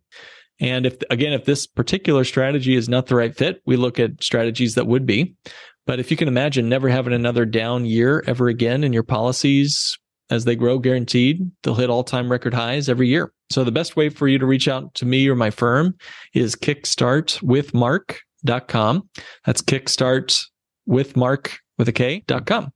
And 0.59 0.87
if, 0.87 0.97
again, 1.11 1.32
if 1.32 1.45
this 1.45 1.66
particular 1.66 2.24
strategy 2.24 2.76
is 2.76 2.89
not 2.89 3.07
the 3.07 3.16
right 3.16 3.37
fit, 3.37 3.61
we 3.66 3.76
look 3.76 4.01
at 4.01 4.22
strategies 4.22 4.74
that 4.76 4.87
would 4.87 5.05
be. 5.05 5.34
But 5.87 6.01
if 6.01 6.11
you 6.11 6.16
can 6.16 6.28
imagine 6.28 6.68
never 6.68 6.89
having 6.89 7.12
another 7.12 7.45
down 7.45 7.84
year 7.84 8.24
ever 8.26 8.49
again 8.49 8.82
in 8.82 8.93
your 8.93 9.03
policies 9.03 9.99
as 10.30 10.45
they 10.45 10.57
grow 10.57 10.78
guaranteed, 10.78 11.51
they'll 11.62 11.74
hit 11.74 11.91
all 11.91 12.05
time 12.05 12.32
record 12.32 12.55
highs 12.55 12.89
every 12.89 13.09
year. 13.09 13.30
So 13.51 13.64
the 13.64 13.70
best 13.70 13.97
way 13.97 14.09
for 14.09 14.26
you 14.26 14.39
to 14.39 14.47
reach 14.47 14.66
out 14.66 14.95
to 14.95 15.07
me 15.07 15.28
or 15.28 15.37
my 15.37 15.51
firm 15.51 15.95
is 16.34 16.57
kickstartwithmark.com. 16.57 19.09
That's 19.45 19.62
kickstart 19.62 20.43
with 20.87 21.16
Mark 21.16 21.59
with 21.78 21.89
a 21.89 21.93
K.com. 21.93 22.72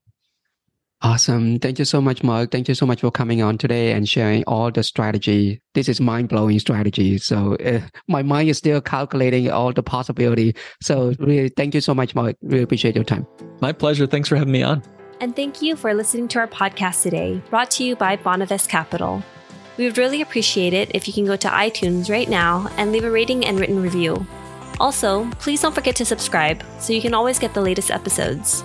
Awesome. 1.03 1.59
Thank 1.59 1.79
you 1.79 1.87
so 1.87 2.01
much, 2.01 2.23
Mark. 2.23 2.51
Thank 2.51 2.69
you 2.69 2.75
so 2.75 2.85
much 2.85 3.01
for 3.01 3.11
coming 3.11 3.41
on 3.41 3.57
today 3.57 3.93
and 3.93 4.07
sharing 4.07 4.45
all 4.45 4.71
the 4.71 4.83
strategy. 4.83 5.63
This 5.73 5.89
is 5.89 5.99
mind 5.99 6.29
blowing 6.29 6.59
strategy. 6.59 7.17
So 7.17 7.55
uh, 7.57 7.81
my 8.07 8.23
mind 8.23 8.51
is 8.51 8.59
still 8.59 8.83
calculating 8.83 9.51
all 9.51 9.73
the 9.73 9.83
possibility. 9.83 10.55
So 10.83 11.15
really, 11.19 11.49
thank 11.49 11.75
you 11.75 11.81
so 11.81 11.95
much, 11.95 12.15
Mark. 12.15 12.37
Really 12.43 12.63
appreciate 12.63 12.95
your 12.95 13.05
time. 13.05 13.27
My 13.63 13.73
pleasure. 13.73 14.07
Thanks 14.07 14.29
for 14.29 14.37
having 14.37 14.53
me 14.53 14.63
on. 14.63 14.83
And 15.23 15.35
thank 15.35 15.63
you 15.63 15.75
for 15.75 15.95
listening 15.95 16.29
to 16.29 16.39
our 16.41 16.49
podcast 16.49 17.03
today, 17.03 17.43
brought 17.49 17.71
to 17.73 17.85
you 17.85 17.97
by 17.97 18.17
Bonavest 18.19 18.69
Capital. 18.69 19.23
We 19.79 19.85
would 19.85 19.97
really 19.97 20.21
appreciate 20.21 20.75
it 20.75 20.91
if 20.95 21.09
you 21.09 21.15
can 21.15 21.25
go 21.25 21.37
to 21.37 21.49
iTunes 21.49 22.11
right 22.11 22.29
now 22.29 22.69
and 22.77 22.93
leave 22.93 23.05
a 23.05 23.11
rating 23.11 23.47
and 23.47 23.59
written 23.59 23.81
review. 23.81 24.27
Also, 24.79 25.31
please 25.33 25.63
don't 25.63 25.75
forget 25.75 25.97
to 25.97 26.05
subscribe 26.05 26.63
so 26.79 26.93
you 26.93 27.01
can 27.01 27.15
always 27.15 27.39
get 27.39 27.55
the 27.55 27.61
latest 27.63 27.91
episodes. 27.91 28.65